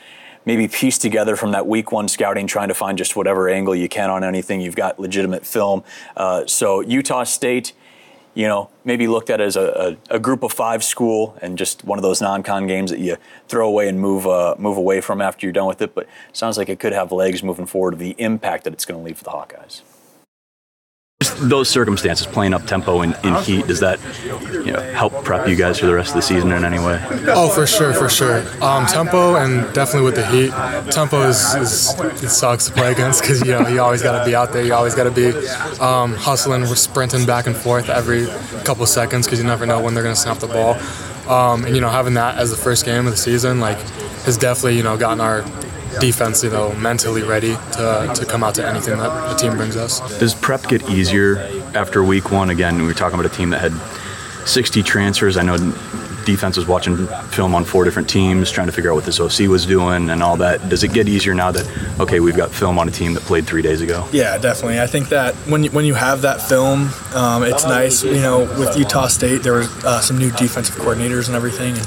maybe 0.47 0.69
pieced 0.69 1.03
together 1.03 1.37
from 1.37 1.53
that 1.53 1.67
week 1.67 1.93
one 1.93 2.09
scouting, 2.09 2.47
trying 2.47 2.69
to 2.69 2.75
find 2.75 2.97
just 2.97 3.17
whatever 3.17 3.49
angle 3.49 3.75
you 3.75 3.89
can 3.89 4.11
on 4.11 4.25
anything. 4.25 4.61
You've 4.61 4.77
got 4.77 4.99
legitimate 4.99 5.45
film. 5.45 5.85
Uh, 6.17 6.47
so 6.47 6.81
Utah 6.81 7.25
State, 7.25 7.73
you 8.35 8.47
know, 8.47 8.71
maybe 8.85 9.07
looked 9.07 9.29
at 9.29 9.41
as 9.41 9.57
a, 9.57 9.97
a, 10.11 10.17
a, 10.17 10.19
group 10.19 10.43
of 10.43 10.53
five 10.53 10.83
school 10.83 11.37
and 11.43 11.59
just 11.59 11.85
one 11.85 11.99
of 11.99 12.03
those 12.03 12.23
non-con 12.23 12.67
games 12.67 12.91
that 12.91 13.01
you 13.01 13.17
throw 13.49 13.69
away 13.69 13.89
and 13.89 14.01
move 14.01 14.27
uh, 14.27 14.55
move 14.59 14.77
away 14.77 15.01
from 15.01 15.21
after 15.21 15.47
you're 15.47 15.53
done 15.53 15.67
with 15.67 15.83
it. 15.83 15.95
But 15.95 16.07
sounds 16.33 16.57
like 16.57 16.69
it 16.69 16.79
could 16.79 16.93
have 16.93 17.13
legs 17.13 17.43
moving 17.43 17.67
forward. 17.67 17.99
The 17.99 18.15
impact 18.19 18.65
that 18.65 18.73
it's 18.73 18.85
going 18.85 18.99
to 18.99 19.05
leave 19.05 19.19
for 19.19 19.25
the 19.25 19.31
Hawkeyes. 19.31 19.83
Just 21.23 21.51
those 21.51 21.69
circumstances, 21.69 22.27
playing 22.27 22.55
up 22.55 22.65
tempo 22.65 23.03
in, 23.03 23.15
in 23.25 23.35
heat, 23.43 23.67
does 23.67 23.81
that 23.81 24.01
you 24.25 24.73
know, 24.73 24.81
help 24.95 25.23
prep 25.23 25.47
you 25.47 25.55
guys 25.55 25.79
for 25.79 25.85
the 25.85 25.93
rest 25.93 26.09
of 26.09 26.15
the 26.15 26.23
season 26.23 26.51
in 26.51 26.65
any 26.65 26.79
way? 26.79 26.99
Oh, 27.29 27.51
for 27.51 27.67
sure, 27.67 27.93
for 27.93 28.09
sure. 28.09 28.39
Um, 28.63 28.87
tempo 28.87 29.37
and 29.37 29.71
definitely 29.75 30.07
with 30.07 30.15
the 30.15 30.27
heat, 30.29 30.51
tempo 30.91 31.29
is, 31.29 31.55
is 31.57 32.01
it 32.23 32.31
sucks 32.31 32.69
to 32.69 32.73
play 32.73 32.91
against 32.91 33.21
because 33.21 33.43
you 33.43 33.53
know 33.53 33.69
you 33.69 33.83
always 33.83 34.03
got 34.03 34.19
to 34.19 34.25
be 34.25 34.35
out 34.35 34.55
there. 34.55 34.65
You 34.65 34.73
always 34.73 34.95
got 34.95 35.05
to 35.05 35.11
be 35.11 35.37
um, 35.79 36.15
hustling, 36.15 36.65
sprinting 36.65 37.27
back 37.27 37.47
and 37.47 37.55
forth 37.55 37.91
every 37.91 38.25
couple 38.65 38.87
seconds 38.87 39.27
because 39.27 39.41
you 39.41 39.45
never 39.47 39.67
know 39.67 39.79
when 39.79 39.93
they're 39.93 40.03
going 40.03 40.15
to 40.15 40.21
snap 40.21 40.39
the 40.39 40.47
ball. 40.47 40.79
Um, 41.31 41.67
and 41.67 41.75
you 41.75 41.83
know 41.83 41.91
having 41.91 42.15
that 42.15 42.39
as 42.39 42.51
the 42.51 42.57
first 42.57 42.87
game 42.87 43.07
of 43.07 43.13
the 43.13 43.19
season 43.19 43.61
like 43.61 43.79
has 44.25 44.39
definitely 44.39 44.79
you 44.79 44.83
know 44.83 44.97
gotten 44.97 45.21
our 45.21 45.43
defense, 45.99 46.43
you 46.45 46.51
know, 46.51 46.73
mentally 46.75 47.23
ready 47.23 47.55
to, 47.73 48.13
to 48.15 48.27
come 48.27 48.45
out 48.45 48.55
to 48.57 48.67
anything 48.67 48.99
that 48.99 49.31
the 49.31 49.35
team 49.37 49.57
brings 49.57 49.77
us. 49.77 50.01
Does 50.19 50.35
prep 50.35 50.67
get 50.69 50.89
easier 50.89 51.39
after 51.75 52.03
week 52.05 52.31
one? 52.31 52.51
Again, 52.51 52.79
we 52.79 52.85
were 52.85 52.95
talking 52.95 53.19
about 53.19 53.31
a 53.31 53.35
team 53.35 53.51
that 53.51 53.61
had 53.61 53.73
60 54.47 54.83
transfers. 54.83 55.37
I 55.37 55.43
know 55.43 55.57
defense 56.25 56.57
was 56.57 56.67
watching 56.67 57.07
film 57.31 57.55
on 57.55 57.65
four 57.65 57.85
different 57.85 58.09
teams, 58.09 58.51
trying 58.51 58.67
to 58.67 58.73
figure 58.73 58.91
out 58.91 58.95
what 58.95 59.05
this 59.05 59.21
OC 59.21 59.49
was 59.49 59.67
doing 59.67 60.11
and 60.11 60.23
all 60.23 60.37
that. 60.37 60.69
Does 60.69 60.85
it 60.85 60.93
get 60.93 61.09
easier 61.09 61.35
now 61.35 61.51
that 61.51 61.67
okay, 61.99 62.21
we've 62.21 62.37
got 62.37 62.51
film 62.51 62.79
on 62.79 62.89
a 62.89 62.91
team 62.91 63.15
that 63.15 63.23
played 63.23 63.47
three 63.47 63.63
days 63.63 63.81
ago? 63.81 64.07
Yeah, 64.13 64.39
definitely. 64.39 64.81
I 64.81 64.87
think 64.87 65.09
that 65.09 65.35
when 65.49 65.65
you, 65.65 65.71
when 65.71 65.85
you 65.85 65.95
have 65.95 66.23
that 66.23 66.41
film, 66.41 66.91
um, 67.15 67.43
it's 67.43 67.65
nice. 67.65 68.05
You 68.05 68.23
know, 68.23 68.41
with 68.59 68.77
Utah 68.77 69.09
State, 69.09 69.43
there 69.43 69.55
were 69.55 69.67
uh, 69.85 70.01
some 70.01 70.19
new 70.19 70.31
defensive 70.33 70.77
coordinators 70.77 71.27
and 71.27 71.37
everything. 71.37 71.77
And, 71.77 71.87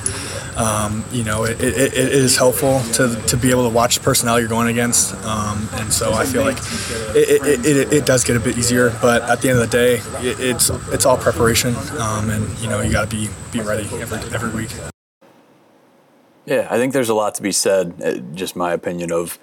um, 0.57 1.03
you 1.11 1.23
know, 1.23 1.45
it, 1.45 1.61
it, 1.61 1.93
it 1.93 1.93
is 1.93 2.37
helpful 2.37 2.81
to, 2.93 3.15
to 3.27 3.37
be 3.37 3.49
able 3.49 3.67
to 3.67 3.73
watch 3.73 3.97
the 3.97 4.03
personnel 4.03 4.39
you're 4.39 4.49
going 4.49 4.67
against. 4.67 5.13
Um, 5.25 5.67
and 5.73 5.91
so 5.91 6.13
I 6.13 6.25
feel 6.25 6.43
like 6.43 6.57
it, 7.15 7.65
it, 7.65 7.93
it, 7.93 8.05
does 8.05 8.23
get 8.23 8.35
a 8.35 8.39
bit 8.39 8.57
easier. 8.57 8.91
But 9.01 9.23
at 9.23 9.41
the 9.41 9.49
end 9.49 9.59
of 9.59 9.69
the 9.69 9.77
day, 9.77 10.01
it's 10.21 10.69
it's 10.91 11.05
all 11.05 11.17
preparation. 11.17 11.75
Um, 11.99 12.29
and, 12.29 12.59
you 12.59 12.67
know, 12.67 12.81
you 12.81 12.91
got 12.91 13.09
to 13.09 13.15
be, 13.15 13.29
be 13.51 13.61
ready 13.61 13.83
every, 13.99 14.17
every 14.33 14.49
week. 14.51 14.71
Yeah, 16.45 16.67
I 16.69 16.77
think 16.77 16.93
there's 16.93 17.09
a 17.09 17.13
lot 17.13 17.35
to 17.35 17.41
be 17.41 17.51
said, 17.51 18.01
uh, 18.03 18.15
just 18.35 18.55
my 18.55 18.73
opinion, 18.73 19.11
of 19.11 19.39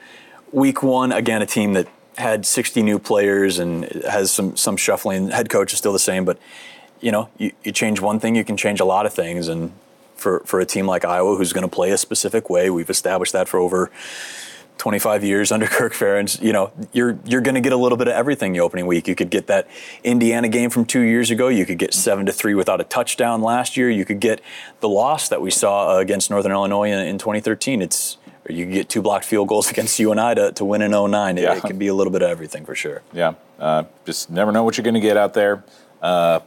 week 0.53 0.83
one, 0.83 1.13
again, 1.13 1.41
a 1.41 1.47
team 1.47 1.73
that 1.73 1.89
had 2.19 2.45
60 2.45 2.83
new 2.83 2.99
players 2.99 3.59
and 3.59 3.85
has 4.05 4.31
some, 4.31 4.57
some 4.57 4.77
shuffling. 4.77 5.31
Head 5.31 5.49
coach 5.49 5.73
is 5.73 5.79
still 5.79 5.93
the 5.93 5.99
same, 5.99 6.25
but, 6.25 6.39
you 7.01 7.11
know, 7.11 7.31
you, 7.39 7.53
you 7.65 7.73
change 7.73 8.01
one 8.01 8.21
thing, 8.21 8.37
you 8.37 8.45
can 8.45 8.57
change 8.57 8.81
a 8.81 8.85
lot 8.85 9.07
of 9.07 9.15
things. 9.15 9.49
And 9.49 9.73
for, 10.21 10.41
for 10.47 10.61
a 10.61 10.67
team 10.67 10.87
like 10.87 11.05
Iowa 11.05 11.37
who's 11.37 11.53
going 11.53 11.69
to 11.69 11.75
play 11.75 11.91
a 11.91 11.99
specific 11.99 12.49
way. 12.51 12.71
We've 12.71 12.91
established 12.91 13.33
that 13.33 13.49
for 13.49 13.59
over 13.59 13.91
25 14.79 15.25
years 15.25 15.53
under 15.57 15.67
Kirk 15.67 15.93
Ferentz. 15.93 16.41
You 16.41 16.53
know, 16.53 16.73
you're 16.93 17.19
you're 17.25 17.41
going 17.41 17.55
to 17.55 17.61
get 17.61 17.73
a 17.73 17.77
little 17.77 17.99
bit 17.99 18.09
of 18.09 18.15
everything 18.15 18.53
the 18.53 18.61
opening 18.61 18.87
week. 18.87 19.09
You 19.09 19.15
could 19.15 19.31
get 19.31 19.47
that 19.49 19.69
Indiana 20.05 20.49
game 20.49 20.71
from 20.71 20.85
two 20.85 21.01
years 21.01 21.31
ago. 21.31 21.49
You 21.49 21.67
could 21.67 21.79
get 21.79 21.95
seven 21.95 22.27
to 22.27 22.33
three 22.33 22.55
without 22.55 22.81
a 22.81 22.85
touchdown 22.85 23.43
last 23.43 23.77
year. 23.77 23.91
You 23.91 24.05
could 24.05 24.21
get 24.21 24.41
the 24.81 24.89
loss 24.89 25.29
that 25.29 25.41
we 25.43 25.51
saw 25.51 25.99
against 25.99 26.31
Northern 26.31 26.53
Illinois 26.53 26.91
in, 26.91 26.99
in 27.07 27.19
2013. 27.19 27.83
It's 27.83 28.17
or 28.49 28.53
you 28.53 28.65
could 28.65 28.73
get 28.75 28.89
two 28.89 29.03
blocked 29.03 29.27
field 29.27 29.49
goals 29.49 29.71
against 29.73 29.99
UNI 29.99 30.35
to, 30.37 30.53
to 30.53 30.65
win 30.65 30.81
in 30.83 30.93
09. 30.93 31.37
It, 31.39 31.43
Yeah. 31.43 31.57
it 31.57 31.63
can 31.63 31.77
be 31.79 31.89
a 31.89 31.95
little 31.95 32.13
bit 32.13 32.23
of 32.23 32.31
everything 32.31 32.65
for 32.65 32.75
sure. 32.75 33.03
Yeah, 33.13 33.35
uh, 33.59 33.85
just 34.07 34.31
never 34.31 34.51
know 34.51 34.65
what 34.65 34.79
you're 34.79 34.85
going 34.85 34.95
to 34.95 35.01
get 35.01 35.19
out 35.19 35.35
there. 35.35 35.63
Uh, 36.01 36.41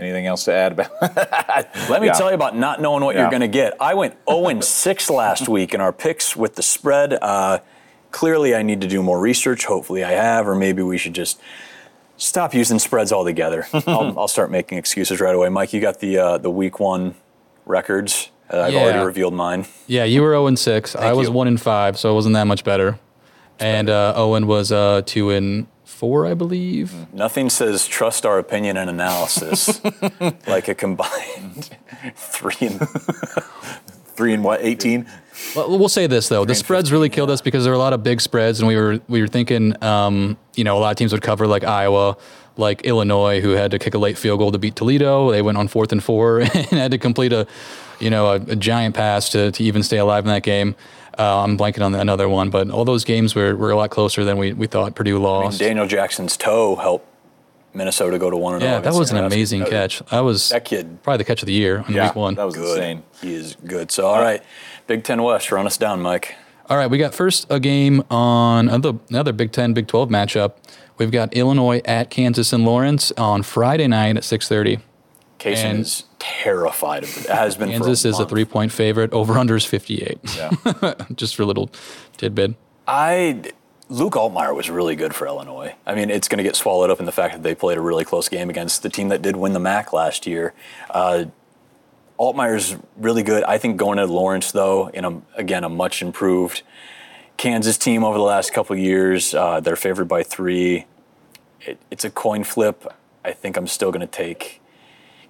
anything 0.00 0.26
else 0.26 0.44
to 0.44 0.52
add 0.52 0.72
about? 0.72 0.90
Let 1.90 2.00
me 2.00 2.06
Yeah. 2.08 2.12
tell 2.14 2.28
you 2.28 2.34
about 2.34 2.56
not 2.56 2.80
knowing 2.80 3.04
what 3.04 3.14
Yeah. 3.14 3.22
you're 3.22 3.30
going 3.30 3.40
to 3.42 3.48
get. 3.48 3.74
I 3.80 3.94
went 3.94 4.14
0 4.28 4.60
6 4.62 5.10
last 5.10 5.48
week 5.48 5.74
in 5.74 5.80
our 5.80 5.92
picks 5.92 6.36
with 6.36 6.54
the 6.56 6.62
spread. 6.62 7.14
Uh, 7.20 7.58
clearly, 8.10 8.54
I 8.54 8.62
need 8.62 8.80
to 8.80 8.86
do 8.86 9.02
more 9.02 9.18
research. 9.18 9.64
Hopefully, 9.66 10.04
I 10.04 10.12
have, 10.12 10.46
or 10.48 10.54
maybe 10.54 10.82
we 10.82 10.98
should 10.98 11.14
just 11.14 11.40
stop 12.16 12.54
using 12.54 12.78
spreads 12.78 13.12
altogether. 13.12 13.66
I'll, 13.86 14.18
I'll 14.18 14.28
start 14.28 14.50
making 14.50 14.78
excuses 14.78 15.20
right 15.20 15.34
away. 15.34 15.48
Mike, 15.48 15.72
you 15.72 15.80
got 15.80 16.00
the 16.00 16.18
uh, 16.18 16.38
the 16.38 16.50
week 16.50 16.80
one 16.80 17.14
records. 17.66 18.30
Uh, 18.52 18.62
I've 18.62 18.72
Yeah. 18.72 18.80
already 18.80 19.04
revealed 19.04 19.34
mine. 19.34 19.66
Yeah, 19.86 20.04
you 20.04 20.22
were 20.22 20.30
0 20.32 20.46
and 20.46 20.58
6. 20.58 20.96
I 20.96 21.12
was 21.12 21.28
you. 21.28 21.32
1 21.34 21.48
and 21.48 21.60
5, 21.60 21.98
so 21.98 22.10
it 22.10 22.14
wasn't 22.14 22.34
that 22.34 22.46
much 22.46 22.64
better. 22.64 22.98
And 23.60 23.90
uh, 23.90 24.14
Owen 24.16 24.46
was 24.46 24.72
uh, 24.72 25.02
2 25.04 25.30
and 25.30 25.66
4, 25.88 26.26
I 26.26 26.34
believe. 26.34 27.12
Nothing 27.12 27.50
says 27.50 27.86
trust 27.86 28.24
our 28.24 28.38
opinion 28.38 28.76
and 28.76 28.88
analysis 28.90 29.80
like 30.46 30.68
a 30.68 30.74
combined 30.74 31.70
three 32.14 32.54
and 32.60 32.80
Three 34.18 34.34
and 34.34 34.42
what? 34.42 34.60
18? 34.62 35.06
Well, 35.54 35.78
we'll 35.78 35.88
say 35.88 36.08
this 36.08 36.28
though: 36.28 36.44
the 36.44 36.56
spreads 36.56 36.90
really 36.90 37.08
killed 37.08 37.30
us 37.30 37.40
because 37.40 37.62
there 37.62 37.72
were 37.72 37.76
a 37.76 37.78
lot 37.78 37.92
of 37.92 38.02
big 38.02 38.20
spreads, 38.20 38.58
and 38.58 38.66
we 38.66 38.74
were 38.74 38.98
we 39.06 39.20
were 39.20 39.28
thinking, 39.28 39.80
um, 39.80 40.36
you 40.56 40.64
know, 40.64 40.76
a 40.76 40.80
lot 40.80 40.90
of 40.90 40.96
teams 40.96 41.12
would 41.12 41.22
cover 41.22 41.46
like 41.46 41.62
Iowa, 41.62 42.16
like 42.56 42.82
Illinois, 42.82 43.40
who 43.40 43.50
had 43.50 43.70
to 43.70 43.78
kick 43.78 43.94
a 43.94 43.98
late 43.98 44.18
field 44.18 44.40
goal 44.40 44.50
to 44.50 44.58
beat 44.58 44.74
Toledo. 44.74 45.30
They 45.30 45.40
went 45.40 45.56
on 45.56 45.68
fourth 45.68 45.92
and 45.92 46.02
four 46.02 46.40
and 46.40 46.50
had 46.50 46.90
to 46.90 46.98
complete 46.98 47.32
a, 47.32 47.46
you 48.00 48.10
know, 48.10 48.26
a, 48.32 48.34
a 48.34 48.56
giant 48.56 48.96
pass 48.96 49.28
to 49.28 49.52
to 49.52 49.62
even 49.62 49.84
stay 49.84 49.98
alive 49.98 50.24
in 50.24 50.30
that 50.30 50.42
game. 50.42 50.74
Uh, 51.18 51.42
I'm 51.42 51.58
blanking 51.58 51.84
on 51.84 51.94
another 51.94 52.28
one, 52.28 52.48
but 52.50 52.70
all 52.70 52.84
those 52.84 53.04
games 53.04 53.34
were, 53.34 53.56
were 53.56 53.70
a 53.70 53.76
lot 53.76 53.90
closer 53.90 54.24
than 54.24 54.38
we, 54.38 54.52
we 54.52 54.66
thought. 54.68 54.94
Purdue 54.94 55.12
I 55.12 55.14
mean, 55.14 55.22
lost. 55.22 55.58
Daniel 55.58 55.86
Jackson's 55.86 56.36
toe 56.36 56.76
helped 56.76 57.06
Minnesota 57.74 58.18
go 58.18 58.30
to 58.30 58.36
one 58.36 58.54
and 58.54 58.62
yeah, 58.62 58.78
that 58.80 58.94
was 58.94 59.10
an 59.10 59.18
amazing 59.18 59.60
That- 59.60 59.70
catch. 59.70 59.98
That 60.10 60.20
was 60.20 60.48
That 60.50 60.64
kid, 60.64 61.02
probably 61.02 61.18
the 61.18 61.24
catch 61.24 61.42
of 61.42 61.46
the 61.46 61.52
year 61.52 61.84
in 61.88 61.94
week 61.94 62.14
one. 62.14 62.34
That 62.36 62.44
was 62.46 62.54
good. 62.54 62.78
insane. 62.78 63.02
He 63.20 63.34
is 63.34 63.56
good. 63.66 63.90
So, 63.90 64.06
all 64.06 64.20
right, 64.20 64.42
Big 64.86 65.04
Ten 65.04 65.22
West, 65.22 65.50
run 65.52 65.66
us 65.66 65.76
down, 65.76 66.00
Mike. 66.00 66.34
All 66.70 66.76
right, 66.76 66.86
we 66.88 66.98
got 66.98 67.14
first 67.14 67.46
a 67.50 67.58
game 67.58 68.02
on 68.10 68.68
another, 68.68 68.98
another 69.10 69.32
Big 69.32 69.52
Ten, 69.52 69.72
Big 69.74 69.86
Twelve 69.88 70.08
matchup. 70.10 70.52
We've 70.98 71.10
got 71.10 71.32
Illinois 71.34 71.80
at 71.84 72.10
Kansas 72.10 72.52
and 72.52 72.64
Lawrence 72.64 73.10
on 73.16 73.42
Friday 73.42 73.86
night 73.86 74.16
at 74.16 74.24
six 74.24 74.48
thirty. 74.48 74.78
Casey 75.38 75.62
And- 75.62 75.80
is 75.80 76.04
terrified 76.18 77.04
of 77.04 77.16
it. 77.16 77.26
Has 77.30 77.56
been 77.56 77.70
Kansas 77.70 78.04
a 78.04 78.08
is 78.08 78.18
a 78.18 78.26
three 78.26 78.44
point 78.44 78.72
favorite. 78.72 79.12
Over 79.12 79.38
under 79.38 79.56
is 79.56 79.64
fifty 79.64 80.02
eight. 80.02 80.18
Yeah. 80.36 80.94
Just 81.14 81.36
for 81.36 81.42
a 81.42 81.46
little 81.46 81.70
tidbit. 82.16 82.54
I 82.86 83.42
Luke 83.88 84.14
Altmyer 84.14 84.54
was 84.54 84.68
really 84.68 84.96
good 84.96 85.14
for 85.14 85.26
Illinois. 85.26 85.74
I 85.86 85.94
mean, 85.94 86.10
it's 86.10 86.28
going 86.28 86.38
to 86.38 86.44
get 86.44 86.56
swallowed 86.56 86.90
up 86.90 87.00
in 87.00 87.06
the 87.06 87.12
fact 87.12 87.34
that 87.34 87.42
they 87.42 87.54
played 87.54 87.78
a 87.78 87.80
really 87.80 88.04
close 88.04 88.28
game 88.28 88.50
against 88.50 88.82
the 88.82 88.90
team 88.90 89.08
that 89.08 89.22
did 89.22 89.36
win 89.36 89.54
the 89.54 89.60
MAC 89.60 89.92
last 89.92 90.26
year. 90.26 90.52
Uh, 90.90 91.24
Altmyer's 92.18 92.76
really 92.96 93.22
good. 93.22 93.44
I 93.44 93.58
think 93.58 93.76
going 93.76 93.98
to 93.98 94.06
Lawrence 94.06 94.52
though, 94.52 94.88
in 94.88 95.04
a 95.04 95.22
again 95.36 95.64
a 95.64 95.68
much 95.68 96.02
improved 96.02 96.62
Kansas 97.36 97.78
team 97.78 98.02
over 98.02 98.18
the 98.18 98.24
last 98.24 98.52
couple 98.52 98.74
of 98.74 98.80
years, 98.80 99.34
uh, 99.34 99.60
they're 99.60 99.76
favored 99.76 100.08
by 100.08 100.22
three. 100.24 100.86
It, 101.60 101.78
it's 101.90 102.04
a 102.04 102.10
coin 102.10 102.44
flip. 102.44 102.92
I 103.24 103.32
think 103.32 103.56
I'm 103.56 103.66
still 103.68 103.92
going 103.92 104.00
to 104.00 104.06
take. 104.06 104.57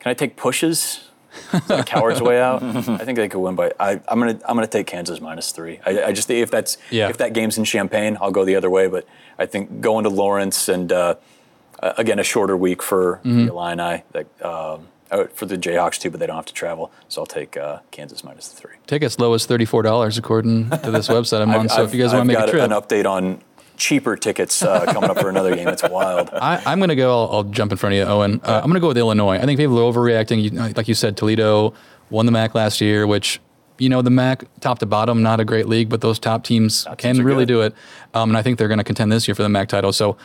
Can 0.09 0.13
I 0.13 0.15
take 0.27 0.37
pushes? 0.37 1.05
That 1.53 1.81
a 1.81 1.85
coward's 1.85 2.23
way 2.23 2.41
out? 2.41 2.63
I 2.65 2.81
think 3.05 3.17
they 3.17 3.29
could 3.29 3.41
win 3.41 3.55
by. 3.55 3.73
I, 3.79 4.01
I'm 4.09 4.19
gonna 4.19 4.41
I'm 4.49 4.57
gonna 4.57 4.67
take 4.67 4.87
Kansas 4.87 5.21
minus 5.21 5.53
three. 5.53 5.81
I, 5.85 6.05
I 6.05 6.13
just 6.13 6.31
if 6.31 6.51
that's 6.51 6.79
Yeah. 6.91 7.11
if 7.11 7.19
that 7.19 7.35
game's 7.35 7.59
in 7.59 7.65
Champaign, 7.65 8.17
I'll 8.23 8.31
go 8.31 8.47
the 8.47 8.57
other 8.57 8.71
way. 8.71 8.87
But 8.87 9.07
I 9.39 9.45
think 9.45 9.83
going 9.83 10.05
to 10.05 10.09
Lawrence 10.11 10.67
and 10.71 10.91
uh, 10.91 11.17
again 11.83 12.19
a 12.19 12.25
shorter 12.25 12.57
week 12.57 12.83
for 12.83 13.21
Mhm. 13.23 13.47
the 13.47 13.53
Illini, 13.53 14.03
like 14.15 14.27
um, 14.43 14.89
uh, 15.11 15.25
for 15.35 15.45
the 15.45 15.57
Jayhawks 15.59 15.99
too, 15.99 16.11
but 16.11 16.21
they 16.21 16.27
don't 16.27 16.37
have 16.37 16.47
to 16.47 16.55
travel. 16.55 16.91
So 17.09 17.21
I'll 17.21 17.27
take 17.27 17.59
uh, 17.59 17.81
Kansas 17.91 18.25
minus 18.25 18.49
the 18.49 18.57
three. 18.57 18.77
Tickets 18.87 19.19
low 19.19 19.35
as 19.35 19.45
thirty 19.45 19.67
four 19.67 19.83
dollars 19.83 20.17
according 20.17 20.71
to 20.71 20.91
this 20.91 21.09
website 21.17 21.43
I'm 21.43 21.51
on. 21.51 21.69
So 21.69 21.83
if 21.85 21.93
you 21.95 22.03
guys 22.03 22.15
want 22.15 22.23
to 22.31 22.35
make 22.35 22.43
a 22.49 22.51
trip, 22.51 22.63
an 22.63 22.71
update 22.71 23.05
on 23.05 23.43
cheaper 23.79 24.17
tickets 24.17 24.63
uh, 24.63 24.85
coming 24.87 25.09
up 25.09 25.19
for 25.19 25.29
another 25.31 25.55
game. 25.55 25.69
It's 25.69 25.83
wild. 25.83 26.29
I, 26.33 26.63
I'm 26.67 26.79
going 26.79 26.89
to 26.89 26.97
go. 26.97 27.11
I'll, 27.11 27.37
I'll 27.37 27.45
jump 27.45 27.73
in 27.73 27.79
front 27.79 27.95
of 27.95 27.99
you, 27.99 28.05
Owen. 28.05 28.41
Uh, 28.45 28.61
I'm 28.63 28.65
going 28.65 28.75
to 28.75 28.81
go 28.81 28.89
with 28.89 28.99
Illinois. 28.99 29.39
I 29.39 29.47
think 29.47 29.59
people 29.59 29.79
are 29.79 29.93
overreacting. 29.93 30.43
You, 30.43 30.51
like 30.51 30.89
you 30.89 30.95
said, 30.95 31.17
Toledo 31.17 31.73
won 32.11 32.27
the 32.27 32.33
MAC 32.33 32.55
last 32.55 32.81
year, 32.81 33.07
which 33.07 33.41
you 33.79 33.89
know 33.89 34.03
the 34.03 34.11
MAC 34.11 34.45
top 34.61 34.81
to 34.81 34.87
bottom, 34.87 35.23
not 35.23 35.41
a 35.41 35.45
great 35.45 35.69
league, 35.69 35.89
but 35.89 36.01
those 36.01 36.19
top 36.19 36.45
teams 36.45 36.87
can 36.99 37.21
are 37.21 37.25
really 37.25 37.47
good. 37.47 37.55
do 37.55 37.63
it. 37.63 37.75
Um, 38.13 38.31
and 38.31 38.37
I 38.37 38.43
think 38.43 38.59
they're 38.59 38.69
going 38.69 38.79
to 38.79 38.85
contend 38.85 39.13
this 39.13 39.29
year 39.29 39.35
for 39.35 39.43
the 39.43 39.49
MAC 39.49 39.69
title. 39.69 39.93
So 39.93 40.17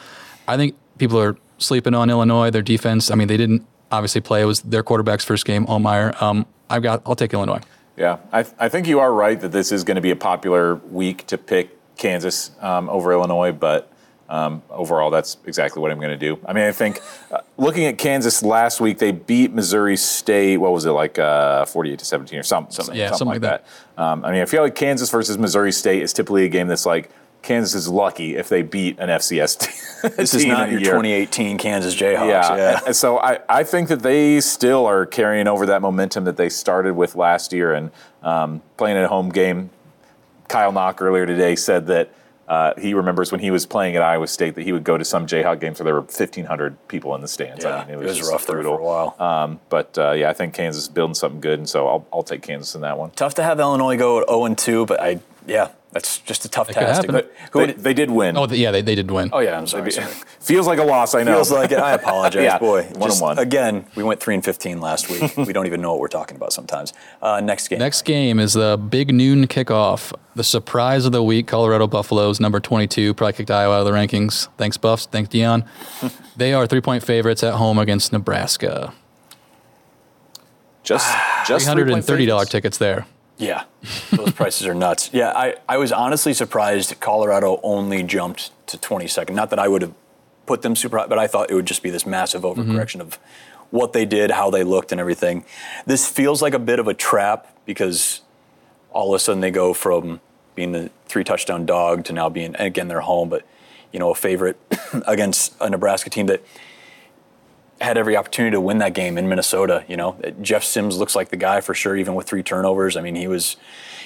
I 0.48 0.58
think 0.58 0.76
people 0.98 1.20
are 1.20 1.38
sleeping 1.60 1.94
on 1.94 2.10
Illinois. 2.10 2.50
Their 2.50 2.62
defense. 2.62 3.12
I 3.12 3.16
mean, 3.16 3.28
they 3.28 3.38
didn't 3.38 3.66
obviously 3.92 4.22
play. 4.22 4.42
It 4.42 4.46
was 4.46 4.62
their 4.62 4.84
quarterback's 4.84 5.24
first 5.24 5.46
game, 5.46 5.66
Altmyer. 5.68 6.20
Um, 6.22 6.46
I've 6.70 6.84
got. 6.84 7.04
I'll 7.06 7.16
take 7.16 7.34
Illinois. 7.34 7.62
Yeah, 7.96 8.18
I, 8.32 8.46
I 8.58 8.70
think 8.70 8.88
you 8.88 9.00
are 9.00 9.14
right 9.14 9.40
that 9.40 9.52
this 9.52 9.72
is 9.72 9.84
going 9.84 9.96
to 9.96 10.02
be 10.02 10.10
a 10.10 10.16
popular 10.16 10.76
week 10.76 11.28
to 11.28 11.38
pick 11.38 11.78
Kansas 11.98 12.52
um, 12.62 12.90
over 12.90 13.12
Illinois, 13.12 13.52
but 13.52 13.90
um, 14.30 14.64
overall, 14.70 15.12
that's 15.12 15.38
exactly 15.46 15.82
what 15.82 15.92
I'm 15.92 16.00
going 16.00 16.10
to 16.10 16.18
do. 16.18 16.40
I 16.46 16.54
mean, 16.54 16.64
I 16.64 16.72
think 16.72 17.02
uh, 17.30 17.40
looking 17.58 17.86
at 17.86 17.98
Kansas 17.98 18.42
last 18.42 18.82
week, 18.82 18.98
they 18.98 19.12
beat 19.12 19.52
Missouri 19.54 19.98
State. 19.98 20.58
What 20.58 20.72
was 20.72 20.86
it 20.86 20.92
like, 20.92 21.20
uh, 21.20 21.66
48 21.66 22.00
to 22.00 22.06
17 22.06 22.40
or 22.40 22.44
something? 22.44 22.72
something 22.72 22.96
Yeah, 22.96 23.12
something 23.12 23.28
like 23.28 23.42
that. 23.42 23.66
Um, 23.98 24.26
I 24.26 24.32
mean, 24.32 24.42
I 24.42 24.46
feel 24.46 24.64
like 24.64 24.76
Kansas 24.76 25.10
versus 25.12 25.38
Missouri 25.38 25.72
State 25.72 26.02
is 26.02 26.14
typically 26.14 26.46
a 26.46 26.50
game 26.50 26.68
that's 26.68 26.86
like 26.86 27.12
Kansas 27.44 27.76
is 27.76 27.90
lucky 27.90 28.36
if 28.36 28.50
they 28.50 28.64
beat 28.64 28.98
an 29.00 29.10
FCS 29.10 29.60
team. 29.60 30.12
This 30.18 30.34
is 30.34 30.44
team 30.44 30.52
not 30.52 30.70
your 30.70 30.80
year. 30.80 30.92
2018 30.92 31.58
Kansas 31.58 31.96
Jayhawks. 31.96 32.28
Yeah. 32.28 32.56
Yeah. 32.58 32.80
And 32.88 32.96
so 32.96 33.20
I, 33.20 33.40
I 33.48 33.64
think 33.64 33.88
that 33.88 34.02
they 34.02 34.42
still 34.42 34.86
are 34.86 35.06
carrying 35.06 35.48
over 35.48 35.66
that 35.68 35.82
momentum 35.82 36.26
that 36.26 36.36
they 36.36 36.50
started 36.50 36.96
with 36.96 37.16
last 37.16 37.54
year 37.54 37.74
and 37.74 37.90
um, 38.22 38.62
playing 38.76 38.98
at 38.98 39.06
a 39.06 39.08
home 39.08 39.30
game. 39.30 39.70
Kyle 40.54 40.72
Knock 40.72 41.02
earlier 41.02 41.26
today 41.26 41.56
said 41.56 41.88
that 41.88 42.12
uh, 42.48 42.74
he 42.78 42.94
remembers 42.94 43.32
when 43.32 43.42
he 43.42 43.50
was 43.50 43.66
playing 43.66 43.96
at 43.96 44.04
Iowa 44.04 44.28
State 44.28 44.54
that 44.54 44.62
he 44.62 44.72
would 44.72 44.84
go 44.84 45.00
to 45.00 45.04
some 45.04 45.26
Jayhawk 45.26 45.60
games 45.60 45.80
where 45.80 45.86
there 45.86 45.96
were 45.96 46.02
1,500 46.02 46.88
people 46.88 47.16
in 47.16 47.22
the 47.22 47.28
stands. 47.28 47.64
Yeah, 47.64 47.78
I 47.78 47.86
mean, 47.86 47.90
it 47.90 47.94
it 47.94 47.98
was, 47.98 48.08
was 48.10 48.18
just 48.20 48.32
rough 48.32 48.46
there 48.46 48.58
brutal. 48.58 48.78
for 48.78 48.82
a 48.82 48.86
while. 48.86 49.16
Um, 49.20 49.60
but 49.70 49.98
uh, 49.98 50.12
yeah, 50.12 50.30
I 50.30 50.34
think 50.34 50.54
Kansas 50.54 50.84
is 50.84 50.90
building 50.90 51.16
something 51.16 51.42
good, 51.42 51.58
and 51.58 51.68
so 51.68 51.88
I'll, 51.88 52.08
I'll 52.14 52.22
take 52.22 52.44
Kansas 52.44 52.76
in 52.76 52.82
that 52.82 53.00
one. 53.00 53.10
Tough 53.12 53.34
to 53.36 53.44
have 53.44 53.60
Illinois 53.60 53.98
go 53.98 54.22
at 54.22 54.30
0 54.30 54.54
2, 54.54 54.86
but 54.86 55.02
I 55.02 55.20
yeah, 55.48 55.70
that's 55.94 56.20
just 56.20 56.44
a 56.44 56.50
tough 56.50 56.68
could 56.68 56.76
task. 56.76 57.06
But 57.08 57.32
who 57.52 57.68
They, 57.68 57.74
they 57.74 57.94
did 57.94 58.10
win. 58.12 58.36
Oh, 58.36 58.48
yeah, 58.48 58.72
they, 58.72 58.82
they 58.82 58.96
did 58.96 59.10
win. 59.12 59.30
oh 59.32 59.40
yeah, 59.40 59.58
I'm 59.58 59.68
sorry. 59.68 59.92
sorry. 59.92 60.12
Feels 60.40 60.68
like 60.68 60.80
a 60.80 60.84
loss, 60.84 61.16
I 61.16 61.24
know. 61.24 61.36
Feels 61.36 61.52
like 61.52 61.72
it. 61.72 61.78
I 61.78 61.94
apologize, 61.94 62.44
Yeah, 62.44 62.58
boy. 62.60 62.84
one 62.84 63.10
Just- 63.10 63.22
and 63.22 63.38
one. 63.38 63.40
Again, 63.40 63.86
we 63.96 64.04
went 64.04 64.20
three 64.20 64.34
and 64.36 64.44
15 64.44 64.82
last 64.82 65.10
week. 65.10 65.38
we 65.48 65.54
don't 65.54 65.68
even 65.68 65.82
know 65.82 65.92
what 65.92 66.00
we're 66.02 66.08
talking 66.08 66.36
about 66.36 66.52
sometimes. 66.52 66.94
Uh, 67.22 67.40
next 67.42 67.68
game. 67.70 67.80
Next 67.80 68.02
game 68.02 68.40
is 68.40 68.54
the 68.54 68.78
big 68.78 69.14
noon 69.14 69.48
kickoff. 69.48 70.12
The 70.36 70.44
surprise 70.44 71.06
of 71.06 71.12
the 71.12 71.22
week, 71.22 71.46
Colorado 71.48 71.86
Buffaloes, 71.88 72.40
number 72.40 72.60
22, 72.60 73.14
probably 73.14 73.34
kicked 73.34 73.52
Iowa 73.52 73.76
out 73.76 73.80
of 73.82 73.86
the 73.86 73.92
rankings. 73.92 74.48
Thanks, 74.58 74.78
Buffs. 74.78 75.06
Thanks, 75.06 75.30
Dion. 75.30 75.64
they 76.38 76.54
are 76.54 76.66
three 76.66 76.82
point 76.82 77.04
favorites 77.04 77.44
at 77.44 77.54
home 77.54 77.78
against 77.78 78.12
Nebraska. 78.12 78.94
just 80.84 81.16
just 81.48 81.68
$330 81.68 82.50
tickets 82.50 82.78
there. 82.78 83.06
Yeah, 83.38 83.64
those 84.12 84.32
prices 84.32 84.68
are 84.68 84.76
nuts. 84.76 85.10
Yeah, 85.12 85.32
I, 85.32 85.56
I 85.68 85.78
was 85.78 85.92
honestly 85.92 86.34
surprised 86.34 87.00
Colorado 87.00 87.60
only 87.64 88.04
jumped 88.04 88.52
to 88.68 88.78
22nd. 88.78 89.34
Not 89.34 89.50
that 89.50 89.60
I 89.60 89.68
would 89.68 89.82
have 89.82 89.94
put 90.46 90.62
them 90.62 90.76
super 90.76 90.98
high, 91.00 91.08
but 91.08 91.18
I 91.18 91.28
thought 91.28 91.50
it 91.50 91.56
would 91.56 91.66
just 91.66 91.84
be 91.84 91.90
this 91.90 92.06
massive 92.06 92.44
mm-hmm. 92.44 92.62
overcorrection 92.62 93.00
of 93.00 93.18
what 93.72 93.94
they 93.94 94.06
did, 94.06 94.32
how 94.32 94.52
they 94.52 94.64
looked, 94.64 94.92
and 94.92 95.02
everything. 95.02 95.46
This 95.86 96.08
feels 96.08 96.42
like 96.42 96.54
a 96.54 96.60
bit 96.60 96.80
of 96.80 96.88
a 96.88 96.94
trap 96.94 97.58
because 97.66 98.22
all 98.92 99.14
of 99.14 99.18
a 99.18 99.20
sudden 99.20 99.42
they 99.42 99.52
go 99.52 99.74
from 99.74 100.22
being 100.54 100.72
the 100.72 100.92
three 101.08 101.24
touchdown 101.24 101.66
dog 101.66 102.06
to 102.06 102.14
now 102.14 102.30
being, 102.30 102.56
again, 102.58 102.88
they're 102.88 103.02
home, 103.02 103.30
but, 103.30 103.44
you 103.92 104.00
know, 104.00 104.12
a 104.12 104.16
favorite 104.16 104.60
against 105.08 105.56
a 105.60 105.70
Nebraska 105.70 106.10
team 106.12 106.28
that 106.28 106.44
had 107.84 107.98
every 107.98 108.16
opportunity 108.16 108.56
to 108.56 108.62
win 108.62 108.78
that 108.80 108.94
game 108.94 109.18
in 109.18 109.28
Minnesota. 109.28 109.84
You 109.88 109.98
know, 109.98 110.18
Jeff 110.42 110.64
Sims 110.64 110.98
looks 110.98 111.16
like 111.16 111.30
the 111.30 111.38
guy 111.38 111.62
for 111.62 111.74
sure, 111.74 111.96
even 111.96 112.16
with 112.16 112.28
three 112.28 112.42
turnovers. 112.42 112.96
I 112.96 113.02
mean, 113.02 113.16
he 113.16 113.28
was, 113.28 113.58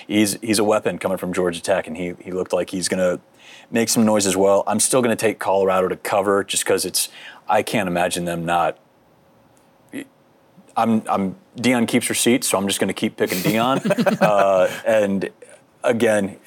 he's 0.07 0.33
he's 0.41 0.59
a 0.59 0.63
weapon 0.63 0.97
coming 0.97 1.17
from 1.17 1.31
Georgia 1.31 1.61
Tech, 1.61 1.87
and 1.87 1.95
he 1.95 2.13
he 2.19 2.31
looked 2.31 2.53
like 2.53 2.71
he's 2.71 2.87
gonna 2.87 3.19
make 3.71 3.89
some 3.89 4.03
noise 4.05 4.25
as 4.25 4.35
well. 4.35 4.63
I'm 4.67 4.79
still 4.79 5.01
gonna 5.01 5.15
take 5.15 5.39
Colorado 5.39 5.87
to 5.87 5.95
cover 5.95 6.43
just 6.43 6.63
because 6.63 6.85
it's. 6.85 7.09
I 7.47 7.63
can't 7.63 7.87
imagine 7.87 8.25
them 8.25 8.45
not. 8.45 8.77
I'm 10.75 11.03
I'm 11.07 11.35
Dion 11.55 11.85
keeps 11.85 12.09
receipts, 12.09 12.47
so 12.49 12.57
I'm 12.57 12.67
just 12.67 12.79
gonna 12.79 12.93
keep 12.93 13.15
picking 13.15 13.41
Dion. 13.41 13.79
uh, 14.21 14.71
and 14.85 15.29
again, 15.83 16.37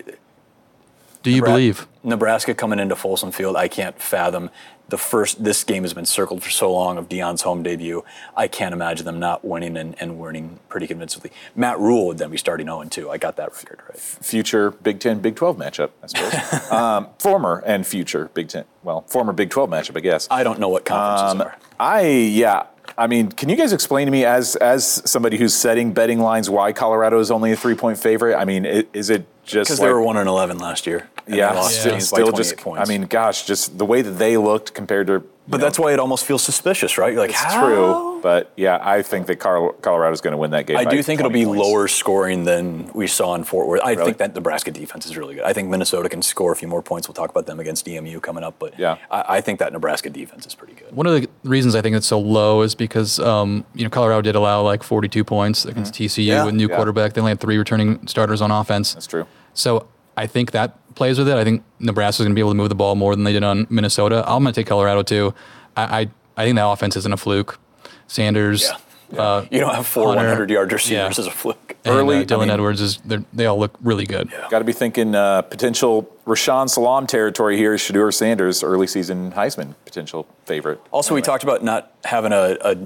Do 1.22 1.30
you 1.30 1.42
Nebra- 1.42 1.46
believe? 1.46 1.87
Nebraska 2.02 2.54
coming 2.54 2.78
into 2.78 2.96
Folsom 2.96 3.30
Field? 3.30 3.56
I 3.56 3.68
can't 3.68 4.00
fathom 4.00 4.48
the 4.88 4.96
first. 4.96 5.44
This 5.44 5.62
game 5.64 5.83
has 5.83 5.92
been 5.92 6.06
circled 6.06 6.42
for 6.42 6.48
so 6.50 6.72
long 6.72 6.96
of 6.96 7.09
Dion's 7.09 7.42
home 7.42 7.62
debut. 7.62 8.02
I 8.37 8.48
can't 8.48 8.72
imagine 8.72 9.04
them 9.04 9.18
not 9.20 9.44
winning 9.44 9.76
and, 9.76 9.94
and 10.00 10.18
winning 10.18 10.59
pretty 10.70 10.87
convincingly. 10.87 11.30
Matt 11.54 11.78
Rhule 11.78 12.06
would 12.06 12.18
then 12.18 12.30
be 12.30 12.38
starting 12.38 12.66
0 12.66 12.85
2. 12.85 13.11
I 13.11 13.18
got 13.18 13.37
that 13.37 13.52
record 13.54 13.80
right. 13.88 13.98
future 13.98 14.70
Big 14.70 14.98
Ten, 14.98 15.20
Big 15.20 15.37
12 15.37 15.56
matchup, 15.59 15.90
I 16.02 16.06
suppose. 16.06 16.70
um, 16.72 17.09
former 17.18 17.62
and 17.66 17.87
future 17.87 18.30
Big 18.33 18.48
Ten, 18.48 18.64
well, 18.83 19.02
former 19.02 19.33
Big 19.35 19.50
12 19.50 19.68
matchup, 19.68 19.96
I 19.96 20.00
guess. 20.00 20.26
I 20.30 20.42
don't 20.42 20.59
know 20.59 20.68
what 20.70 20.85
conferences 20.87 21.35
Um, 21.40 21.42
are. 21.42 21.56
I, 21.78 22.06
yeah. 22.09 22.66
I 22.98 23.07
mean, 23.07 23.31
can 23.31 23.48
you 23.48 23.57
guys 23.57 23.72
explain 23.72 24.07
to 24.07 24.11
me, 24.11 24.24
as 24.24 24.57
as 24.57 25.03
somebody 25.11 25.37
who's 25.38 25.55
setting 25.55 25.92
betting 25.92 26.20
lines, 26.20 26.50
why 26.50 26.72
Colorado 26.72 27.18
is 27.20 27.31
only 27.31 27.53
a 27.53 27.57
three 27.57 27.74
point 27.74 27.98
favorite? 27.98 28.37
I 28.37 28.44
mean, 28.44 28.66
i- 28.66 28.85
is 28.92 29.11
it 29.11 29.26
just 29.44 29.68
Because 29.68 29.81
like, 29.81 29.88
they 29.88 29.92
were 29.92 30.03
1 30.03 30.16
and 30.16 30.29
11 30.29 30.59
last 30.59 30.87
year. 30.87 31.09
yeah, 31.26 31.61
still, 31.62 31.92
teams 31.92 32.09
still 32.09 32.33
just. 32.33 32.57
points. 32.59 32.88
I 32.88 32.92
mean, 32.92 33.07
gosh, 33.07 33.46
just 33.46 33.79
the 33.79 33.87
way 33.87 34.03
that 34.03 34.12
they 34.12 34.37
looked 34.37 34.74
compared 34.74 35.07
to. 35.09 35.22
But 35.51 35.61
that's 35.61 35.79
why 35.79 35.93
it 35.93 35.99
almost 35.99 36.25
feels 36.25 36.43
suspicious, 36.43 36.97
right? 36.97 37.13
You're 37.13 37.21
like, 37.23 37.31
it's 37.31 37.39
how? 37.43 37.67
true, 37.67 38.21
but 38.23 38.53
yeah, 38.57 38.79
I 38.81 39.03
think 39.03 39.27
that 39.27 39.37
Col- 39.37 39.73
Colorado's 39.73 40.21
going 40.21 40.33
to 40.33 40.37
win 40.39 40.51
that 40.53 40.67
game. 40.67 40.77
I 40.77 40.85
by 40.85 40.91
do 40.91 41.03
think 41.03 41.21
it'll 41.21 41.31
be 41.33 41.45
points. 41.45 41.61
lower 41.63 41.89
scoring 41.89 42.45
than 42.45 42.91
we 42.95 43.07
saw 43.07 43.35
in 43.35 43.45
Fort 43.45 43.67
Worth. 43.67 43.81
I 43.85 43.93
Really? 43.93 44.05
think 44.05 44.19
that 44.19 44.35
Nebraska 44.35 44.71
defense 44.71 45.07
is 45.07 45.17
really 45.17 45.35
good. 45.35 45.45
I 45.45 45.53
think 45.53 45.69
Minnesota 45.69 46.09
can 46.09 46.23
score 46.23 46.53
a 46.53 46.57
few 46.57 46.69
more 46.69 46.83
points. 46.83 47.09
We'll 47.09 47.15
talk 47.15 47.31
about 47.31 47.47
them 47.47 47.59
against 47.61 47.89
EMU 47.89 48.21
coming 48.21 48.45
up, 48.45 48.57
but 48.59 48.79
Yeah. 48.79 48.97
I, 49.11 49.25
I 49.37 49.41
think 49.41 49.59
that 49.59 49.73
Nebraska 49.73 50.09
defense 50.11 50.47
is 50.47 50.55
pretty 50.55 50.75
good. 50.75 50.95
One 50.95 51.07
of 51.07 51.15
the 51.21 51.29
the 51.43 51.49
reasons 51.51 51.75
I 51.75 51.83
think 51.83 51.97
it's 51.97 52.07
so 52.07 52.19
low 52.21 52.63
is 52.63 52.75
because 52.75 53.19
um, 53.19 53.65
you 53.75 53.85
know 53.85 53.91
Colorado 53.91 54.23
did 54.23 54.35
allow 54.37 54.63
like 54.63 54.83
42 54.83 55.25
points 55.25 55.65
against 55.65 55.95
TCU 55.95 56.25
Yeah. 56.27 56.45
with 56.45 56.55
new 56.55 56.69
Yeah. 56.69 56.77
quarterback. 56.77 57.15
They 57.15 57.21
only 57.21 57.31
had 57.31 57.41
three 57.41 57.57
returning 57.59 58.07
starters 58.07 58.40
on 58.42 58.51
offense. 58.51 58.94
That's 58.94 59.07
true. 59.07 59.27
So 59.55 59.87
I 60.21 60.27
think 60.27 60.50
that 60.50 60.77
plays 60.94 61.18
with 61.18 61.29
it. 61.29 61.37
I 61.37 61.44
think 61.44 61.62
Nebraska's 61.79 62.25
going 62.27 62.33
to 62.33 62.35
be 62.35 62.40
able 62.42 62.50
to 62.50 62.56
move 62.56 62.68
the 62.68 62.75
ball 62.75 62.94
more 62.94 63.16
than 63.16 63.25
they 63.25 63.33
did 63.33 63.42
on 63.42 63.66
Minnesota. 63.71 64.23
I'm 64.27 64.42
going 64.42 64.52
to 64.52 64.60
take 64.60 64.66
Colorado 64.66 65.02
too. 65.02 65.35
I, 65.77 66.00
I 66.02 66.08
I 66.37 66.44
think 66.44 66.56
that 66.56 66.66
offense 66.68 66.94
isn't 66.96 67.12
a 67.12 67.16
fluke. 67.16 67.58
Sanders. 68.06 68.68
Uh, 69.16 69.44
You 69.50 69.60
don't 69.60 69.75
have 69.75 69.87
four 69.87 70.08
Hunter, 70.08 70.21
100 70.29 70.50
yard 70.50 70.73
receivers 70.73 71.16
yeah. 71.18 71.23
as 71.23 71.27
a 71.27 71.31
fluke. 71.31 71.75
and, 71.85 71.94
Early, 71.94 72.18
uh, 72.18 72.21
I 72.21 72.25
Dylan 72.25 72.40
mean- 72.42 72.50
Edwards 72.50 72.81
is 72.81 72.98
they're- 73.04 73.48
all 73.48 73.58
look 73.58 73.73
really 73.83 74.04
good. 74.06 74.31
Got 74.50 74.58
to 74.60 74.64
be 74.64 74.73
thinking 74.73 75.14
uh, 75.14 75.42
potential 75.42 76.08
Rashaan 76.27 76.68
Salaam 76.68 77.06
territory 77.06 77.56
here. 77.56 77.75
Shedeur 77.77 78.12
Sanders, 78.12 78.62
early 78.62 78.87
season 78.87 79.33
Heisman 79.33 79.75
potential 79.85 80.27
favorite. 80.44 80.81
Also, 80.92 81.14
we 81.14 81.23
talked 81.23 81.42
about 81.44 81.64
not 81.64 81.92
having 82.04 82.33
a, 82.33 82.56
a 82.60 82.77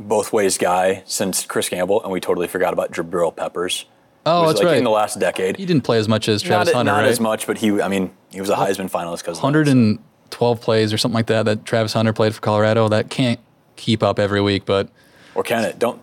both 0.00 0.32
ways 0.32 0.56
guy 0.56 1.02
since 1.06 1.44
Chris 1.44 1.68
Campbell, 1.68 2.02
and 2.02 2.12
we 2.12 2.20
totally 2.20 2.46
forgot 2.48 2.72
about 2.72 2.92
Jabril 2.92 3.34
Peppers. 3.34 3.84
Oh, 4.28 4.40
Who 4.40 4.46
was, 4.46 4.54
that's 4.54 4.58
like 4.64 4.72
right. 4.72 4.78
In 4.78 4.84
the 4.84 4.90
last 4.90 5.18
decade, 5.18 5.56
He 5.56 5.66
didn't 5.66 5.84
play 5.84 5.98
as 5.98 6.08
much 6.08 6.28
as 6.28 6.42
Travis 6.42 6.68
not, 6.68 6.78
Hunter, 6.78 6.92
not 6.92 6.98
right? 7.02 7.08
as 7.08 7.20
much, 7.20 7.46
but 7.46 7.58
he. 7.58 7.80
I 7.80 7.88
mean, 7.88 8.10
he 8.30 8.40
was 8.40 8.50
a 8.50 8.54
Heisman 8.56 8.90
finalist 8.90 9.18
because 9.18 9.38
112 9.38 10.60
plays 10.60 10.92
or 10.92 10.98
something 10.98 11.14
like 11.14 11.26
that 11.26 11.44
that 11.44 11.64
Travis 11.64 11.92
Hunter 11.92 12.12
played 12.12 12.34
for 12.34 12.40
Colorado. 12.40 12.88
That 12.88 13.10
can't 13.10 13.40
keep 13.76 14.02
up 14.02 14.18
every 14.18 14.40
week, 14.40 14.64
but 14.66 14.88
Or 15.34 15.42
can 15.42 15.64
it? 15.64 15.78
Don't. 15.78 16.00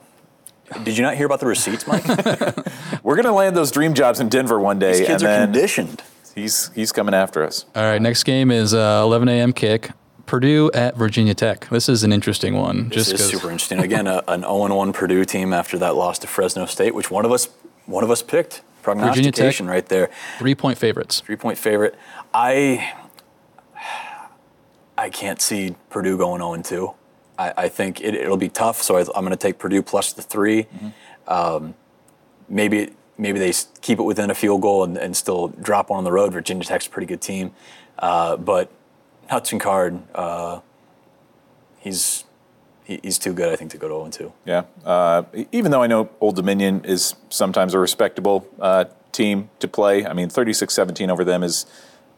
Did 0.84 0.98
you 0.98 1.04
not 1.04 1.16
hear 1.16 1.28
about 1.28 1.40
the 1.42 1.46
receipts, 1.46 1.86
Mike? 1.88 2.04
We're 3.04 3.16
going 3.16 3.26
to 3.26 3.32
land 3.32 3.56
those 3.56 3.70
dream 3.72 3.94
jobs 3.94 4.20
in 4.20 4.30
Denver 4.30 4.60
one 4.60 4.80
day. 4.80 4.98
These 4.98 5.08
kids 5.08 5.22
and 5.24 5.32
are 5.32 5.36
then 5.38 5.48
conditioned. 5.52 6.02
He's 6.34 6.70
he's 6.74 6.92
coming 6.92 7.14
after 7.14 7.44
us. 7.44 7.66
all 7.76 7.84
right. 7.84 8.02
Next 8.02 8.24
game 8.24 8.52
is 8.52 8.74
uh, 8.74 9.02
11 9.04 9.30
a.m. 9.30 9.54
kick. 9.54 9.92
Purdue 10.26 10.72
at 10.74 10.98
Virginia 10.98 11.36
Tech. 11.36 11.70
This 11.70 11.88
is 11.88 12.04
an 12.04 12.12
interesting 12.12 12.56
one. 12.56 12.90
This 12.90 12.96
just 13.10 13.14
is 13.14 13.22
'cause- 13.22 13.30
super 13.30 13.52
interesting. 13.52 13.78
Again, 13.80 14.08
a, 14.08 14.24
an 14.28 14.42
0-1 14.42 14.92
Purdue 14.92 15.24
team 15.24 15.54
after 15.54 15.78
that 15.78 15.96
loss 15.96 16.18
to 16.20 16.28
Fresno 16.28 16.66
State, 16.66 16.96
which 16.96 17.12
one 17.12 17.26
of 17.26 17.32
us 17.32 17.48
one 17.86 18.04
of 18.04 18.12
us 18.12 18.22
picked. 18.22 18.62
Virginia 18.84 19.32
Tech 19.32 19.60
right 19.68 19.86
there. 19.88 20.10
Three 20.38 20.54
point 20.56 20.78
favorites. 20.78 21.22
Three 21.22 21.36
point 21.36 21.58
favorite. 21.58 21.96
I 22.34 22.94
I 24.98 25.10
can't 25.10 25.42
see 25.42 25.76
Purdue 25.90 26.18
going 26.18 26.42
0 26.42 26.62
2. 26.62 26.94
I, 27.38 27.54
I 27.58 27.70
think 27.70 28.02
it, 28.02 28.14
it'll 28.14 28.38
be 28.38 28.50
tough, 28.50 28.82
so 28.82 28.98
I, 28.98 29.02
I'm 29.02 29.26
going 29.26 29.32
to 29.32 29.36
take 29.36 29.58
Purdue 29.58 29.82
plus 29.82 30.14
the 30.14 30.22
3 30.22 30.68
Um, 31.28 31.74
maybe 32.48 32.92
maybe 33.18 33.40
they 33.40 33.54
keep 33.82 33.98
it 33.98 34.04
within 34.04 34.30
a 34.30 34.36
field 34.36 34.62
goal 34.62 34.84
and, 34.84 34.98
and 34.98 35.16
still 35.16 35.48
drop 35.48 35.90
one 35.90 35.98
on 35.98 36.04
the 36.04 36.12
road. 36.12 36.34
Virginia 36.34 36.64
Tech's 36.64 36.86
a 36.86 36.90
pretty 36.90 37.08
good 37.08 37.22
team, 37.22 37.52
uh, 38.00 38.38
but 38.38 38.70
Hudson 39.30 39.58
Card, 39.58 40.02
uh, 40.14 40.60
he's 41.80 42.20
he, 42.20 42.25
he's 42.86 43.18
too 43.20 43.34
good, 43.34 43.52
I 43.52 43.56
think, 43.56 43.72
to 43.72 43.78
go 43.78 43.88
to 43.88 44.12
0 44.12 44.30
2. 44.30 44.34
Yeah. 44.46 44.64
Uh, 44.86 45.24
even 45.52 45.72
though 45.72 45.84
I 45.84 45.88
know 45.88 46.10
Old 46.22 46.36
Dominion 46.36 46.84
is 46.86 47.16
sometimes 47.30 47.74
a 47.74 47.80
respectable 47.80 48.48
uh, 48.60 48.86
team 49.12 49.50
to 49.60 49.68
play, 49.68 50.06
I 50.06 50.14
mean, 50.14 50.30
36 50.30 50.74
17 50.74 51.10
over 51.10 51.24
them 51.24 51.44
is, 51.44 51.66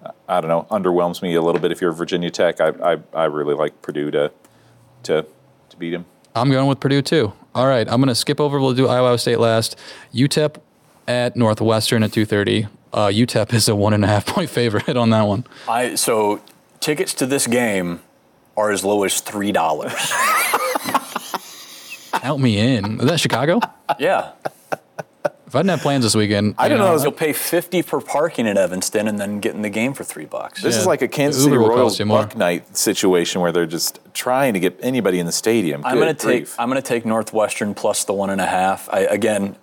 uh, 0.04 0.12
I 0.28 0.42
don't 0.42 0.50
know, 0.50 0.68
underwhelms 0.70 1.22
me 1.22 1.34
a 1.36 1.42
little 1.42 1.62
bit 1.62 1.72
if 1.72 1.82
you're 1.82 1.92
Virginia 1.92 2.30
Tech. 2.30 2.60
I, 2.62 2.70
I, 2.84 2.98
I 3.14 3.26
really 3.26 3.56
like 3.56 3.82
Purdue 3.82 4.12
to, 4.12 4.32
to, 5.04 5.26
to 5.70 5.78
beat 5.78 5.94
him. 5.94 6.06
I'm 6.36 6.52
going 6.52 6.68
with 6.68 6.80
Purdue 6.80 7.02
too. 7.02 7.34
All 7.56 7.66
right, 7.66 7.88
I'm 7.90 8.00
going 8.00 8.10
to 8.10 8.16
skip 8.16 8.40
over. 8.40 8.60
We'll 8.60 8.76
do 8.76 8.88
Iowa 8.88 9.18
State 9.18 9.40
last. 9.40 9.76
UTEP 10.14 10.58
at 11.08 11.36
Northwestern 11.36 12.04
at 12.04 12.12
2:30. 12.12 12.70
Uh, 12.94 13.08
UTEP 13.08 13.54
is 13.54 13.68
a 13.68 13.76
one 13.76 13.94
and 13.94 14.04
a 14.04 14.08
half 14.08 14.26
point 14.26 14.50
favorite 14.50 14.96
on 14.96 15.10
that 15.10 15.24
one. 15.24 15.46
I 15.68 15.96
so 15.96 16.42
tickets 16.80 17.14
to 17.16 17.26
this 17.26 17.48
game 17.48 18.02
are 18.56 18.72
as 18.72 18.84
low 18.84 19.04
as 19.04 19.22
three 19.22 19.52
dollars. 19.52 19.94
Count 22.22 22.42
me 22.42 22.58
in. 22.58 23.00
Is 23.00 23.08
that 23.08 23.20
Chicago? 23.20 23.60
yeah. 24.00 24.32
If 25.46 25.56
I 25.56 25.60
didn't 25.60 25.70
have 25.70 25.82
plans 25.82 26.04
this 26.04 26.14
weekend, 26.14 26.56
I 26.58 26.68
don't 26.68 26.78
know. 26.78 26.94
know, 26.94 27.02
You'll 27.02 27.14
pay 27.14 27.32
fifty 27.32 27.82
for 27.82 28.02
parking 28.02 28.50
at 28.50 28.58
Evanston 28.58 29.08
and 29.08 29.18
then 29.18 29.40
get 29.40 29.56
in 29.56 29.62
the 29.62 29.70
game 29.70 29.94
for 29.94 30.04
three 30.04 30.26
bucks. 30.26 30.62
This 30.62 30.76
is 30.76 30.86
like 30.86 31.02
a 31.02 31.08
Kansas 31.08 31.42
City 31.42 31.56
Royals 31.56 31.98
cost. 31.98 32.10
Buck 32.10 32.36
Night 32.36 32.76
situation 32.76 33.40
where 33.40 33.54
they're 33.54 33.66
just 33.66 34.02
trying 34.14 34.56
to 34.56 34.60
get 34.60 34.78
anybody 34.82 35.20
in 35.20 35.26
the 35.26 35.32
stadium. 35.32 35.86
I'm 35.86 36.00
going 36.00 36.14
to 36.14 36.28
take. 36.28 36.50
I'm 36.60 36.70
going 36.70 36.82
to 36.82 36.86
take 36.88 37.06
Northwestern 37.06 37.74
plus 37.76 38.04
the 38.04 38.12
one 38.12 38.30
and 38.30 38.42
a 38.42 38.46
half. 38.46 38.90
I, 38.92 39.00
again, 39.02 39.56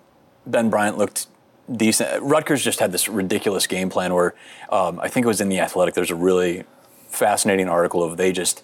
Ben 0.47 0.71
Bryant 0.71 0.97
looked 0.97 1.27
decent. 1.71 2.23
Rutgers 2.23 2.63
just 2.63 2.79
had 2.79 2.91
this 2.91 3.07
ridiculous 3.07 3.67
game 3.67 3.91
plan 3.91 4.11
where 4.15 4.33
um, 4.71 4.99
I 4.99 5.07
think 5.07 5.25
it 5.25 5.27
was 5.27 5.39
in 5.39 5.49
the 5.49 5.59
Athletic. 5.59 5.93
There's 5.93 6.09
a 6.11 6.15
really 6.15 6.63
fascinating 7.09 7.69
article 7.69 8.03
of 8.03 8.17
they 8.17 8.31
just 8.31 8.63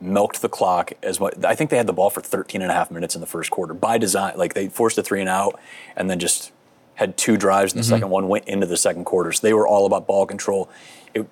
milked 0.00 0.40
the 0.42 0.48
clock 0.48 0.92
as 1.02 1.20
much. 1.20 1.34
I 1.44 1.54
think 1.54 1.70
they 1.70 1.76
had 1.76 1.86
the 1.86 1.92
ball 1.92 2.10
for 2.10 2.20
13 2.20 2.62
and 2.62 2.70
a 2.70 2.74
half 2.74 2.90
minutes 2.90 3.14
in 3.14 3.20
the 3.20 3.26
first 3.26 3.50
quarter 3.50 3.74
by 3.74 3.98
design. 3.98 4.34
Like 4.36 4.54
they 4.54 4.68
forced 4.68 4.96
a 4.98 5.02
three 5.02 5.20
and 5.20 5.28
out, 5.28 5.58
and 5.96 6.08
then 6.10 6.18
just 6.18 6.52
had 6.94 7.16
two 7.16 7.36
drives. 7.36 7.72
The 7.72 7.80
Mhm. 7.80 7.84
second 7.84 8.10
one 8.10 8.28
went 8.28 8.46
into 8.46 8.66
the 8.66 8.76
second 8.76 9.04
quarter. 9.04 9.32
So 9.32 9.40
they 9.46 9.54
were 9.54 9.66
all 9.66 9.86
about 9.86 10.06
ball 10.06 10.26
control. 10.26 10.68
It, 11.14 11.26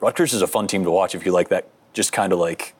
Rutgers 0.00 0.32
is 0.34 0.42
a 0.42 0.46
fun 0.46 0.66
team 0.66 0.84
to 0.84 0.90
watch 0.90 1.14
if 1.14 1.24
you 1.26 1.32
like 1.32 1.48
that. 1.50 1.66
Just 1.92 2.12
kind 2.12 2.32
of 2.32 2.38
like 2.38 2.74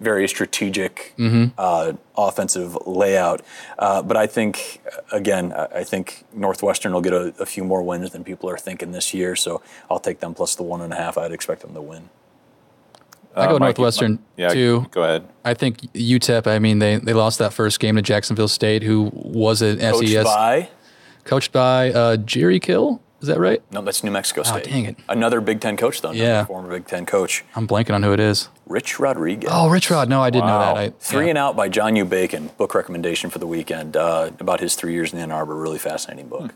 very 0.00 0.26
strategic 0.26 1.12
Mhm. 1.18 1.52
uh, 1.56 1.92
offensive 2.16 2.76
layout. 2.86 3.40
Uh, 3.78 4.02
but 4.02 4.16
I 4.16 4.26
think, 4.26 4.80
again, 5.12 5.52
I 5.52 5.68
I 5.80 5.84
think 5.84 6.24
Northwestern 6.32 6.92
will 6.92 7.00
get 7.02 7.12
a, 7.12 7.32
a 7.38 7.46
few 7.46 7.62
more 7.64 7.82
wins 7.82 8.10
than 8.10 8.24
people 8.24 8.50
are 8.50 8.58
thinking 8.58 8.92
this 8.92 9.14
year. 9.14 9.36
So 9.36 9.60
I'll 9.90 10.00
take 10.00 10.20
them 10.20 10.34
plus 10.34 10.54
the 10.56 10.62
one 10.64 10.80
and 10.80 10.92
a 10.92 10.96
half. 10.96 11.16
I'd 11.18 11.32
expect 11.32 11.60
them 11.62 11.74
to 11.74 11.80
win. 11.82 12.08
I 13.34 13.40
Uh, 13.40 13.46
go 13.46 13.52
Mikey- 13.54 13.64
Northwestern 13.64 14.18
yeah, 14.36 14.48
too. 14.50 14.86
Go 14.90 15.02
ahead. 15.02 15.24
I 15.44 15.54
think 15.54 15.80
UTEP. 15.94 16.46
I 16.46 16.58
mean, 16.58 16.78
they 16.80 16.96
they 16.96 17.12
lost 17.14 17.38
that 17.38 17.52
first 17.52 17.80
game 17.80 17.96
to 17.96 18.02
Jacksonville 18.02 18.48
State, 18.48 18.82
who 18.82 19.10
was 19.14 19.62
an 19.62 19.78
Coached 19.78 20.08
SES 20.08 20.24
by? 20.24 20.68
coached 21.24 21.52
by 21.52 21.90
uh, 21.92 22.16
Jerry 22.18 22.60
Kill. 22.60 23.00
Is 23.20 23.28
that 23.28 23.38
right? 23.38 23.62
No, 23.70 23.80
that's 23.82 24.02
New 24.02 24.10
Mexico 24.10 24.40
Oh, 24.40 24.44
State. 24.58 24.64
dang 24.64 24.84
it. 24.84 24.96
Another 25.08 25.40
Big 25.40 25.60
Ten 25.60 25.76
coach, 25.76 26.02
though. 26.02 26.10
Yeah. 26.10 26.44
Former 26.44 26.68
Big 26.70 26.88
Ten 26.88 27.06
coach. 27.06 27.44
I'm 27.54 27.68
blanking 27.68 27.94
on 27.94 28.02
who 28.02 28.12
it 28.12 28.18
is. 28.18 28.48
Rich 28.66 28.98
Rodriguez. 28.98 29.48
Oh, 29.52 29.68
Rich 29.68 29.90
Rod. 29.92 30.08
No, 30.08 30.20
I 30.20 30.30
didn't 30.30 30.48
know 30.48 30.58
that. 30.58 30.76
I, 30.76 30.92
Three 30.98 31.26
yeah. 31.26 31.30
and 31.30 31.38
Out 31.38 31.54
by 31.54 31.68
John 31.68 31.94
U. 31.94 32.04
Bacon, 32.04 32.50
book 32.58 32.74
recommendation 32.74 33.30
for 33.30 33.38
the 33.38 33.46
weekend 33.46 33.96
uh, 33.96 34.30
about 34.40 34.58
his 34.58 34.74
three 34.74 34.92
years 34.92 35.12
in 35.12 35.20
Ann 35.20 35.30
Arbor. 35.30 35.54
Really 35.54 35.78
fascinating 35.78 36.26
book. 36.26 36.52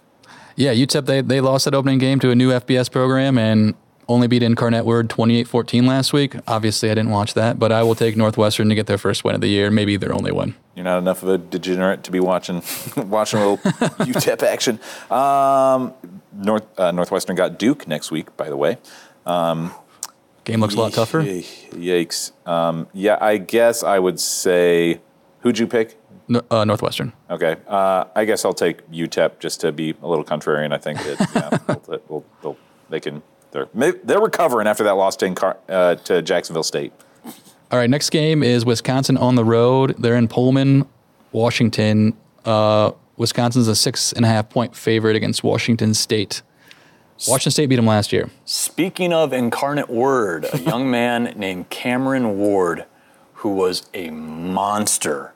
Yeah, 0.57 0.75
UTEP, 0.75 1.07
they, 1.07 1.21
they 1.21 1.41
lost 1.41 1.67
that 1.67 1.75
opening 1.75 1.99
game 1.99 2.19
to 2.19 2.31
a 2.31 2.35
new 2.35 2.51
FBS 2.51 2.91
program 2.91 3.39
and 3.39 3.75
only 4.09 4.27
beat 4.27 4.43
Incarnate 4.43 4.85
Word 4.85 5.11
28 5.11 5.49
14 5.49 5.87
last 5.87 6.13
week. 6.13 6.37
Obviously, 6.47 6.91
I 6.91 6.95
didn't 6.95 7.11
watch 7.11 7.35
that, 7.35 7.59
but 7.59 7.73
I 7.73 7.83
will 7.83 7.95
take 7.95 8.17
Northwestern 8.17 8.69
to 8.69 8.75
get 8.75 8.87
their 8.87 8.99
first 8.99 9.25
win 9.25 9.35
of 9.35 9.41
the 9.41 9.49
year, 9.49 9.71
maybe 9.71 9.97
their 9.97 10.15
only 10.15 10.33
one. 10.33 10.55
You're 10.75 10.85
not 10.85 10.99
enough 10.99 11.23
of 11.23 11.29
a 11.29 11.39
degenerate 11.39 12.05
to 12.05 12.11
be 12.11 12.21
watching 12.21 12.63
watching 12.97 13.41
a 13.41 13.49
little 13.49 13.57
UTEP 14.05 14.43
action. 14.43 14.81
Um, 15.11 15.95
North 16.33 16.67
uh, 16.79 16.93
Northwestern 16.93 17.37
got 17.37 17.59
Duke 17.59 17.89
next 17.89 18.11
week, 18.11 18.37
by 18.37 18.49
the 18.49 18.57
way. 18.57 18.79
Um, 19.25 19.73
Game 20.45 20.61
looks 20.61 20.75
a 20.75 20.81
lot 20.81 20.93
tougher. 20.93 21.23
Yikes. 21.23 22.31
Um, 22.47 22.87
yeah, 22.93 23.19
I 23.21 23.39
guess 23.39 23.83
I 23.83 23.99
would 23.99 24.21
say. 24.21 25.01
Who'd 25.41 25.59
you 25.59 25.67
pick? 25.67 25.99
No, 26.29 26.43
uh, 26.51 26.65
Northwestern. 26.65 27.13
Okay, 27.31 27.57
uh, 27.69 28.05
I 28.15 28.25
guess 28.25 28.45
I'll 28.45 28.53
take 28.53 28.89
UTEP 28.91 29.39
just 29.39 29.61
to 29.61 29.73
be 29.73 29.95
a 30.03 30.09
little 30.09 30.25
contrarian. 30.25 30.73
I 30.73 30.79
think 30.79 30.99
that 30.99 31.31
yeah, 31.35 31.77
they'll, 31.87 32.01
they'll, 32.09 32.25
they'll, 32.43 32.57
they 32.91 33.01
can. 33.01 33.23
They're 33.53 33.69
they're 34.05 34.21
recovering 34.21 34.67
after 34.67 34.85
that 34.85 34.93
loss 34.93 35.17
to, 35.17 35.57
uh, 35.69 35.95
to 35.97 36.23
Jacksonville 36.23 36.63
State. 36.63 36.93
All 37.71 37.79
right, 37.79 37.91
next 37.91 38.11
game 38.11 38.43
is 38.43 38.65
Wisconsin 38.65 39.17
on 39.17 39.35
the 39.35 39.45
road. 39.45 39.97
They're 39.99 40.17
in 40.17 40.29
Pullman, 40.29 40.87
Washington. 41.33 42.17
Uh, 42.45 42.93
Wisconsin's 43.17 43.67
a 43.67 43.75
six 43.75 44.13
and 44.13 44.25
a 44.25 44.29
half 44.29 44.49
point 44.51 44.77
favorite 44.77 45.17
against 45.17 45.43
Washington 45.43 45.95
State. 45.95 46.43
Washington 47.27 47.53
State 47.53 47.67
beat 47.67 47.77
them 47.77 47.87
last 47.87 48.13
year. 48.13 48.29
Speaking 48.45 49.13
of 49.13 49.33
incarnate 49.33 49.89
word, 49.89 50.47
a 50.53 50.59
young 50.59 50.91
man 50.91 51.33
named 51.37 51.71
Cameron 51.71 52.39
Ward, 52.39 52.85
who 53.35 53.55
was 53.55 53.89
a 53.95 54.11
monster 54.11 55.33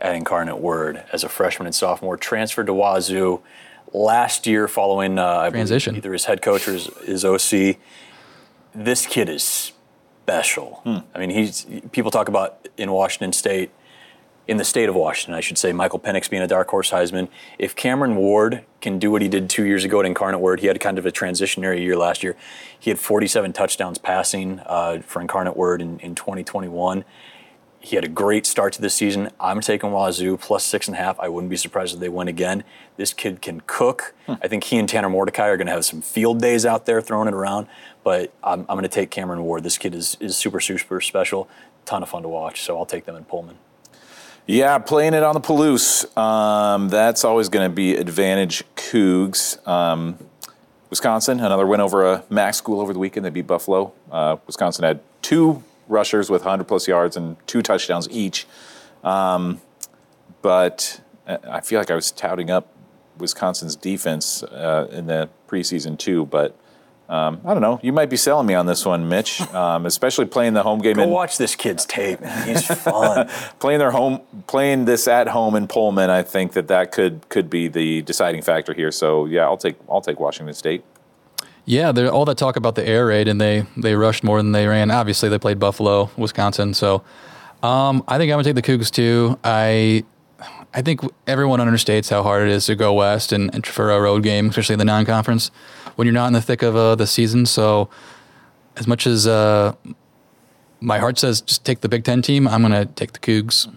at 0.00 0.14
Incarnate 0.14 0.58
Word 0.58 1.04
as 1.12 1.24
a 1.24 1.28
freshman 1.28 1.66
and 1.66 1.74
sophomore, 1.74 2.16
transferred 2.16 2.66
to 2.66 2.74
Wazoo 2.74 3.42
last 3.96 4.46
year 4.46 4.68
following 4.68 5.18
uh, 5.18 5.50
Transition. 5.50 5.96
either 5.96 6.12
his 6.12 6.26
head 6.26 6.42
coach 6.42 6.68
or 6.68 6.72
his, 6.72 6.86
his 7.04 7.24
OC. 7.24 7.78
This 8.74 9.06
kid 9.06 9.28
is 9.28 9.72
special. 10.22 10.82
I 11.14 11.18
mean, 11.18 11.30
he's 11.30 11.66
people 11.92 12.10
talk 12.10 12.28
about 12.28 12.68
in 12.76 12.92
Washington 12.92 13.32
State, 13.32 13.70
in 14.46 14.58
the 14.58 14.64
state 14.64 14.88
of 14.88 14.94
Washington, 14.94 15.34
I 15.34 15.40
should 15.40 15.56
say, 15.56 15.72
Michael 15.72 15.98
Penix 15.98 16.28
being 16.28 16.42
a 16.42 16.46
dark 16.46 16.68
horse 16.68 16.90
Heisman. 16.90 17.28
If 17.58 17.74
Cameron 17.74 18.16
Ward 18.16 18.64
can 18.80 18.98
do 18.98 19.10
what 19.10 19.22
he 19.22 19.28
did 19.28 19.48
two 19.48 19.64
years 19.64 19.82
ago 19.82 20.00
at 20.00 20.06
Incarnate 20.06 20.40
Word, 20.40 20.60
he 20.60 20.66
had 20.66 20.78
kind 20.78 20.98
of 20.98 21.06
a 21.06 21.10
transitionary 21.10 21.80
year 21.80 21.96
last 21.96 22.22
year. 22.22 22.36
He 22.78 22.90
had 22.90 22.98
47 22.98 23.54
touchdowns 23.54 23.98
passing 23.98 24.60
uh, 24.66 25.00
for 25.04 25.22
Incarnate 25.22 25.56
Word 25.56 25.80
in, 25.80 25.98
in 26.00 26.14
2021 26.14 27.04
He 27.86 27.94
had 27.94 28.04
a 28.04 28.08
great 28.08 28.46
start 28.46 28.72
to 28.72 28.82
the 28.82 28.90
season. 28.90 29.30
I'm 29.38 29.60
taking 29.60 29.92
Wazoo 29.92 30.36
plus 30.38 30.64
six 30.64 30.88
and 30.88 30.96
a 30.96 30.98
half. 30.98 31.20
I 31.20 31.28
wouldn't 31.28 31.50
be 31.50 31.56
surprised 31.56 31.94
if 31.94 32.00
they 32.00 32.08
win 32.08 32.26
again. 32.26 32.64
This 32.96 33.14
kid 33.14 33.40
can 33.40 33.62
cook. 33.64 34.12
Hmm. 34.26 34.32
I 34.42 34.48
think 34.48 34.64
he 34.64 34.76
and 34.76 34.88
Tanner 34.88 35.08
Mordecai 35.08 35.46
are 35.46 35.56
going 35.56 35.68
to 35.68 35.72
have 35.72 35.84
some 35.84 36.02
field 36.02 36.40
days 36.40 36.66
out 36.66 36.84
there 36.86 37.00
throwing 37.00 37.28
it 37.28 37.34
around. 37.34 37.68
But 38.02 38.32
I'm, 38.42 38.62
I'm 38.62 38.74
going 38.76 38.82
to 38.82 38.88
take 38.88 39.12
Cameron 39.12 39.44
Ward. 39.44 39.62
This 39.62 39.78
kid 39.78 39.94
is, 39.94 40.16
is 40.18 40.36
super, 40.36 40.58
super 40.58 41.00
special. 41.00 41.48
Ton 41.84 42.02
of 42.02 42.08
fun 42.08 42.22
to 42.22 42.28
watch. 42.28 42.62
So 42.62 42.76
I'll 42.76 42.86
take 42.86 43.04
them 43.04 43.14
in 43.14 43.24
Pullman. 43.24 43.56
Yeah, 44.48 44.78
playing 44.78 45.14
it 45.14 45.22
on 45.22 45.34
the 45.34 45.40
Palouse. 45.40 46.16
Um, 46.18 46.88
that's 46.88 47.24
always 47.24 47.48
going 47.48 47.70
to 47.70 47.72
be 47.72 47.94
advantage 47.94 48.64
Cougs. 48.74 49.64
Um, 49.64 50.18
Wisconsin, 50.90 51.38
another 51.38 51.68
win 51.68 51.80
over 51.80 52.04
a 52.04 52.24
MAC 52.30 52.54
school 52.54 52.80
over 52.80 52.92
the 52.92 52.98
weekend. 52.98 53.24
They 53.24 53.30
beat 53.30 53.46
Buffalo. 53.46 53.92
Uh, 54.10 54.38
Wisconsin 54.44 54.82
had 54.82 54.98
two 55.22 55.62
rushers 55.88 56.30
with 56.30 56.42
100 56.42 56.64
plus 56.64 56.88
yards 56.88 57.16
and 57.16 57.36
two 57.46 57.62
touchdowns 57.62 58.08
each. 58.10 58.46
Um, 59.04 59.60
but 60.42 61.00
uh, 61.26 61.38
I 61.48 61.60
feel 61.60 61.78
like 61.78 61.90
I 61.90 61.94
was 61.94 62.10
touting 62.10 62.50
up 62.50 62.72
Wisconsin's 63.18 63.76
defense 63.76 64.42
uh, 64.42 64.88
in 64.90 65.06
the 65.06 65.28
preseason 65.48 65.98
too. 65.98 66.26
But 66.26 66.56
um, 67.08 67.40
I 67.44 67.52
don't 67.52 67.62
know. 67.62 67.78
You 67.82 67.92
might 67.92 68.10
be 68.10 68.16
selling 68.16 68.46
me 68.46 68.54
on 68.54 68.66
this 68.66 68.84
one, 68.84 69.08
Mitch. 69.08 69.40
Um, 69.56 69.86
especially 69.86 70.26
playing 70.26 70.52
the 70.52 70.62
home 70.62 70.80
game. 70.80 70.96
Go 70.96 71.04
in, 71.04 71.10
watch 71.10 71.38
this 71.38 71.56
kid's 71.56 71.86
tape. 71.86 72.20
man. 72.20 72.46
He's 72.48 72.66
fun. 72.82 73.26
playing 73.58 73.78
their 73.78 73.90
home, 73.90 74.20
playing 74.46 74.84
this 74.84 75.08
at 75.08 75.28
home 75.28 75.54
in 75.54 75.66
Pullman. 75.66 76.10
I 76.10 76.22
think 76.22 76.52
that 76.52 76.68
that 76.68 76.92
could 76.92 77.26
could 77.30 77.48
be 77.48 77.68
the 77.68 78.02
deciding 78.02 78.42
factor 78.42 78.74
here. 78.74 78.92
So 78.92 79.24
yeah, 79.24 79.44
I'll 79.44 79.56
take 79.56 79.76
I'll 79.88 80.02
take 80.02 80.20
Washington 80.20 80.52
State. 80.54 80.84
Yeah, 81.68 81.90
all 82.08 82.24
that 82.26 82.38
talk 82.38 82.54
about 82.54 82.76
the 82.76 82.86
air 82.86 83.06
raid, 83.06 83.26
and 83.26 83.40
they 83.40 83.66
they 83.76 83.96
rushed 83.96 84.22
more 84.22 84.38
than 84.38 84.52
they 84.52 84.68
ran. 84.68 84.90
Obviously, 84.90 85.28
they 85.28 85.38
played 85.38 85.58
Buffalo, 85.58 86.10
Wisconsin, 86.16 86.74
so 86.74 87.02
um, 87.62 88.04
I 88.06 88.18
think 88.18 88.30
I'm 88.30 88.38
gonna 88.38 88.44
take 88.44 88.54
the 88.54 88.62
Cougs 88.62 88.88
too. 88.90 89.36
I 89.42 90.04
I 90.72 90.82
think 90.82 91.00
everyone 91.26 91.58
understates 91.58 92.08
how 92.08 92.22
hard 92.22 92.46
it 92.46 92.52
is 92.52 92.66
to 92.66 92.76
go 92.76 92.94
west 92.94 93.32
and, 93.32 93.52
and 93.52 93.66
for 93.66 93.90
a 93.90 94.00
road 94.00 94.22
game, 94.22 94.50
especially 94.50 94.74
in 94.74 94.78
the 94.78 94.84
non-conference, 94.84 95.50
when 95.96 96.06
you're 96.06 96.12
not 96.12 96.28
in 96.28 96.34
the 96.34 96.42
thick 96.42 96.62
of 96.62 96.76
uh, 96.76 96.94
the 96.94 97.06
season. 97.06 97.46
So, 97.46 97.88
as 98.76 98.86
much 98.86 99.06
as 99.06 99.26
uh, 99.26 99.74
my 100.80 100.98
heart 100.98 101.18
says 101.18 101.40
just 101.40 101.64
take 101.64 101.80
the 101.80 101.88
Big 101.88 102.04
Ten 102.04 102.22
team, 102.22 102.46
I'm 102.46 102.62
gonna 102.62 102.86
take 102.86 103.12
the 103.12 103.18
Cougs. 103.18 103.74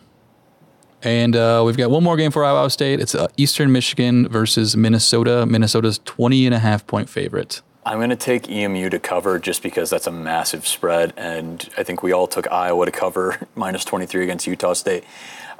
And 1.01 1.35
uh, 1.35 1.63
we've 1.65 1.77
got 1.77 1.89
one 1.89 2.03
more 2.03 2.17
game 2.17 2.29
for 2.29 2.43
Iowa 2.43 2.69
State. 2.69 2.99
It's 2.99 3.15
uh, 3.15 3.29
Eastern 3.37 3.71
Michigan 3.71 4.27
versus 4.27 4.75
Minnesota. 4.75 5.45
Minnesota's 5.45 5.99
20 6.03 6.45
and 6.45 6.53
a 6.53 6.59
half 6.59 6.85
point 6.85 7.09
favorite. 7.09 7.61
I'm 7.85 7.97
going 7.97 8.09
to 8.09 8.15
take 8.15 8.49
EMU 8.49 8.89
to 8.89 8.99
cover 8.99 9.39
just 9.39 9.63
because 9.63 9.89
that's 9.89 10.07
a 10.07 10.11
massive 10.11 10.67
spread, 10.67 11.13
and 11.15 11.67
I 11.77 11.83
think 11.83 12.03
we 12.03 12.11
all 12.11 12.27
took 12.27 12.51
Iowa 12.51 12.85
to 12.85 12.91
cover 12.91 13.47
minus 13.55 13.85
23 13.85 14.23
against 14.23 14.47
Utah 14.47 14.73
State. 14.73 15.03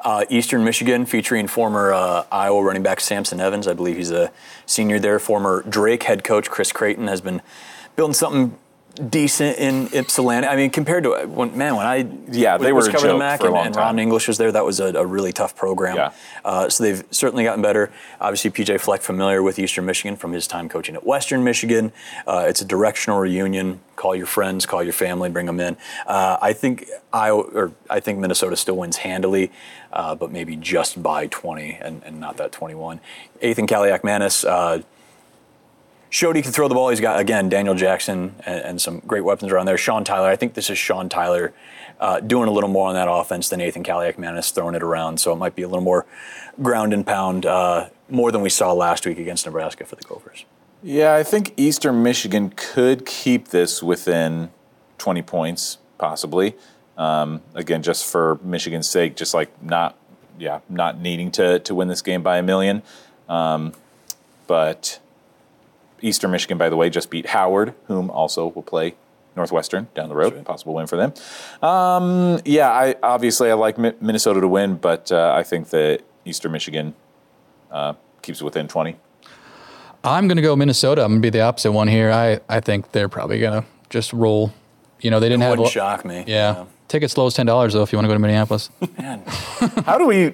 Uh, 0.04 0.26
Eastern 0.30 0.64
Michigan 0.64 1.06
featuring 1.06 1.48
former 1.48 1.92
uh, 1.94 2.26
Iowa 2.32 2.64
running 2.64 2.84
back 2.84 3.00
Samson 3.02 3.40
Evans. 3.40 3.68
I 3.68 3.74
believe 3.74 3.98
he's 3.98 4.12
a 4.12 4.32
senior 4.66 5.00
there. 5.00 5.20
Former 5.20 5.64
Drake 5.64 6.04
head 6.04 6.24
coach 6.24 6.50
Chris 6.50 6.72
Creighton 6.72 7.08
has 7.08 7.20
been 7.20 7.42
building 7.96 8.14
something 8.14 8.58
decent 9.08 9.58
in 9.58 9.90
Ypsilanti. 9.94 10.48
I 10.48 10.56
mean, 10.56 10.70
compared 10.70 11.04
to 11.04 11.26
when 11.28 11.58
man, 11.58 11.76
when 11.76 11.86
I 11.86 12.08
Yeah, 12.32 12.58
they 12.58 12.74
was 12.74 12.86
were 12.86 12.90
a 12.90 12.94
covering 12.94 13.14
the 13.14 13.20
MAC 13.20 13.40
for 13.40 13.46
a 13.46 13.48
and, 13.48 13.56
long 13.56 13.66
and. 13.68 13.76
Ron 13.76 14.00
English 14.00 14.28
was 14.28 14.38
there, 14.38 14.52
that 14.52 14.66
was 14.66 14.80
a, 14.80 14.88
a 14.96 15.06
really 15.06 15.32
tough 15.32 15.56
program. 15.56 15.96
Yeah. 15.96 16.12
Uh, 16.44 16.70
so 16.70 16.84
they've 16.84 17.04
certainly 17.12 17.44
gotten 17.44 17.62
better. 17.62 17.92
Obviously, 18.20 18.52
PJ 18.52 18.80
Fleck 18.82 19.02
familiar 19.02 19.42
with 19.42 19.60
Eastern 19.60 19.86
Michigan 19.86 20.16
from 20.16 20.34
his 20.34 20.48
time 20.48 20.70
coaching 20.70 20.96
at 20.96 21.06
Western 21.06 21.44
Michigan. 21.44 21.92
Uh, 22.28 22.46
it's 22.48 22.62
a 22.62 22.66
directional 22.66 23.20
reunion. 23.20 23.80
Call 23.96 24.16
your 24.16 24.26
friends, 24.26 24.66
call 24.66 24.84
your 24.84 24.94
family, 24.94 25.30
bring 25.30 25.46
them 25.46 25.60
in. 25.60 25.76
Uh, 26.06 26.38
I 26.42 26.54
think 26.54 26.88
Iowa, 27.12 27.42
or 27.42 27.72
I 27.90 28.00
think 28.00 28.20
Minnesota 28.20 28.56
still 28.56 28.78
wins 28.78 28.98
handily, 28.98 29.52
uh, 29.92 30.16
but 30.16 30.32
maybe 30.32 30.56
just 30.56 31.02
by 31.04 31.28
20 31.28 31.80
and, 31.82 32.02
and 32.04 32.20
not 32.20 32.38
that 32.38 32.52
21. 32.52 33.00
Athan 33.42 33.68
Kaliakmanis. 33.68 34.84
Showed 36.10 36.36
he 36.36 36.42
can 36.42 36.52
throw 36.52 36.68
the 36.68 36.76
ball. 36.76 36.90
He's 36.90 37.00
got 37.00 37.20
again 37.20 37.50
Daniel 37.50 37.76
Jackson 37.76 38.36
and, 38.46 38.62
and 38.62 38.82
some 38.82 39.00
great 39.00 39.24
weapons 39.24 39.52
around 39.52 39.66
there. 39.66 39.78
Sean 39.78 40.04
Tyler. 40.04 40.28
I 40.28 40.36
think 40.36 40.56
this 40.56 40.70
is 40.70 40.78
Sean 40.78 41.08
Tyler 41.08 41.54
uh, 42.00 42.20
doing 42.20 42.48
a 42.48 42.52
little 42.52 42.70
more 42.70 42.88
on 42.88 42.96
that 42.96 43.10
offense 43.10 43.50
than 43.50 43.60
Nathan 43.60 43.84
Kaliakmanis 43.84 44.52
throwing 44.54 44.76
it 44.76 44.82
around. 44.82 45.20
So 45.20 45.34
it 45.34 45.36
might 45.36 45.56
be 45.56 45.62
a 45.62 45.68
little 45.68 45.84
more 45.84 46.06
ground 46.62 46.94
and 46.94 47.06
pound, 47.06 47.46
uh, 47.46 47.90
more 48.10 48.32
than 48.32 48.42
we 48.42 48.50
saw 48.50 48.72
last 48.74 49.06
week 49.06 49.20
against 49.20 49.46
Nebraska 49.46 49.86
for 49.86 49.96
the 49.96 50.04
Gophers. 50.04 50.46
Yeah, 50.82 51.14
I 51.14 51.24
think 51.24 51.54
Eastern 51.58 52.02
Michigan 52.02 52.54
could 52.56 53.06
keep 53.06 53.50
this 53.50 53.84
within 53.84 54.50
20 54.98 55.22
points, 55.24 55.78
possibly. 55.98 56.56
Um, 56.98 57.42
again, 57.54 57.84
just 57.84 58.06
for 58.06 58.40
Michigan's 58.44 58.90
sake, 58.90 59.16
just 59.16 59.34
like 59.34 59.62
not, 59.62 59.98
yeah, 60.38 60.60
not 60.70 61.00
needing 61.00 61.32
to 61.32 61.60
to 61.60 61.76
win 61.76 61.90
this 61.90 62.02
game 62.02 62.24
by 62.24 62.38
a 62.38 62.44
million. 62.44 62.82
Um, 63.28 63.74
but 64.48 65.00
Eastern 66.02 66.32
Michigan, 66.32 66.58
by 66.58 66.70
the 66.70 66.76
way, 66.76 66.90
just 66.90 67.10
beat 67.10 67.28
Howard, 67.28 67.74
whom 67.86 68.10
also 68.12 68.48
will 68.48 68.64
play 68.64 68.96
Northwestern 69.36 69.88
down 69.94 70.10
the 70.10 70.16
road. 70.16 70.44
Possible 70.46 70.74
win 70.74 70.88
for 70.88 70.96
them. 70.98 71.14
Um, 71.68 72.40
yeah, 72.46 72.70
I 72.70 72.96
obviously 73.04 73.50
I 73.50 73.54
like 73.54 73.78
Mi- 73.78 73.94
Minnesota 74.02 74.42
to 74.42 74.48
win, 74.48 74.76
but 74.76 75.12
uh, 75.12 75.34
I 75.36 75.44
think 75.44 75.70
that 75.70 76.02
Eastern 76.26 76.52
Michigan 76.52 76.94
uh, 77.72 77.94
keeps 78.22 78.42
it 78.42 78.44
within 78.44 78.68
20. 78.68 78.96
I'm 80.04 80.28
going 80.28 80.38
to 80.38 80.42
go 80.42 80.56
Minnesota. 80.56 81.04
I'm 81.04 81.12
going 81.12 81.22
to 81.22 81.26
be 81.26 81.30
the 81.30 81.42
opposite 81.42 81.72
one 81.74 81.88
here. 81.88 82.12
I, 82.12 82.40
I 82.48 82.60
think 82.62 82.92
they're 82.94 83.10
probably 83.10 83.40
going 83.40 83.62
to 83.62 83.68
just 83.90 84.14
roll. 84.14 84.54
You 85.02 85.12
know, 85.12 85.20
they 85.20 85.28
didn't 85.30 85.42
It 85.44 85.46
have. 85.46 85.52
wouldn't 85.52 85.68
a- 85.70 85.72
shock 85.72 86.06
me. 86.06 86.24
Yeah. 86.28 86.66
Tickets 86.88 87.16
low 87.18 87.28
as 87.28 87.36
ten 87.36 87.46
dollars 87.46 87.74
though 87.74 87.84
if 87.84 87.92
you 87.92 87.98
want 88.00 88.06
to 88.06 88.08
go 88.08 88.14
to 88.16 88.20
Minneapolis. 88.20 88.72
man, 88.98 89.22
How 89.86 90.00
do 90.00 90.08
we? 90.08 90.34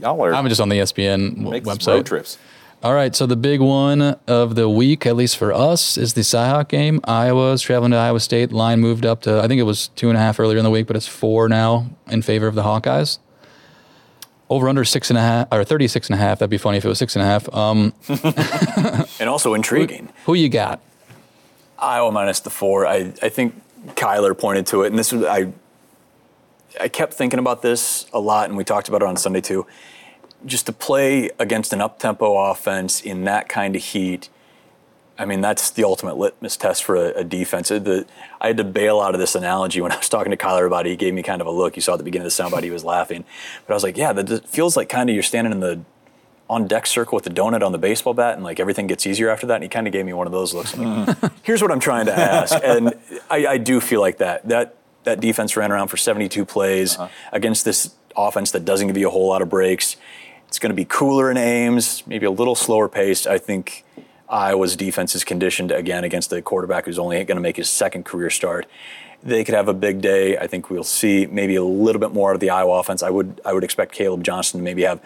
Y'all 0.00 0.18
are. 0.22 0.32
I'm 0.32 0.48
just 0.48 0.58
on 0.60 0.70
the 0.70 0.76
ESPN 0.78 1.32
w- 1.36 1.50
Make 1.50 1.66
some 1.66 1.76
website. 1.76 1.86
road 1.88 2.06
trips. 2.06 2.38
All 2.82 2.94
right, 2.94 3.16
so 3.16 3.26
the 3.26 3.36
big 3.36 3.60
one 3.60 4.16
of 4.28 4.54
the 4.54 4.68
week, 4.68 5.06
at 5.06 5.16
least 5.16 5.38
for 5.38 5.52
us, 5.52 5.96
is 5.96 6.14
the 6.14 6.20
Cyhawk 6.20 6.68
game. 6.68 7.00
Iowa's 7.04 7.62
traveling 7.62 7.90
to 7.92 7.96
Iowa 7.96 8.20
State. 8.20 8.52
Line 8.52 8.80
moved 8.80 9.04
up 9.04 9.22
to 9.22 9.40
I 9.40 9.48
think 9.48 9.58
it 9.58 9.64
was 9.64 9.88
two 9.88 10.08
and 10.08 10.16
a 10.16 10.20
half 10.20 10.38
earlier 10.38 10.58
in 10.58 10.64
the 10.64 10.70
week, 10.70 10.86
but 10.86 10.94
it's 10.94 11.08
four 11.08 11.48
now 11.48 11.86
in 12.06 12.22
favor 12.22 12.46
of 12.46 12.54
the 12.54 12.62
Hawkeyes. 12.62 13.18
Over 14.48 14.68
under 14.68 14.84
six 14.84 15.10
and 15.10 15.18
a 15.18 15.22
half 15.22 15.48
or 15.50 15.64
thirty 15.64 15.88
six 15.88 16.08
and 16.08 16.14
a 16.14 16.22
half. 16.22 16.38
That'd 16.38 16.50
be 16.50 16.58
funny 16.58 16.78
if 16.78 16.84
it 16.84 16.88
was 16.88 16.98
six 16.98 17.16
and 17.16 17.22
a 17.22 17.26
half. 17.26 17.52
Um, 17.52 17.92
And 19.18 19.28
also 19.28 19.54
intriguing. 19.54 20.10
who 20.26 20.34
you 20.34 20.48
got? 20.48 20.80
Iowa 21.78 22.12
minus 22.12 22.40
the 22.40 22.50
four. 22.50 22.86
I, 22.86 23.12
I 23.22 23.28
think 23.30 23.60
Kyler 23.96 24.38
pointed 24.38 24.66
to 24.68 24.82
it, 24.82 24.88
and 24.88 24.98
this 24.98 25.10
was 25.12 25.24
I. 25.24 25.52
I 26.78 26.88
kept 26.88 27.14
thinking 27.14 27.38
about 27.38 27.62
this 27.62 28.04
a 28.12 28.20
lot, 28.20 28.48
and 28.48 28.56
we 28.56 28.62
talked 28.62 28.86
about 28.88 29.00
it 29.02 29.08
on 29.08 29.16
Sunday 29.16 29.40
too. 29.40 29.66
Just 30.46 30.66
to 30.66 30.72
play 30.72 31.30
against 31.38 31.72
an 31.72 31.80
up-tempo 31.80 32.36
offense 32.50 33.00
in 33.00 33.24
that 33.24 33.48
kind 33.48 33.76
of 33.76 33.82
heat, 33.82 34.28
I 35.18 35.24
mean, 35.24 35.40
that's 35.40 35.70
the 35.70 35.84
ultimate 35.84 36.16
litmus 36.18 36.56
test 36.56 36.84
for 36.84 36.96
a, 36.96 37.20
a 37.20 37.24
defense. 37.24 37.68
The- 37.68 38.06
I 38.40 38.48
had 38.48 38.56
to 38.58 38.64
bail 38.64 39.00
out 39.00 39.14
of 39.14 39.20
this 39.20 39.34
analogy 39.34 39.80
when 39.80 39.92
I 39.92 39.96
was 39.96 40.08
talking 40.08 40.30
to 40.30 40.36
Kyler 40.36 40.66
about 40.66 40.86
it. 40.86 40.90
He 40.90 40.96
gave 40.96 41.14
me 41.14 41.22
kind 41.22 41.40
of 41.40 41.46
a 41.46 41.50
look. 41.50 41.76
You 41.76 41.82
saw 41.82 41.94
at 41.94 41.98
the 41.98 42.04
beginning 42.04 42.26
of 42.26 42.36
the 42.36 42.42
soundbite, 42.42 42.62
he 42.62 42.70
was 42.70 42.84
laughing, 42.84 43.24
but 43.66 43.72
I 43.72 43.76
was 43.76 43.82
like, 43.82 43.96
"Yeah, 43.96 44.12
that 44.12 44.30
it 44.30 44.48
feels 44.48 44.76
like 44.76 44.88
kind 44.88 45.08
of 45.08 45.14
you're 45.14 45.22
standing 45.22 45.52
in 45.52 45.60
the 45.60 45.80
on 46.48 46.68
deck 46.68 46.86
circle 46.86 47.16
with 47.16 47.24
the 47.24 47.30
donut 47.30 47.64
on 47.64 47.72
the 47.72 47.78
baseball 47.78 48.14
bat, 48.14 48.34
and 48.34 48.44
like 48.44 48.60
everything 48.60 48.86
gets 48.86 49.06
easier 49.06 49.30
after 49.30 49.46
that." 49.46 49.54
And 49.54 49.62
he 49.62 49.68
kind 49.68 49.86
of 49.86 49.92
gave 49.92 50.04
me 50.04 50.12
one 50.12 50.26
of 50.26 50.32
those 50.32 50.52
looks. 50.52 50.76
Like, 50.76 51.16
Here's 51.42 51.62
what 51.62 51.72
I'm 51.72 51.80
trying 51.80 52.06
to 52.06 52.16
ask, 52.16 52.54
and 52.62 52.94
I, 53.30 53.46
I 53.46 53.58
do 53.58 53.80
feel 53.80 54.00
like 54.00 54.18
that 54.18 54.46
that 54.48 54.76
that 55.04 55.20
defense 55.20 55.56
ran 55.56 55.72
around 55.72 55.88
for 55.88 55.96
72 55.96 56.44
plays 56.44 56.98
uh-huh. 56.98 57.08
against 57.32 57.64
this 57.64 57.94
offense 58.16 58.50
that 58.50 58.64
doesn't 58.64 58.88
give 58.88 58.96
you 58.96 59.08
a 59.08 59.10
whole 59.10 59.28
lot 59.28 59.40
of 59.40 59.48
breaks. 59.48 59.96
It's 60.48 60.58
going 60.58 60.70
to 60.70 60.76
be 60.76 60.84
cooler 60.84 61.30
in 61.30 61.36
Ames, 61.36 62.02
maybe 62.06 62.26
a 62.26 62.30
little 62.30 62.54
slower 62.54 62.88
paced. 62.88 63.26
I 63.26 63.38
think 63.38 63.84
Iowa's 64.28 64.76
defense 64.76 65.14
is 65.14 65.24
conditioned 65.24 65.70
again 65.70 66.04
against 66.04 66.32
a 66.32 66.42
quarterback 66.42 66.86
who's 66.86 66.98
only 66.98 67.22
going 67.24 67.36
to 67.36 67.42
make 67.42 67.56
his 67.56 67.68
second 67.68 68.04
career 68.04 68.30
start. 68.30 68.66
They 69.22 69.44
could 69.44 69.54
have 69.54 69.68
a 69.68 69.74
big 69.74 70.00
day. 70.00 70.38
I 70.38 70.46
think 70.46 70.70
we'll 70.70 70.84
see 70.84 71.26
maybe 71.26 71.56
a 71.56 71.64
little 71.64 72.00
bit 72.00 72.12
more 72.12 72.30
out 72.30 72.34
of 72.34 72.40
the 72.40 72.50
Iowa 72.50 72.78
offense. 72.78 73.02
I 73.02 73.10
would 73.10 73.40
I 73.44 73.52
would 73.52 73.64
expect 73.64 73.94
Kaleb 73.94 74.22
Johnson 74.22 74.60
to 74.60 74.64
maybe 74.64 74.82
have 74.82 75.00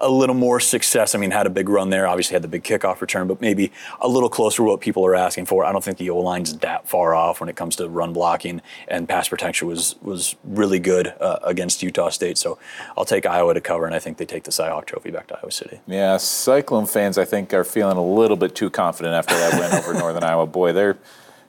a 0.00 0.08
little 0.08 0.34
more 0.34 0.60
success. 0.60 1.14
I 1.14 1.18
mean, 1.18 1.30
had 1.30 1.46
a 1.46 1.50
big 1.50 1.68
run 1.68 1.90
there. 1.90 2.06
Obviously, 2.06 2.34
had 2.34 2.42
the 2.42 2.48
big 2.48 2.64
kickoff 2.64 3.00
return, 3.00 3.26
but 3.26 3.40
maybe 3.40 3.70
a 4.00 4.08
little 4.08 4.30
closer 4.30 4.58
to 4.58 4.62
what 4.64 4.80
people 4.80 5.04
are 5.04 5.14
asking 5.14 5.46
for. 5.46 5.64
I 5.64 5.72
don't 5.72 5.84
think 5.84 5.98
the 5.98 6.10
O 6.10 6.18
line's 6.18 6.56
that 6.58 6.88
far 6.88 7.14
off 7.14 7.40
when 7.40 7.48
it 7.48 7.56
comes 7.56 7.76
to 7.76 7.88
run 7.88 8.12
blocking 8.12 8.62
and 8.88 9.08
pass 9.08 9.28
protection 9.28 9.68
was 9.68 9.96
was 10.02 10.36
really 10.42 10.78
good 10.78 11.08
uh, 11.20 11.38
against 11.42 11.82
Utah 11.82 12.08
State. 12.08 12.38
So 12.38 12.58
I'll 12.96 13.04
take 13.04 13.26
Iowa 13.26 13.54
to 13.54 13.60
cover, 13.60 13.86
and 13.86 13.94
I 13.94 13.98
think 13.98 14.16
they 14.16 14.26
take 14.26 14.44
the 14.44 14.50
Cyhawk 14.50 14.86
Trophy 14.86 15.10
back 15.10 15.26
to 15.28 15.36
Iowa 15.36 15.52
City. 15.52 15.80
Yeah, 15.86 16.16
Cyclone 16.16 16.86
fans, 16.86 17.18
I 17.18 17.24
think, 17.24 17.52
are 17.52 17.64
feeling 17.64 17.96
a 17.96 18.04
little 18.04 18.36
bit 18.36 18.54
too 18.54 18.70
confident 18.70 19.14
after 19.14 19.34
that 19.34 19.60
win 19.60 19.78
over 19.78 19.94
Northern 19.98 20.24
Iowa. 20.24 20.46
Boy, 20.46 20.72
they're 20.72 20.98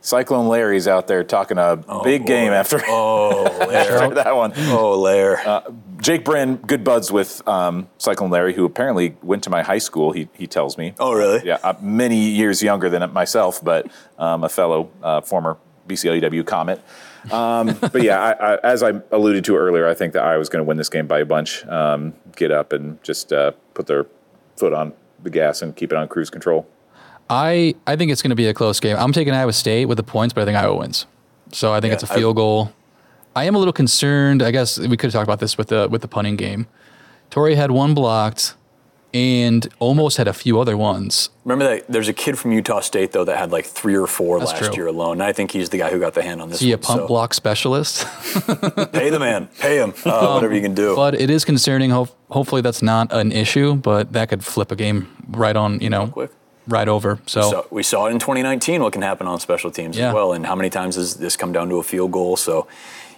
Cyclone 0.01 0.47
Larry's 0.47 0.87
out 0.87 1.07
there 1.07 1.23
talking 1.23 1.57
a 1.59 1.77
big 2.03 2.25
game 2.25 2.51
after, 2.51 2.81
Oh, 2.87 3.45
after 3.71 4.15
that 4.15 4.35
one. 4.35 4.51
Oh, 4.55 4.99
Lair. 4.99 5.37
Uh, 5.47 5.61
Jake 5.99 6.25
Brin, 6.25 6.55
good 6.57 6.83
buds 6.83 7.11
with 7.11 7.47
um, 7.47 7.87
Cyclone 7.99 8.31
Larry, 8.31 8.53
who 8.53 8.65
apparently 8.65 9.15
went 9.21 9.43
to 9.43 9.51
my 9.51 9.61
high 9.61 9.77
school. 9.77 10.11
He 10.11 10.27
he 10.33 10.47
tells 10.47 10.77
me. 10.77 10.95
Oh, 10.99 11.13
really? 11.13 11.41
Yeah, 11.45 11.59
uh, 11.63 11.75
many 11.79 12.17
years 12.17 12.63
younger 12.63 12.89
than 12.89 13.13
myself, 13.13 13.63
but 13.63 13.87
um, 14.17 14.43
a 14.43 14.49
fellow 14.49 14.89
uh, 15.03 15.21
former 15.21 15.57
BCLUW 15.87 16.45
Comet. 16.47 16.81
Um, 17.31 17.77
but 17.79 18.01
yeah, 18.01 18.19
I, 18.19 18.31
I, 18.31 18.57
as 18.63 18.81
I 18.81 18.93
alluded 19.11 19.45
to 19.45 19.55
earlier, 19.55 19.87
I 19.87 19.93
think 19.93 20.13
that 20.13 20.23
I 20.23 20.37
was 20.37 20.49
going 20.49 20.63
to 20.63 20.67
win 20.67 20.77
this 20.77 20.89
game 20.89 21.05
by 21.05 21.19
a 21.19 21.25
bunch. 21.25 21.63
Um, 21.67 22.13
get 22.35 22.49
up 22.51 22.73
and 22.73 23.01
just 23.03 23.31
uh, 23.31 23.51
put 23.75 23.85
their 23.85 24.07
foot 24.57 24.73
on 24.73 24.93
the 25.21 25.29
gas 25.29 25.61
and 25.61 25.75
keep 25.75 25.91
it 25.91 25.95
on 25.97 26.07
cruise 26.07 26.31
control. 26.31 26.67
I 27.31 27.75
I 27.87 27.95
think 27.95 28.11
it's 28.11 28.21
going 28.21 28.29
to 28.31 28.35
be 28.35 28.47
a 28.47 28.53
close 28.53 28.79
game. 28.81 28.97
I'm 28.97 29.13
taking 29.13 29.33
Iowa 29.33 29.53
State 29.53 29.85
with 29.85 29.95
the 29.95 30.03
points, 30.03 30.33
but 30.33 30.41
I 30.41 30.45
think 30.45 30.57
Iowa 30.57 30.75
wins. 30.75 31.05
So 31.53 31.73
I 31.73 31.79
think 31.79 31.91
Yeah, 31.91 31.95
it's 31.95 32.03
a 32.03 32.07
field 32.07 32.35
goal. 32.35 32.73
I 33.35 33.45
am 33.45 33.55
a 33.55 33.57
little 33.57 33.73
concerned. 33.73 34.43
I 34.43 34.51
guess 34.51 34.77
we 34.77 34.97
could 34.97 35.07
have 35.07 35.13
talked 35.13 35.27
about 35.27 35.39
this 35.39 35.57
with 35.57 35.69
the 35.69 35.87
with 35.89 36.01
the 36.01 36.09
punting 36.09 36.35
game. 36.35 36.67
Tory 37.29 37.55
had 37.55 37.71
one 37.71 37.93
blocked, 37.93 38.55
and 39.13 39.67
almost 39.79 40.17
had 40.17 40.27
a 40.27 40.33
few 40.33 40.59
other 40.59 40.75
ones. 40.75 41.29
Remember 41.45 41.75
that 41.75 41.87
there's 41.87 42.09
a 42.09 42.13
kid 42.13 42.37
from 42.37 42.51
Utah 42.51 42.81
State 42.81 43.13
though 43.13 43.23
that 43.23 43.37
had 43.37 43.49
like 43.49 43.65
three 43.65 43.95
or 43.95 44.07
four 44.07 44.39
That's 44.39 44.51
last 44.51 44.65
true. 44.65 44.75
year 44.75 44.87
alone. 44.87 45.13
And 45.13 45.23
I 45.23 45.31
think 45.31 45.51
he's 45.51 45.69
the 45.69 45.77
guy 45.77 45.89
who 45.89 45.99
got 45.99 46.13
the 46.13 46.23
hand 46.23 46.41
on 46.41 46.49
this. 46.49 46.57
Is 46.57 46.61
he 46.61 46.71
a 46.73 46.77
pump 46.77 47.01
so 47.01 47.07
block 47.07 47.33
specialist? 47.33 48.05
Pay 48.91 49.09
the 49.09 49.19
man, 49.19 49.47
pay 49.59 49.77
him, 49.77 49.93
uh, 50.05 50.33
whatever 50.33 50.53
you 50.53 50.61
can 50.61 50.73
do. 50.73 50.95
But 50.95 51.15
it 51.15 51.29
is 51.29 51.45
concerning. 51.45 51.91
Ho- 51.91 52.09
hopefully, 52.29 52.61
that's 52.61 52.81
not 52.81 53.11
an 53.13 53.31
issue. 53.31 53.75
But 53.75 54.11
that 54.13 54.27
could 54.29 54.43
flip 54.43 54.71
a 54.71 54.75
game 54.75 55.07
right 55.29 55.55
on. 55.55 55.79
You 55.79 55.89
know, 55.89 56.07
quick. 56.07 56.31
Right 56.71 56.87
over. 56.87 57.19
So, 57.25 57.41
So 57.41 57.67
we 57.69 57.83
saw 57.83 58.07
it 58.07 58.11
in 58.11 58.19
2019. 58.19 58.81
What 58.81 58.93
can 58.93 59.01
happen 59.01 59.27
on 59.27 59.39
special 59.39 59.71
teams 59.71 59.97
Yeah. 59.97 60.09
as 60.09 60.13
well, 60.13 60.33
and 60.33 60.45
how 60.45 60.55
many 60.55 60.69
times 60.69 60.95
has 60.95 61.15
this 61.15 61.35
come 61.37 61.51
down 61.51 61.69
to 61.69 61.75
a 61.77 61.83
field 61.83 62.11
goal? 62.11 62.37
So, 62.37 62.67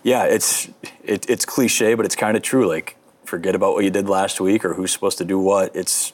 yeah, 0.03 0.23
it's 0.23 0.69
it, 1.03 1.29
it's 1.29 1.45
cliche, 1.45 1.93
but 1.93 2.05
it's 2.05 2.15
kind 2.15 2.35
of 2.35 2.43
true. 2.43 2.67
Like, 2.67 2.97
forget 3.25 3.55
about 3.55 3.73
what 3.73 3.83
you 3.83 3.89
did 3.89 4.09
last 4.09 4.39
week 4.41 4.65
or 4.65 4.73
who's 4.73 4.91
supposed 4.91 5.17
to 5.19 5.25
do 5.25 5.39
what. 5.39 5.75
It's 5.75 6.13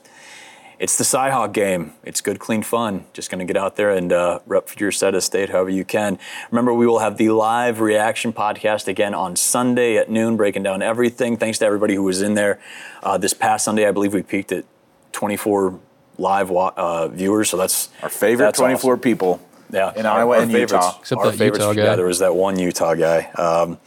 it's 0.78 0.98
the 0.98 1.04
Cyhawk 1.04 1.52
game. 1.52 1.92
It's 2.06 2.22
good, 2.22 2.40
clean 2.40 2.64
fun. 2.64 3.04
Just 3.12 3.30
going 3.30 3.46
to 3.46 3.52
get 3.54 3.62
out 3.62 3.76
there 3.76 3.90
and 3.90 4.14
uh, 4.14 4.40
rep 4.46 4.70
for 4.70 4.80
your 4.80 4.94
set 4.94 5.14
of 5.14 5.22
state 5.24 5.50
however 5.50 5.70
you 5.70 5.84
can. 5.84 6.18
Remember, 6.52 6.74
we 6.74 6.88
will 6.88 7.00
have 7.00 7.18
the 7.18 7.30
live 7.32 7.82
reaction 7.82 8.32
podcast 8.32 8.88
again 8.88 9.14
on 9.14 9.36
Sunday 9.36 9.98
at 9.98 10.10
noon, 10.10 10.38
breaking 10.38 10.64
down 10.64 10.82
everything. 10.82 11.36
Thanks 11.36 11.58
to 11.58 11.66
everybody 11.66 11.96
who 11.96 12.04
was 12.04 12.22
in 12.22 12.36
there. 12.36 12.62
Uh, 13.04 13.18
this 13.18 13.34
past 13.34 13.66
Sunday, 13.66 13.88
I 13.90 13.92
believe 13.92 14.14
we 14.14 14.24
peaked 14.24 14.54
at 14.54 14.64
24 15.12 15.78
live 16.20 16.50
wa- 16.50 16.74
uh, 16.76 17.08
viewers. 17.08 17.50
So 17.50 17.58
that's 17.58 17.90
Our 18.04 18.10
favorite 18.10 18.46
that's 18.48 18.60
24 18.60 18.94
awesome. 18.94 19.02
people 19.02 19.40
Yeah, 19.72 19.94
in 19.96 20.06
Iowa 20.06 20.40
and 20.40 20.52
favorites, 20.52 20.74
Utah. 20.74 20.98
Except 21.00 21.20
our 21.20 21.32
that 21.32 21.38
favorites. 21.38 21.60
Utah 21.66 21.74
guy. 21.74 21.84
Yeah, 21.84 21.96
there 21.96 22.06
was 22.06 22.20
that 22.20 22.36
one 22.36 22.60
Utah 22.60 22.94
guy. 22.96 23.26
Um, 23.36 23.78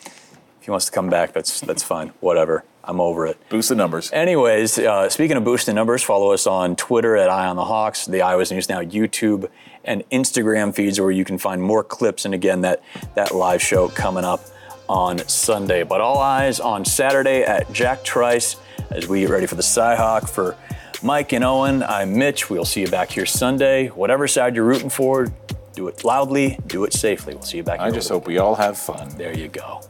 if 0.61 0.67
he 0.67 0.71
wants 0.71 0.87
to 0.87 0.93
come 0.93 1.09
back, 1.11 1.33
that's 1.33 1.61
that's 1.61 1.83
fine. 1.83 2.13
Whatever. 2.21 2.65
I'm 2.85 3.01
over 3.01 3.27
it. 3.29 3.37
Boost 3.49 3.69
the 3.69 3.77
numbers. 3.77 4.11
Anyways, 4.13 4.77
uh, 4.77 5.09
speaking 5.09 5.37
of 5.37 5.45
boosting 5.45 5.77
numbers, 5.77 6.03
follow 6.03 6.33
us 6.33 6.49
on 6.49 6.75
Twitter 6.75 7.17
at 7.17 7.29
Eye 7.31 7.47
on 7.47 7.55
the 7.55 7.65
Hawks, 7.65 8.07
the 8.07 8.23
Iowa's 8.23 8.51
News 8.51 8.69
Now 8.69 8.81
YouTube 8.81 9.49
and 9.85 10.03
Instagram 10.11 10.75
feeds 10.75 11.01
where 11.01 11.13
you 11.13 11.25
can 11.25 11.39
find 11.39 11.63
more 11.63 11.85
clips. 11.85 12.25
And 12.25 12.35
again, 12.35 12.63
that 12.63 12.83
that 13.15 13.35
live 13.35 13.63
show 13.63 13.89
coming 13.89 14.25
up 14.25 14.41
on 14.89 15.19
Sunday. 15.29 15.85
But 15.85 16.01
all 16.01 16.19
eyes 16.19 16.59
on 16.59 16.85
Saturday 16.85 17.43
at 17.43 17.73
Jack 17.73 18.03
Trice 18.03 18.57
as 18.91 19.07
we 19.09 19.21
get 19.21 19.31
ready 19.31 19.47
for 19.47 19.55
the 19.55 19.63
Cyhawk. 19.63 20.29
For 20.29 20.57
Mike 21.05 21.33
and 21.33 21.43
Owen, 21.43 21.83
I'm 21.83 22.17
Mitch. 22.17 22.49
We'll 22.49 22.65
see 22.65 22.83
you 22.83 22.87
back 22.89 23.11
here 23.11 23.27
Sunday. 23.27 23.89
Whatever 23.89 24.29
side 24.29 24.55
you're 24.55 24.65
rooting 24.65 24.89
for, 24.89 25.33
do 25.75 25.89
it 25.89 26.05
loudly, 26.05 26.59
do 26.69 26.85
it 26.85 26.93
safely. 26.93 27.35
We'll 27.35 27.43
see 27.43 27.57
you 27.57 27.65
back 27.65 27.81
here. 27.81 27.89
I 27.89 27.91
just 27.91 28.09
hope 28.09 28.29
we 28.29 28.39
all 28.39 28.55
have 28.55 28.79
fun. 28.79 29.09
There 29.17 29.37
you 29.37 29.49
go. 29.49 29.81